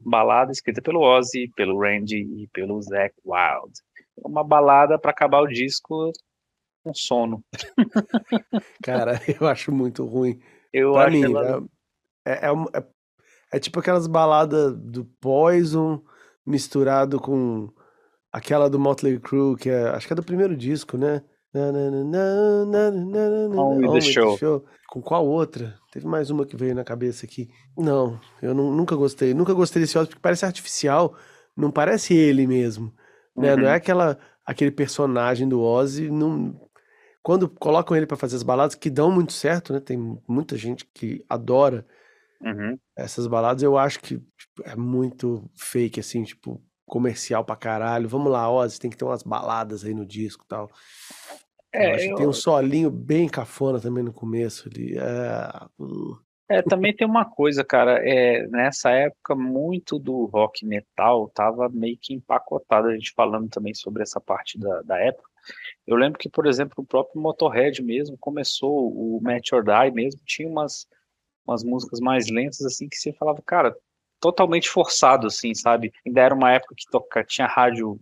Balada 0.09 0.53
escrita 0.53 0.81
pelo 0.81 1.01
Ozzy, 1.01 1.51
pelo 1.57 1.79
Randy 1.81 2.19
e 2.43 2.49
pelo 2.53 2.81
Zack 2.81 3.15
Wild. 3.25 3.73
Uma 4.25 4.45
balada 4.45 4.99
para 4.99 5.11
acabar 5.11 5.41
o 5.43 5.47
disco 5.49 6.13
com 6.85 6.95
sono. 6.95 7.45
Cara, 8.83 9.21
eu 9.41 9.47
acho 9.47 9.73
muito 9.73 10.05
ruim. 10.05 10.41
Eu 10.73 10.93
Pra 10.93 11.05
acho 11.07 11.13
mim, 11.13 11.25
ela- 11.25 11.61
né? 11.61 11.67
é, 12.25 12.33
é, 12.47 12.51
é- 12.81 12.87
é 13.53 13.59
tipo 13.59 13.79
aquelas 13.81 14.07
baladas 14.07 14.75
do 14.77 15.05
Poison 15.21 16.03
misturado 16.45 17.21
com 17.21 17.69
aquela 18.33 18.69
do 18.71 18.79
Motley 18.79 19.19
Crue, 19.19 19.57
que 19.57 19.69
é, 19.71 19.89
acho 19.91 20.07
que 20.07 20.13
é 20.13 20.17
do 20.17 20.23
primeiro 20.23 20.57
disco, 20.57 20.97
né? 20.97 21.23
Na, 21.55 21.73
na, 21.73 23.61
On 23.61 23.93
the 23.93 24.01
Show. 24.01 24.65
Com 24.89 25.01
qual 25.03 25.27
outra? 25.27 25.79
Teve 25.91 26.07
mais 26.07 26.31
uma 26.31 26.45
que 26.47 26.57
veio 26.57 26.75
na 26.75 26.85
cabeça 26.85 27.25
aqui. 27.27 27.49
Não, 27.77 28.21
eu 28.43 28.55
nu- 28.55 28.75
nunca 28.75 28.95
gostei. 28.95 29.33
Nunca 29.35 29.53
gostei 29.55 29.81
desse 29.83 29.99
Ozzy 29.99 30.09
porque 30.09 30.21
parece 30.21 30.45
artificial. 30.45 31.15
Não 31.57 31.71
parece 31.71 32.15
ele 32.15 32.47
mesmo. 32.47 32.93
Né? 33.37 33.57
Não 33.57 33.65
Uhum. 33.65 33.69
é 33.71 33.75
aquela, 33.75 34.19
aquele 34.45 34.71
personagem 34.71 35.49
do 35.49 35.61
Ozzy. 35.61 36.11
Não... 36.11 36.61
Quando 37.23 37.49
colocam 37.49 37.97
ele 37.97 38.07
pra 38.07 38.17
fazer 38.17 38.37
as 38.37 38.43
baladas, 38.43 38.75
que 38.77 38.89
dão 38.91 39.11
muito 39.11 39.33
certo, 39.33 39.73
né? 39.73 39.81
Tem 39.81 39.97
muita 40.29 40.57
gente 40.57 40.85
que 40.95 41.25
adora 41.29 41.85
Uhum. 42.41 42.79
essas 42.95 43.27
baladas, 43.27 43.63
eu 43.63 43.77
acho 43.79 43.99
que 43.99 44.19
tipo, 44.19 44.63
é 44.65 44.77
muito 44.77 45.51
fake, 45.57 45.99
assim, 45.99 46.23
tipo, 46.23 46.63
comercial 46.87 47.45
pra 47.45 47.57
caralho. 47.57 48.09
Vamos 48.09 48.31
lá, 48.33 48.51
Ozzy, 48.51 48.79
tem 48.81 48.91
que 48.91 48.97
ter 48.97 49.05
umas 49.05 49.23
baladas 49.23 49.85
aí 49.85 49.93
no 49.93 50.07
disco 50.07 50.45
e 50.45 50.49
tal. 50.49 50.71
eu 51.73 51.81
É, 51.81 51.95
acho 51.95 52.05
que 52.07 52.13
eu- 52.13 52.17
tem 52.17 52.27
um 52.29 52.33
solinho 52.33 52.91
bem 52.91 53.29
cafona 53.29 53.81
também 53.81 54.03
no 54.05 54.13
começo 54.13 54.69
ali. 54.69 54.97
É... 54.97 55.83
uh, 55.83 56.17
É, 56.49 56.63
também 56.63 56.95
tem 56.95 57.07
uma 57.07 57.25
coisa, 57.25 57.65
cara, 57.65 57.99
é, 58.09 58.47
nessa 58.47 58.91
época 58.91 59.35
muito 59.35 59.99
do 59.99 60.27
rock 60.27 60.65
metal 60.65 61.29
tava 61.35 61.69
meio 61.69 61.99
que 62.01 62.15
empacotado, 62.15 62.87
a 62.87 62.95
gente 62.95 63.13
falando 63.15 63.49
também 63.49 63.75
sobre 63.75 64.03
essa 64.05 64.21
parte 64.21 64.57
da, 64.59 64.81
da 64.83 64.97
época. 64.99 65.29
Eu 65.87 65.97
lembro 65.97 66.19
que, 66.19 66.29
por 66.29 66.47
exemplo, 66.47 66.75
o 66.79 66.87
próprio 66.87 67.21
Motorhead 67.21 67.83
mesmo 67.83 68.17
começou, 68.19 68.93
o 68.93 69.21
Match 69.21 69.53
or 69.53 69.63
Die 69.65 69.91
mesmo, 69.93 70.21
tinha 70.25 70.49
umas, 70.49 70.87
umas 71.47 71.63
músicas 71.65 71.99
mais 72.01 72.29
lentas, 72.29 72.63
assim, 72.65 72.89
que 72.89 72.97
você 72.97 73.13
falava, 73.13 73.41
cara, 73.45 73.77
totalmente 74.21 74.69
forçado, 74.69 75.27
assim, 75.27 75.55
sabe? 75.55 75.93
Ainda 76.07 76.21
era 76.21 76.35
uma 76.35 76.53
época 76.53 76.75
que 76.77 76.85
toca, 76.91 77.25
tinha 77.25 77.47
rádio 77.47 78.01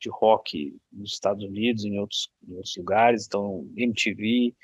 de 0.00 0.10
rock 0.10 0.76
nos 0.92 1.12
Estados 1.12 1.44
Unidos, 1.44 1.84
em 1.84 1.98
outros, 1.98 2.28
em 2.46 2.54
outros 2.54 2.76
lugares, 2.76 3.26
então 3.26 3.66
MTV, 3.76 4.54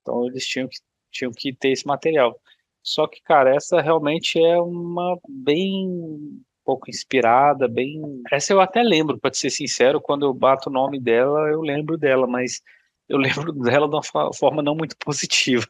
então 0.00 0.26
eles 0.26 0.46
tinham 0.46 0.68
que, 0.68 0.78
tinham 1.10 1.32
que 1.32 1.54
ter 1.54 1.70
esse 1.70 1.86
material. 1.86 2.40
Só 2.82 3.06
que, 3.06 3.20
cara, 3.20 3.54
essa 3.54 3.80
realmente 3.80 4.38
é 4.38 4.58
uma 4.60 5.18
bem 5.28 6.40
pouco 6.64 6.88
inspirada, 6.88 7.68
bem. 7.68 8.00
Essa 8.30 8.52
eu 8.52 8.60
até 8.60 8.82
lembro, 8.82 9.18
para 9.18 9.34
ser 9.34 9.50
sincero, 9.50 10.00
quando 10.00 10.24
eu 10.24 10.32
bato 10.32 10.70
o 10.70 10.72
nome 10.72 11.00
dela, 11.00 11.48
eu 11.48 11.60
lembro 11.60 11.98
dela, 11.98 12.26
mas 12.26 12.62
eu 13.08 13.18
lembro 13.48 13.52
dela 13.52 13.88
de 13.88 13.94
uma 13.94 14.32
forma 14.32 14.62
não 14.62 14.74
muito 14.74 14.96
positiva. 14.98 15.66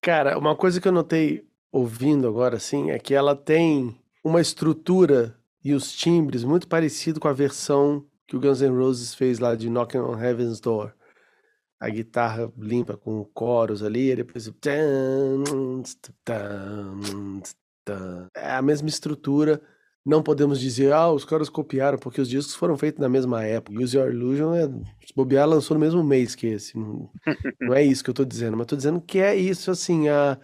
Cara, 0.00 0.36
uma 0.38 0.56
coisa 0.56 0.80
que 0.80 0.88
eu 0.88 0.92
notei 0.92 1.44
ouvindo 1.70 2.28
agora, 2.28 2.56
assim, 2.56 2.90
é 2.90 2.98
que 2.98 3.14
ela 3.14 3.36
tem 3.36 3.96
uma 4.24 4.40
estrutura 4.40 5.36
e 5.64 5.74
os 5.74 5.92
timbres 5.92 6.44
muito 6.44 6.68
parecido 6.68 7.20
com 7.20 7.28
a 7.28 7.32
versão 7.32 8.06
que 8.26 8.36
o 8.36 8.40
Guns 8.40 8.60
N' 8.60 8.76
Roses 8.76 9.14
fez 9.14 9.38
lá 9.38 9.54
de 9.54 9.68
Knocking 9.68 9.98
on 9.98 10.18
Heaven's 10.18 10.60
Door. 10.60 10.92
A 11.78 11.88
guitarra 11.88 12.50
limpa 12.56 12.96
com 12.96 13.24
coros 13.24 13.82
ali, 13.82 14.10
e 14.10 14.16
depois. 14.16 14.50
É 18.36 18.52
a 18.52 18.62
mesma 18.62 18.88
estrutura. 18.88 19.60
Não 20.04 20.22
podemos 20.22 20.58
dizer, 20.58 20.92
ah, 20.92 21.10
os 21.12 21.24
caras 21.24 21.48
copiaram, 21.48 21.98
porque 21.98 22.20
os 22.20 22.28
discos 22.28 22.54
foram 22.56 22.76
feitos 22.76 23.00
na 23.00 23.08
mesma 23.08 23.44
época. 23.44 23.80
Use 23.80 23.96
Your 23.96 24.10
Illusion, 24.10 24.54
é, 24.54 24.66
se 25.06 25.14
bobear, 25.14 25.48
lançou 25.48 25.76
no 25.76 25.80
mesmo 25.80 26.02
mês 26.02 26.34
que 26.34 26.48
esse. 26.48 26.76
Não, 26.76 27.10
não 27.60 27.74
é 27.74 27.84
isso 27.84 28.02
que 28.02 28.10
eu 28.10 28.14
tô 28.14 28.24
dizendo, 28.24 28.56
mas 28.56 28.66
tô 28.66 28.74
dizendo 28.74 29.00
que 29.00 29.18
é 29.18 29.36
isso, 29.36 29.70
assim, 29.70 30.08
a, 30.08 30.38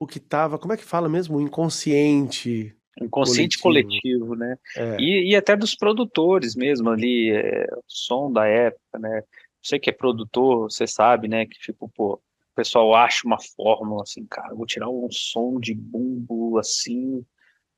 o 0.00 0.06
que 0.06 0.18
tava, 0.18 0.58
como 0.58 0.72
é 0.72 0.76
que 0.76 0.84
fala 0.84 1.08
mesmo? 1.08 1.36
O 1.36 1.40
inconsciente. 1.40 2.76
Inconsciente 3.00 3.58
Coletivo. 3.58 4.00
coletivo, 4.28 4.34
né? 4.36 4.56
É, 4.76 4.96
E, 5.00 5.30
e 5.30 5.36
até 5.36 5.56
dos 5.56 5.74
produtores 5.74 6.54
mesmo 6.54 6.90
ali, 6.90 7.30
é, 7.30 7.64
o 7.74 7.82
som 7.86 8.30
da 8.30 8.46
época, 8.46 8.98
né? 8.98 9.22
Você 9.62 9.78
que 9.78 9.88
é 9.90 9.92
produtor, 9.92 10.70
você 10.70 10.86
sabe, 10.86 11.28
né? 11.28 11.46
Que 11.46 11.58
tipo, 11.58 11.88
pô, 11.88 12.14
o 12.14 12.54
pessoal 12.54 12.94
acha 12.94 13.26
uma 13.26 13.38
fórmula 13.56 14.02
assim, 14.02 14.26
cara, 14.26 14.54
vou 14.54 14.66
tirar 14.66 14.88
um 14.90 15.08
som 15.10 15.58
de 15.58 15.74
bumbo 15.74 16.58
assim, 16.58 17.24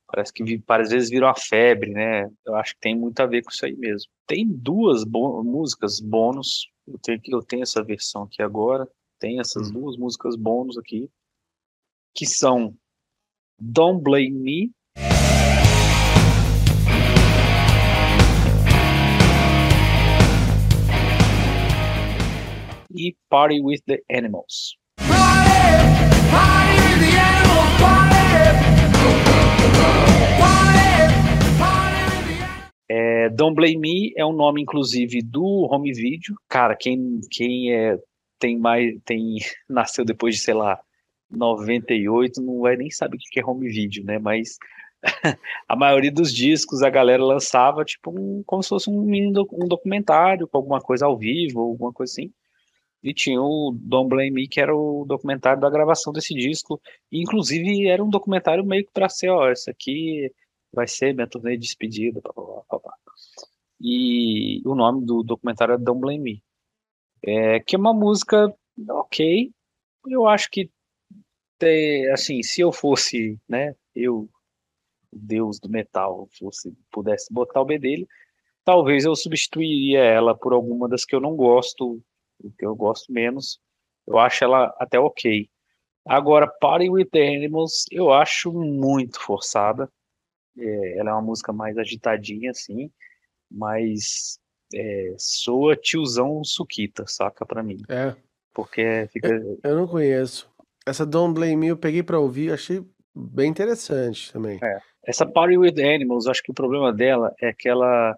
parece 0.08 0.32
que 0.32 0.42
às 0.68 0.90
vezes 0.90 1.10
vira 1.10 1.26
uma 1.26 1.36
febre, 1.36 1.90
né? 1.92 2.28
Eu 2.44 2.56
acho 2.56 2.74
que 2.74 2.80
tem 2.80 2.96
muito 2.96 3.20
a 3.20 3.26
ver 3.26 3.42
com 3.42 3.50
isso 3.50 3.64
aí 3.64 3.76
mesmo. 3.76 4.10
Tem 4.26 4.46
duas 4.48 5.04
bo- 5.04 5.44
músicas 5.44 6.00
bônus, 6.00 6.66
eu 6.88 6.98
tenho, 6.98 7.20
eu 7.28 7.42
tenho 7.42 7.62
essa 7.62 7.82
versão 7.84 8.24
aqui 8.24 8.42
agora, 8.42 8.88
tem 9.20 9.38
essas 9.38 9.70
Hum. 9.70 9.74
duas 9.74 9.96
músicas 9.96 10.34
bônus 10.36 10.76
aqui, 10.76 11.08
que 12.14 12.26
são 12.26 12.74
Don't 13.58 14.02
Blame 14.02 14.30
Me 14.30 14.72
e 23.08 23.16
Party 23.28 23.60
with 23.60 23.80
the 23.86 24.00
Animals. 24.10 24.76
É, 32.88 33.28
Don't 33.30 33.54
Blame 33.54 33.78
Me 33.78 34.12
é 34.16 34.24
um 34.24 34.32
nome, 34.32 34.62
inclusive, 34.62 35.20
do 35.22 35.68
home 35.70 35.92
video. 35.92 36.34
Cara, 36.48 36.76
quem, 36.76 37.20
quem 37.30 37.72
é, 37.72 37.98
tem 38.38 38.58
mais, 38.58 38.94
tem, 39.04 39.36
nasceu 39.68 40.04
depois 40.04 40.36
de, 40.36 40.42
sei 40.42 40.54
lá, 40.54 40.80
98, 41.30 42.40
não 42.42 42.60
vai 42.60 42.76
nem 42.76 42.90
saber 42.90 43.16
o 43.16 43.20
que 43.20 43.40
é 43.40 43.44
home 43.44 43.68
video, 43.68 44.04
né? 44.04 44.18
Mas 44.18 44.58
a 45.68 45.76
maioria 45.76 46.12
dos 46.12 46.32
discos 46.32 46.82
a 46.82 46.90
galera 46.90 47.22
lançava, 47.22 47.84
tipo, 47.84 48.10
um, 48.10 48.42
como 48.46 48.62
se 48.62 48.68
fosse 48.68 48.88
um 48.88 49.02
mini 49.02 49.28
um 49.28 49.68
documentário 49.68 50.46
com 50.48 50.56
alguma 50.56 50.80
coisa 50.80 51.06
ao 51.06 51.18
vivo, 51.18 51.60
alguma 51.60 51.92
coisa 51.92 52.12
assim. 52.12 52.32
E 53.04 53.12
tinha 53.12 53.40
o 53.40 53.76
Don't 53.78 54.08
Blame 54.08 54.30
Me, 54.30 54.48
que 54.48 54.58
era 54.58 54.74
o 54.74 55.04
documentário 55.04 55.60
da 55.60 55.68
gravação 55.68 56.10
desse 56.10 56.32
disco. 56.32 56.80
E, 57.12 57.20
inclusive, 57.22 57.86
era 57.86 58.02
um 58.02 58.08
documentário 58.08 58.64
meio 58.64 58.86
que 58.86 58.92
pra 58.92 59.10
ser, 59.10 59.28
ó, 59.28 59.52
isso 59.52 59.70
aqui 59.70 60.32
vai 60.72 60.88
ser 60.88 61.14
minha 61.14 61.28
turnê 61.28 61.52
de 61.52 61.64
despedida, 61.64 62.22
blá, 62.22 62.32
blá, 62.34 62.62
blá, 62.70 62.78
blá. 62.78 62.94
E 63.78 64.62
o 64.64 64.74
nome 64.74 65.04
do 65.04 65.22
documentário 65.22 65.74
é 65.74 65.78
Don't 65.78 66.00
Blame 66.00 66.18
Me. 66.18 66.42
É, 67.22 67.60
que 67.60 67.76
é 67.76 67.78
uma 67.78 67.92
música 67.92 68.50
ok. 68.88 69.52
Eu 70.06 70.26
acho 70.26 70.50
que, 70.50 70.70
tem, 71.58 72.08
assim, 72.10 72.42
se 72.42 72.62
eu 72.62 72.72
fosse, 72.72 73.38
né, 73.46 73.74
eu, 73.94 74.30
deus 75.12 75.60
do 75.60 75.68
metal, 75.68 76.26
fosse, 76.38 76.74
pudesse 76.90 77.32
botar 77.32 77.60
o 77.60 77.66
B 77.66 77.78
dele, 77.78 78.08
talvez 78.64 79.04
eu 79.04 79.14
substituiria 79.14 80.00
ela 80.00 80.34
por 80.34 80.54
alguma 80.54 80.88
das 80.88 81.04
que 81.04 81.14
eu 81.14 81.20
não 81.20 81.36
gosto, 81.36 82.02
o 82.40 82.50
que 82.50 82.64
eu 82.64 82.74
gosto 82.74 83.12
menos. 83.12 83.58
Eu 84.06 84.18
acho 84.18 84.44
ela 84.44 84.74
até 84.78 84.98
ok. 84.98 85.48
Agora, 86.06 86.46
Party 86.46 86.90
with 86.90 87.06
the 87.06 87.26
Animals, 87.26 87.84
eu 87.90 88.12
acho 88.12 88.52
muito 88.52 89.18
forçada. 89.20 89.88
É, 90.58 90.98
ela 90.98 91.10
é 91.10 91.12
uma 91.14 91.22
música 91.22 91.52
mais 91.52 91.76
agitadinha, 91.78 92.50
assim, 92.50 92.90
mas 93.50 94.38
é, 94.74 95.14
soa 95.18 95.74
tiozão 95.76 96.44
Suquita, 96.44 97.06
saca 97.06 97.46
pra 97.46 97.62
mim. 97.62 97.78
é, 97.88 98.14
Porque 98.52 99.08
fica. 99.12 99.28
eu 99.62 99.74
não 99.76 99.86
conheço. 99.86 100.48
Essa 100.86 101.06
Don't 101.06 101.32
Blame 101.34 101.56
Me 101.56 101.68
eu 101.68 101.76
peguei 101.76 102.02
pra 102.02 102.18
ouvir, 102.18 102.52
achei 102.52 102.84
bem 103.14 103.50
interessante 103.50 104.30
também. 104.32 104.60
Essa 105.06 105.26
Party 105.26 105.56
with 105.56 105.72
the 105.74 105.94
Animals, 105.94 106.26
eu 106.26 106.30
acho 106.30 106.42
que 106.42 106.50
o 106.50 106.54
problema 106.54 106.92
dela 106.92 107.34
é 107.40 107.52
que 107.52 107.68
ela, 107.68 108.16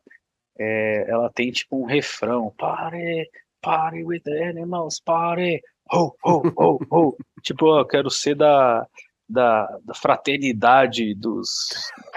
é, 0.59 1.09
ela 1.09 1.31
tem 1.33 1.51
tipo 1.53 1.81
um 1.81 1.85
refrão. 1.85 2.53
Party, 2.59 3.31
party 3.63 4.05
with 4.05 4.23
the 4.25 4.43
animals, 4.45 5.01
party, 5.05 5.61
ho, 5.93 6.15
ho, 6.25 6.53
ho, 6.57 6.79
ho. 6.91 7.17
tipo, 7.43 7.79
eu 7.79 7.85
quero 7.87 8.11
ser 8.11 8.35
da, 8.35 8.87
da, 9.29 9.79
da 9.85 9.95
fraternidade 9.95 11.15
dos. 11.15 11.69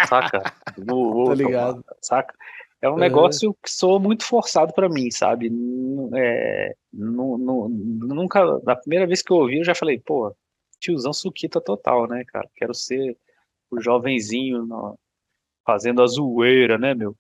Saca? 0.08 0.42
Tô 0.76 1.24
tomar, 1.24 1.36
ligado. 1.36 1.86
saca? 2.02 2.34
É 2.82 2.90
um 2.90 2.96
negócio 2.98 3.54
que 3.62 3.70
soa 3.70 4.00
muito 4.00 4.24
forçado 4.24 4.74
pra 4.74 4.88
mim, 4.88 5.12
sabe? 5.12 5.52
É, 6.16 6.74
não- 6.94 7.38
não- 7.38 7.68
nunca, 7.70 8.58
da 8.62 8.76
primeira 8.76 9.06
vez 9.06 9.22
que 9.22 9.34
eu 9.34 9.38
ouvi, 9.38 9.58
eu 9.60 9.66
já 9.66 9.76
falei, 9.76 10.00
pô, 10.00 10.34
tiozão 10.80 11.12
suquita 11.12 11.60
total, 11.60 12.08
né, 12.08 12.24
cara? 12.26 12.48
Quero 12.56 12.74
ser 12.74 13.18
o 13.70 13.82
jovenzinho 13.82 14.66
no- 14.66 14.98
fazendo 15.66 16.02
a 16.02 16.08
zoeira, 16.08 16.78
né, 16.78 16.94
meu? 16.96 17.16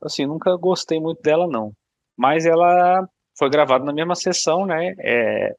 Assim, 0.00 0.26
nunca 0.26 0.56
gostei 0.56 1.00
muito 1.00 1.20
dela, 1.22 1.48
não. 1.48 1.72
Mas 2.16 2.46
ela 2.46 3.08
foi 3.40 3.48
gravada 3.48 3.86
na 3.86 3.92
mesma 3.92 4.14
sessão, 4.14 4.66
né? 4.66 4.94
É, 4.98 5.54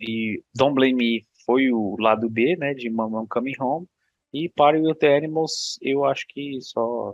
e 0.00 0.40
Don't 0.54 0.76
Blame 0.76 0.94
Me 0.94 1.26
foi 1.44 1.72
o 1.72 1.96
lado 1.98 2.30
B, 2.30 2.56
né, 2.56 2.72
de 2.72 2.88
Mamão 2.88 3.26
Coming 3.28 3.56
Home. 3.58 3.86
E 4.32 4.48
Party 4.48 4.78
with 4.78 4.94
the 4.94 5.16
Animals, 5.16 5.76
eu 5.82 6.04
acho 6.04 6.24
que 6.28 6.58
só 6.60 7.12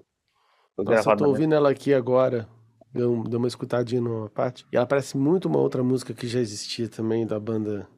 foi 0.76 0.84
Nossa, 0.84 1.10
eu 1.10 1.16
tô 1.16 1.28
ouvindo 1.28 1.54
ela 1.54 1.70
aqui 1.70 1.94
agora. 1.94 2.46
Deu, 2.92 3.24
deu 3.24 3.38
uma 3.38 3.48
escutadinha 3.48 4.02
numa 4.02 4.28
parte. 4.28 4.66
E 4.70 4.76
ela 4.76 4.86
parece 4.86 5.16
muito 5.16 5.48
uma 5.48 5.58
outra 5.58 5.82
música 5.82 6.12
que 6.12 6.26
já 6.26 6.40
existia 6.40 6.90
também, 6.90 7.26
da 7.26 7.40
banda 7.40 7.88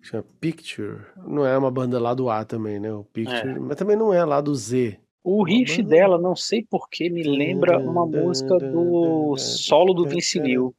que 0.00 0.06
chama 0.06 0.24
Picture. 0.40 1.00
Não 1.26 1.44
é 1.44 1.58
uma 1.58 1.72
banda 1.72 1.98
lá 1.98 2.14
do 2.14 2.30
A 2.30 2.44
também, 2.44 2.78
né? 2.78 2.92
O 2.92 3.02
Picture. 3.02 3.58
Mas 3.58 3.76
também 3.76 3.96
não 3.96 4.14
é 4.14 4.24
lá 4.24 4.40
do 4.40 4.54
Z. 4.54 4.96
O 5.30 5.42
riff 5.42 5.82
dela, 5.82 6.16
não 6.18 6.34
sei 6.34 6.64
porquê, 6.64 7.10
me 7.10 7.22
lembra 7.22 7.78
uma 7.78 8.06
música 8.06 8.58
do 8.58 9.36
solo 9.36 9.92
do 9.92 10.08
Vince 10.08 10.40
Neil. 10.40 10.74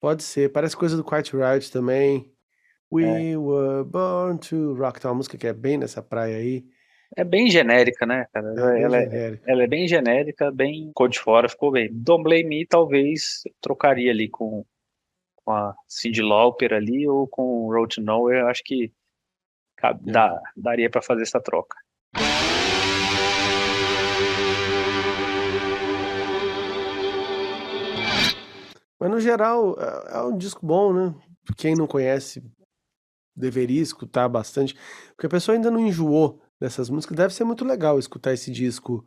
Pode 0.00 0.22
ser, 0.22 0.52
parece 0.52 0.76
coisa 0.76 0.96
do 0.96 1.02
Quiet 1.02 1.32
Riot 1.34 1.72
também. 1.72 2.30
We 2.92 3.36
were 3.36 3.82
born 3.84 4.38
to 4.48 4.74
rock. 4.74 5.00
Tem 5.00 5.10
uma 5.10 5.16
música 5.16 5.36
que 5.36 5.46
é 5.46 5.52
bem 5.52 5.76
nessa 5.76 6.00
praia 6.00 6.36
aí. 6.36 6.64
É 7.16 7.24
bem 7.24 7.50
genérica, 7.50 8.06
né, 8.06 8.26
cara? 8.32 8.54
É 8.76 8.82
ela, 8.82 8.96
é, 8.98 9.10
genérica. 9.10 9.50
ela 9.50 9.62
é 9.64 9.66
bem 9.66 9.88
genérica, 9.88 10.50
bem 10.52 10.92
cor 10.94 11.08
de 11.08 11.18
fora, 11.18 11.48
ficou 11.48 11.72
bem. 11.72 11.88
Don't 11.92 12.22
Blame 12.22 12.44
Me, 12.44 12.66
talvez 12.66 13.42
trocaria 13.60 14.12
ali 14.12 14.28
com, 14.28 14.64
com 15.34 15.50
a 15.50 15.74
Cyndi 15.88 16.22
Lauper 16.22 16.72
ali 16.72 17.08
ou 17.08 17.26
com 17.26 17.66
Road 17.72 17.96
to 17.96 18.00
Nowhere. 18.00 18.48
Acho 18.48 18.62
que 18.64 18.92
É. 19.82 19.92
dá- 19.94 20.40
daria 20.56 20.88
pra 20.88 21.02
fazer 21.02 21.22
essa 21.22 21.40
troca. 21.40 21.76
Mas 29.00 29.10
no 29.10 29.18
geral, 29.18 29.76
é 29.80 30.18
é 30.18 30.22
um 30.22 30.36
disco 30.36 30.64
bom, 30.64 30.92
né? 30.92 31.14
Quem 31.56 31.74
não 31.74 31.86
conhece 31.86 32.42
deveria 33.34 33.80
escutar 33.80 34.28
bastante. 34.28 34.76
Porque 35.16 35.26
a 35.26 35.30
pessoa 35.30 35.56
ainda 35.56 35.70
não 35.70 35.80
enjoou 35.80 36.42
dessas 36.60 36.90
músicas. 36.90 37.16
Deve 37.16 37.34
ser 37.34 37.44
muito 37.44 37.64
legal 37.64 37.98
escutar 37.98 38.34
esse 38.34 38.50
disco 38.50 39.04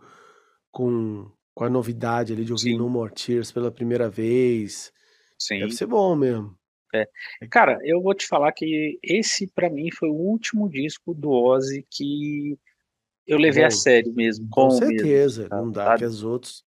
com, 0.71 1.29
com 1.53 1.63
a 1.63 1.69
novidade 1.69 2.33
ali 2.33 2.43
de 2.43 2.51
ouvir 2.51 2.71
Sim. 2.71 2.77
No 2.77 2.89
More 2.89 3.13
Tears 3.13 3.51
pela 3.51 3.71
primeira 3.71 4.09
vez. 4.09 4.91
Sim. 5.37 5.59
Deve 5.59 5.73
ser 5.73 5.85
bom 5.85 6.15
mesmo. 6.15 6.57
Cara, 7.49 7.79
eu 7.83 8.01
vou 8.01 8.13
te 8.13 8.27
falar 8.27 8.51
que 8.51 8.99
esse 9.03 9.47
pra 9.47 9.69
mim 9.69 9.89
foi 9.91 10.09
o 10.09 10.13
último 10.13 10.69
disco 10.69 11.13
do 11.13 11.31
Ozzy 11.31 11.85
que 11.89 12.57
eu 13.25 13.37
levei 13.37 13.63
a 13.63 13.69
Bom, 13.69 13.75
sério 13.75 14.13
mesmo, 14.13 14.47
Com 14.51 14.69
bom 14.69 14.79
mesmo, 14.79 14.87
certeza. 14.87 15.47
sabe? 15.49 15.61
Não 15.61 15.71
dá, 15.71 15.85
Sabe? 15.85 15.97
que 15.99 16.05
as 16.05 16.23
outros. 16.23 16.63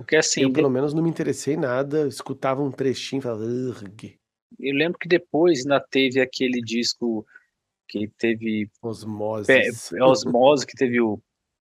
Porque 0.00 0.16
assim, 0.16 0.42
Eu, 0.42 0.48
de- 0.48 0.54
pelo 0.54 0.70
menos, 0.70 0.94
não 0.94 1.02
me 1.02 1.10
interessei 1.10 1.54
em 1.54 1.58
nada. 1.58 2.06
Escutava 2.06 2.62
um 2.62 2.70
trechinho 2.70 3.18
e 3.18 3.22
falava. 3.22 3.42
"Urgh", 3.44 4.16
eu 4.60 4.74
lembro 4.74 4.98
que 4.98 5.08
depois 5.08 5.60
ainda 5.60 5.80
teve 5.80 6.20
aquele 6.20 6.60
disco 6.60 7.26
que 7.88 8.08
teve 8.18 8.70
Osmose. 8.80 9.46
Pé- 9.46 9.70
Osmose, 10.02 10.66
que 10.66 10.74
teve 10.76 11.00
o 11.00 11.20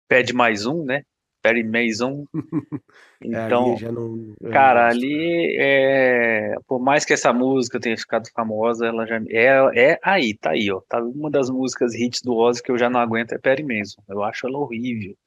Pede 0.08 0.34
Mais 0.34 0.66
Um, 0.66 0.84
né? 0.86 1.04
Perry 1.42 1.64
Mason. 1.64 2.26
É, 3.22 3.28
Então, 3.28 3.72
ali 3.72 3.80
já 3.82 3.92
não. 3.92 4.16
não 4.40 4.52
cara, 4.52 4.86
gosto. 4.88 4.98
ali, 4.98 5.58
é, 5.60 6.56
por 6.66 6.80
mais 6.80 7.04
que 7.04 7.12
essa 7.12 7.34
música 7.34 7.78
tenha 7.78 7.98
ficado 7.98 8.30
famosa, 8.32 8.86
ela 8.86 9.06
já 9.06 9.18
é, 9.30 9.92
é 9.92 10.00
aí, 10.02 10.38
tá 10.38 10.52
aí, 10.52 10.72
ó. 10.72 10.80
Tá 10.88 11.04
uma 11.04 11.30
das 11.30 11.50
músicas 11.50 11.94
hits 11.96 12.22
do 12.22 12.34
Ozzy 12.36 12.64
que 12.64 12.72
eu 12.72 12.78
já 12.78 12.90
não 12.90 13.00
aguento 13.00 13.34
é 13.34 13.38
Perry 13.38 13.64
Mason. 13.64 14.02
Eu 14.08 14.24
acho 14.24 14.48
ela 14.48 14.58
horrível. 14.58 15.18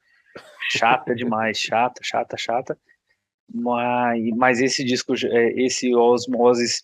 Chata 0.70 1.14
demais, 1.14 1.58
chata, 1.58 2.00
chata, 2.02 2.36
chata. 2.38 2.78
Mas, 3.54 4.22
mas 4.36 4.60
esse 4.60 4.84
disco, 4.84 5.14
é, 5.26 5.52
esse 5.60 5.94
Osmosis, 5.94 6.82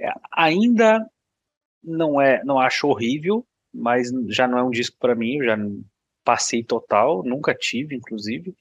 é, 0.00 0.10
ainda 0.32 1.06
não 1.82 2.20
é, 2.20 2.42
não 2.44 2.58
acho 2.58 2.88
horrível, 2.88 3.46
mas 3.72 4.10
já 4.28 4.48
não 4.48 4.58
é 4.58 4.62
um 4.62 4.70
disco 4.70 4.96
pra 4.98 5.14
mim, 5.14 5.36
eu 5.38 5.44
já 5.44 5.56
passei 6.24 6.62
total, 6.64 7.22
nunca 7.22 7.54
tive, 7.54 7.94
inclusive. 7.96 8.54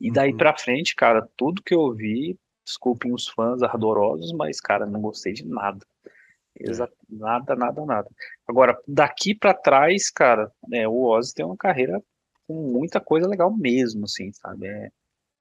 E 0.00 0.10
daí 0.10 0.30
Uhum. 0.32 0.36
pra 0.36 0.56
frente, 0.56 0.94
cara, 0.94 1.28
tudo 1.36 1.62
que 1.62 1.74
eu 1.74 1.80
ouvi, 1.80 2.38
desculpem 2.64 3.12
os 3.12 3.28
fãs 3.28 3.62
ardorosos, 3.62 4.32
mas, 4.32 4.60
cara, 4.60 4.86
não 4.86 5.00
gostei 5.00 5.32
de 5.32 5.46
nada. 5.46 5.84
Exa 6.58 6.88
Nada, 7.08 7.54
nada, 7.56 7.84
nada. 7.84 8.08
Agora, 8.46 8.78
daqui 8.86 9.34
pra 9.34 9.52
trás, 9.54 10.10
cara, 10.10 10.50
é, 10.72 10.86
o 10.86 11.02
Ozzy 11.02 11.34
tem 11.34 11.44
uma 11.44 11.56
carreira 11.56 12.02
com 12.46 12.54
muita 12.72 13.00
coisa 13.00 13.26
legal 13.28 13.50
mesmo, 13.54 14.04
assim, 14.04 14.32
sabe? 14.32 14.66
É, 14.66 14.90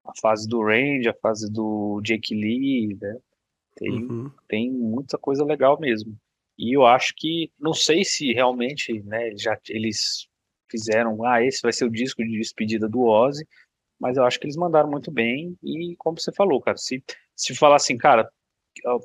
a 0.09 0.21
fase 0.21 0.47
do 0.47 0.61
Range, 0.63 1.07
a 1.07 1.13
fase 1.13 1.51
do 1.51 2.01
Jake 2.03 2.33
Lee, 2.33 2.97
né? 2.99 3.17
Tem, 3.75 4.03
Uhum. 4.03 4.31
tem 4.47 4.71
muita 4.71 5.17
coisa 5.17 5.43
legal 5.45 5.79
mesmo. 5.79 6.15
E 6.57 6.75
eu 6.75 6.85
acho 6.85 7.13
que, 7.15 7.51
não 7.57 7.73
sei 7.73 8.03
se 8.03 8.33
realmente, 8.33 9.01
né, 9.03 9.31
já 9.37 9.57
eles 9.69 10.27
fizeram, 10.69 11.23
ah, 11.23 11.43
esse 11.43 11.61
vai 11.61 11.71
ser 11.71 11.85
o 11.85 11.89
disco 11.89 12.21
de 12.23 12.37
despedida 12.37 12.87
do 12.87 13.01
Ozzy, 13.01 13.47
mas 13.99 14.17
eu 14.17 14.25
acho 14.25 14.39
que 14.39 14.45
eles 14.45 14.57
mandaram 14.57 14.89
muito 14.89 15.09
bem 15.09 15.57
e 15.63 15.95
como 15.97 16.19
você 16.19 16.31
falou, 16.33 16.61
cara, 16.61 16.77
se, 16.77 17.03
se 17.35 17.55
falar 17.55 17.77
assim, 17.77 17.97
cara, 17.97 18.29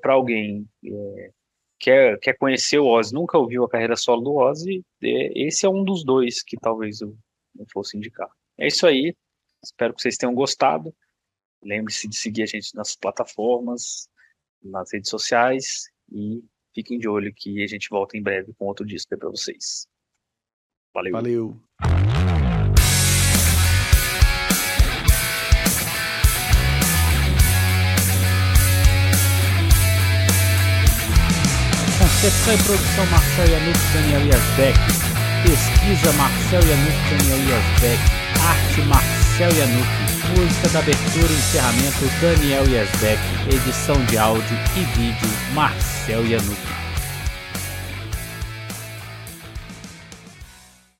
para 0.01 0.15
alguém 0.15 0.69
é, 0.85 1.31
quer, 1.79 2.19
quer 2.19 2.37
conhecer 2.37 2.79
o 2.79 2.87
Ozzy, 2.87 3.15
nunca 3.15 3.39
ouviu 3.39 3.65
a 3.65 3.69
carreira 3.69 3.97
solo 3.97 4.23
do 4.23 4.35
Ozzy, 4.35 4.85
é, 5.03 5.47
esse 5.47 5.65
é 5.65 5.69
um 5.69 5.85
dos 5.85 6.05
dois 6.05 6.43
que 6.43 6.57
talvez 6.57 7.01
eu, 7.01 7.17
eu 7.59 7.65
fosse 7.73 7.97
indicar. 7.97 8.29
É 8.59 8.67
isso 8.67 8.87
aí, 8.87 9.15
espero 9.65 9.95
que 9.95 10.03
vocês 10.03 10.17
tenham 10.17 10.35
gostado. 10.35 10.95
Lembre-se 11.63 12.09
de 12.09 12.17
seguir 12.17 12.43
a 12.43 12.47
gente 12.47 12.75
nas 12.75 12.95
plataformas, 12.95 14.09
nas 14.63 14.93
redes 14.93 15.11
sociais 15.11 15.85
e 16.13 16.43
fiquem 16.75 16.99
de 16.99 17.09
olho 17.09 17.33
que 17.35 17.63
a 17.63 17.67
gente 17.67 17.89
volta 17.89 18.17
em 18.17 18.23
breve 18.23 18.53
com 18.55 18.67
outro 18.67 18.85
disco 18.85 19.15
aí 19.15 19.19
pra 19.19 19.31
vocês. 19.31 19.87
Valeu. 20.93 21.13
Valeu. 21.13 21.61
Concepção 31.99 32.55
e 32.55 32.63
produção 32.65 33.07
Marcel 33.11 33.47
Yanuk 33.49 33.79
Daniel 33.93 34.27
Yazbek. 34.29 34.79
Pesquisa 35.43 36.13
Marcel 36.17 36.61
Yanuk 36.61 36.99
Daniel 37.11 37.49
Yazbek. 37.51 38.25
Arte 38.47 38.81
Marcel 38.89 39.14
Yanuk. 39.43 39.87
Música 40.39 40.69
da 40.69 40.79
abertura 40.79 41.33
e 41.33 41.37
encerramento 41.37 42.05
Daniel 42.21 42.69
Yazbek. 42.69 43.21
Edição 43.49 43.97
de 44.05 44.17
áudio 44.17 44.57
e 44.77 44.85
vídeo 44.97 45.29
Marcel 45.53 46.25
Yanuk. 46.25 46.84